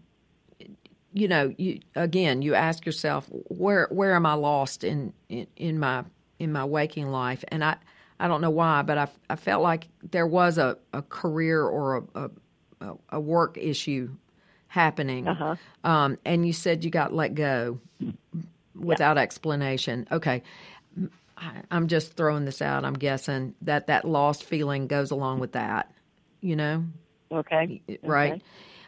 you 1.14 1.28
know, 1.28 1.54
you 1.58 1.80
again, 1.96 2.42
you 2.42 2.56
ask 2.56 2.86
yourself, 2.86 3.28
where 3.30 3.88
where 3.92 4.16
am 4.16 4.26
I 4.26 4.34
lost 4.34 4.84
in 4.84 5.14
in, 5.30 5.48
in 5.56 5.80
my 5.80 6.04
in 6.40 6.52
my 6.52 6.66
waking 6.66 7.12
life? 7.12 7.44
And 7.50 7.64
I 7.64 7.78
I 8.20 8.28
don't 8.28 8.42
know 8.42 8.50
why, 8.50 8.82
but 8.82 8.98
I, 8.98 9.08
I 9.30 9.36
felt 9.36 9.62
like 9.62 9.88
there 10.02 10.28
was 10.28 10.58
a, 10.58 10.78
a 10.94 11.02
career 11.02 11.62
or 11.64 11.98
a, 12.16 12.30
a, 12.82 12.94
a 13.10 13.20
work 13.20 13.58
issue 13.58 14.10
happening. 14.68 15.28
Uh-huh. 15.28 15.56
Um, 15.84 16.18
and 16.26 16.46
you 16.46 16.54
said 16.54 16.84
you 16.84 16.90
got 16.90 17.14
let 17.14 17.36
go 17.36 17.80
without 18.76 19.18
explanation. 19.18 20.08
Okay. 20.12 20.42
I, 21.38 21.62
I'm 21.72 21.88
just 21.88 22.14
throwing 22.14 22.46
this 22.46 22.62
out. 22.62 22.86
I'm 22.86 22.94
guessing 22.94 23.56
that 23.64 23.88
that 23.88 24.06
lost 24.06 24.44
feeling 24.44 24.88
goes 24.88 25.12
along 25.12 25.40
with 25.40 25.54
that, 25.54 25.92
you 26.42 26.56
know? 26.56 26.86
okay, 27.32 27.82
Right. 28.04 28.34
Okay. 28.34 28.42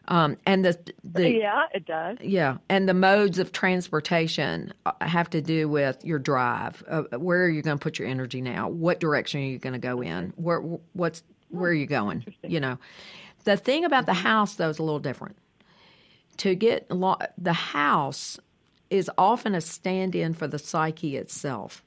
Um, 0.07 0.37
and 0.45 0.63
the, 0.63 0.77
the 1.03 1.31
yeah, 1.31 1.65
it 1.73 1.85
does. 1.85 2.17
yeah, 2.21 2.57
and 2.69 2.87
the 2.87 2.93
modes 2.93 3.39
of 3.39 3.51
transportation 3.51 4.73
uh, 4.85 4.91
have 5.01 5.29
to 5.31 5.41
do 5.41 5.67
with 5.67 6.05
your 6.05 6.19
drive. 6.19 6.83
Uh, 6.87 7.03
where 7.17 7.43
are 7.43 7.49
you 7.49 7.61
going 7.61 7.77
to 7.77 7.81
put 7.81 7.97
your 7.97 8.07
energy 8.07 8.41
now? 8.41 8.69
What 8.69 8.99
direction 8.99 9.41
are 9.41 9.45
you 9.45 9.57
going 9.57 9.73
to 9.73 9.79
go 9.79 10.01
in? 10.01 10.31
Where 10.35 10.59
what's 10.93 11.23
where 11.49 11.71
are 11.71 11.73
you 11.73 11.87
going? 11.87 12.23
You 12.43 12.59
know, 12.59 12.77
the 13.45 13.57
thing 13.57 13.83
about 13.83 14.05
the 14.05 14.13
house 14.13 14.55
though 14.55 14.69
is 14.69 14.79
a 14.79 14.83
little 14.83 14.99
different. 14.99 15.37
To 16.37 16.53
get 16.53 16.91
lo- 16.91 17.17
the 17.37 17.53
house 17.53 18.39
is 18.89 19.09
often 19.17 19.55
a 19.55 19.61
stand-in 19.61 20.33
for 20.33 20.47
the 20.47 20.59
psyche 20.59 21.17
itself, 21.17 21.83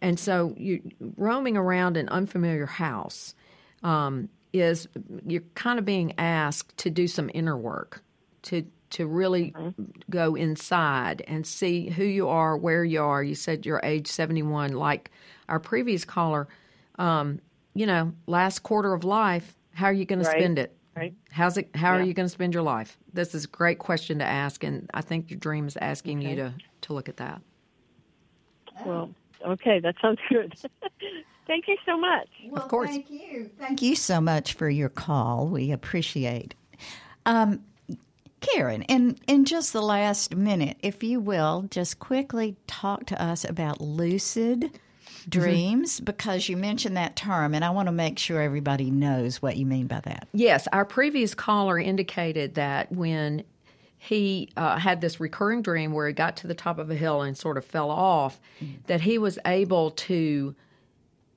and 0.00 0.18
so 0.18 0.54
you 0.56 0.82
roaming 1.16 1.56
around 1.56 1.96
an 1.96 2.08
unfamiliar 2.08 2.66
house. 2.66 3.34
Um, 3.82 4.28
is 4.52 4.88
you're 5.26 5.42
kind 5.54 5.78
of 5.78 5.84
being 5.84 6.12
asked 6.18 6.76
to 6.78 6.90
do 6.90 7.06
some 7.08 7.30
inner 7.34 7.56
work, 7.56 8.02
to 8.42 8.64
to 8.90 9.06
really 9.06 9.54
go 10.10 10.34
inside 10.34 11.22
and 11.26 11.46
see 11.46 11.88
who 11.88 12.04
you 12.04 12.28
are, 12.28 12.56
where 12.58 12.84
you 12.84 13.02
are. 13.02 13.22
You 13.22 13.34
said 13.34 13.64
you're 13.64 13.80
age 13.82 14.06
71, 14.06 14.72
like 14.74 15.10
our 15.48 15.58
previous 15.58 16.04
caller. 16.04 16.46
Um, 16.98 17.40
you 17.74 17.86
know, 17.86 18.12
last 18.26 18.62
quarter 18.62 18.92
of 18.92 19.02
life, 19.02 19.56
how 19.72 19.86
are 19.86 19.92
you 19.94 20.04
going 20.04 20.18
Right. 20.18 20.26
to 20.26 20.30
spend 20.38 20.58
it? 20.58 20.76
Right. 20.94 21.14
How's 21.30 21.56
it? 21.56 21.74
How 21.74 21.92
are 21.92 22.02
you 22.02 22.12
going 22.12 22.26
to 22.26 22.30
spend 22.32 22.52
your 22.52 22.62
life? 22.62 22.98
This 23.14 23.34
is 23.34 23.46
a 23.46 23.48
great 23.48 23.78
question 23.78 24.18
to 24.18 24.26
ask, 24.26 24.62
and 24.62 24.90
I 24.92 25.00
think 25.00 25.30
your 25.30 25.38
dream 25.38 25.66
is 25.66 25.78
asking 25.78 26.20
you 26.20 26.36
to 26.36 26.52
to 26.82 26.92
look 26.92 27.08
at 27.08 27.16
that. 27.16 27.40
Well, 28.84 29.10
okay, 29.46 29.80
that 29.80 29.94
sounds 30.02 30.18
good. 30.28 30.54
Thank 31.46 31.68
you 31.68 31.76
so 31.84 31.98
much. 31.98 32.28
of 32.54 32.68
course. 32.68 32.90
Thank 32.90 33.10
you. 33.10 33.50
Thank 33.58 33.82
you 33.82 33.96
so 33.96 34.20
much 34.20 34.54
for 34.54 34.68
your 34.68 34.88
call. 34.88 35.48
We 35.48 35.72
appreciate. 35.72 36.54
Um, 37.26 37.62
Karen, 38.40 38.82
in 38.82 39.18
in 39.26 39.44
just 39.44 39.72
the 39.72 39.82
last 39.82 40.34
minute, 40.34 40.76
if 40.82 41.02
you 41.02 41.20
will, 41.20 41.66
just 41.70 41.98
quickly 41.98 42.56
talk 42.66 43.06
to 43.06 43.22
us 43.22 43.44
about 43.44 43.80
lucid 43.80 44.78
dreams 45.28 46.00
because 46.00 46.48
you 46.48 46.56
mentioned 46.56 46.96
that 46.96 47.16
term, 47.16 47.54
and 47.54 47.64
I 47.64 47.70
want 47.70 47.86
to 47.86 47.92
make 47.92 48.18
sure 48.18 48.40
everybody 48.40 48.90
knows 48.90 49.40
what 49.40 49.56
you 49.56 49.66
mean 49.66 49.86
by 49.86 50.00
that. 50.00 50.28
Yes, 50.32 50.66
our 50.72 50.84
previous 50.84 51.34
caller 51.34 51.78
indicated 51.78 52.56
that 52.56 52.90
when 52.90 53.44
he 53.98 54.48
uh, 54.56 54.78
had 54.78 55.00
this 55.00 55.20
recurring 55.20 55.62
dream 55.62 55.92
where 55.92 56.08
he 56.08 56.12
got 56.12 56.36
to 56.38 56.48
the 56.48 56.54
top 56.54 56.78
of 56.78 56.90
a 56.90 56.96
hill 56.96 57.22
and 57.22 57.38
sort 57.38 57.56
of 57.56 57.64
fell 57.64 57.90
off, 57.90 58.40
that 58.86 59.02
he 59.02 59.18
was 59.18 59.38
able 59.46 59.92
to 59.92 60.56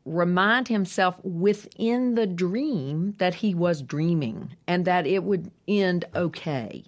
remind 0.05 0.67
himself 0.67 1.15
within 1.23 2.15
the 2.15 2.27
dream 2.27 3.15
that 3.17 3.33
he 3.33 3.55
was 3.55 3.81
dreaming 3.81 4.55
and 4.67 4.85
that 4.85 5.07
it 5.07 5.23
would 5.23 5.51
end 5.67 6.05
okay. 6.15 6.83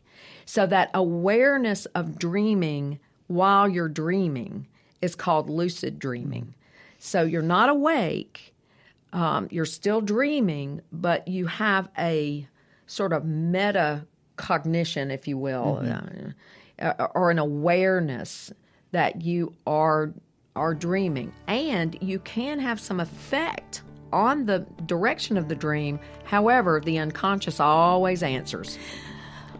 So 0.46 0.66
that 0.68 0.92
awareness 0.94 1.86
of 1.88 2.20
dreaming 2.20 3.00
while 3.28 3.68
you're 3.68 3.90
dreaming 3.90 4.68
is 5.02 5.16
called 5.16 5.50
lucid 5.50 6.00
dreaming. 6.00 6.54
So 7.00 7.24
you're 7.24 7.42
not 7.42 7.70
awake, 7.70 8.54
um, 9.14 9.48
you're 9.52 9.66
still 9.66 10.02
dreaming, 10.02 10.82
but 10.92 11.28
you 11.28 11.48
have 11.48 11.90
a 11.98 12.48
sort 12.86 13.14
of 13.14 13.26
meta 13.26 14.06
cognition, 14.36 15.12
if 15.12 15.28
you 15.28 15.38
will, 15.38 15.80
uh, 16.80 17.08
or 17.14 17.32
an 17.32 17.40
awareness 17.40 18.52
that 18.92 19.22
you 19.22 19.54
are 19.66 20.14
are 20.58 20.74
dreaming, 20.74 21.32
and 21.48 21.98
you 22.02 22.20
can 22.20 22.60
have 22.60 22.80
some 22.80 23.00
effect 23.00 23.84
on 24.12 24.46
the 24.46 24.66
direction 24.86 25.38
of 25.38 25.48
the 25.48 25.56
dream. 25.56 26.00
However, 26.24 26.82
the 26.84 26.98
unconscious 26.98 27.60
always 27.60 28.24
answers. 28.24 28.78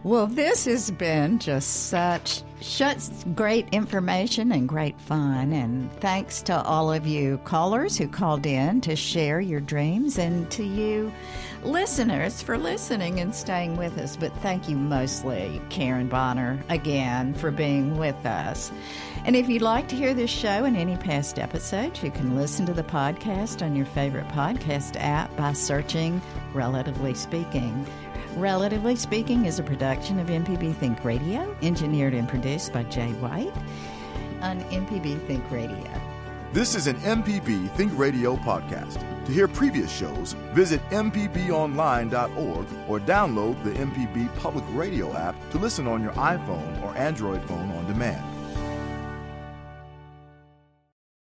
Well, 0.04 0.26
this 0.26 0.64
has 0.66 0.90
been 0.90 1.38
just 1.38 1.88
such 1.88 2.42
such 2.60 3.00
great 3.34 3.68
information 3.72 4.52
and 4.52 4.68
great 4.68 5.00
fun. 5.00 5.52
And 5.52 5.92
thanks 6.00 6.42
to 6.42 6.62
all 6.62 6.92
of 6.92 7.06
you 7.06 7.38
callers 7.44 7.96
who 7.96 8.08
called 8.08 8.46
in 8.46 8.80
to 8.82 8.96
share 8.96 9.40
your 9.40 9.60
dreams, 9.60 10.18
and 10.18 10.50
to 10.52 10.64
you 10.64 11.12
listeners 11.62 12.40
for 12.40 12.56
listening 12.56 13.20
and 13.20 13.34
staying 13.34 13.76
with 13.76 13.96
us. 13.98 14.16
But 14.16 14.32
thank 14.38 14.68
you 14.68 14.76
mostly, 14.76 15.60
Karen 15.70 16.08
Bonner, 16.08 16.62
again 16.68 17.34
for 17.34 17.50
being 17.50 17.98
with 17.98 18.26
us. 18.26 18.70
And 19.24 19.34
if 19.34 19.48
you'd 19.48 19.62
like 19.62 19.88
to 19.88 19.96
hear 19.96 20.14
this 20.14 20.30
show 20.30 20.64
and 20.64 20.76
any 20.76 20.96
past 20.96 21.38
episodes, 21.38 22.02
you 22.02 22.10
can 22.10 22.36
listen 22.36 22.64
to 22.66 22.72
the 22.72 22.84
podcast 22.84 23.62
on 23.62 23.74
your 23.74 23.86
favorite 23.86 24.28
podcast 24.28 24.96
app 25.00 25.34
by 25.36 25.52
searching 25.52 26.22
Relatively 26.54 27.14
Speaking. 27.14 27.86
Relatively 28.38 28.94
Speaking 28.94 29.46
is 29.46 29.58
a 29.58 29.64
production 29.64 30.20
of 30.20 30.28
MPB 30.28 30.76
Think 30.76 31.02
Radio, 31.02 31.56
engineered 31.60 32.14
and 32.14 32.28
produced 32.28 32.72
by 32.72 32.84
Jay 32.84 33.10
White 33.14 33.52
on 34.42 34.60
MPB 34.70 35.26
Think 35.26 35.50
Radio. 35.50 35.90
This 36.52 36.76
is 36.76 36.86
an 36.86 36.94
MPB 36.98 37.68
Think 37.72 37.98
Radio 37.98 38.36
podcast. 38.36 39.04
To 39.24 39.32
hear 39.32 39.48
previous 39.48 39.90
shows, 39.90 40.34
visit 40.52 40.80
MPBOnline.org 40.90 42.66
or 42.88 43.00
download 43.00 43.64
the 43.64 43.72
MPB 43.72 44.32
Public 44.36 44.64
Radio 44.68 45.12
app 45.16 45.34
to 45.50 45.58
listen 45.58 45.88
on 45.88 46.00
your 46.00 46.12
iPhone 46.12 46.80
or 46.84 46.96
Android 46.96 47.42
phone 47.42 47.72
on 47.72 47.86
demand. 47.86 48.37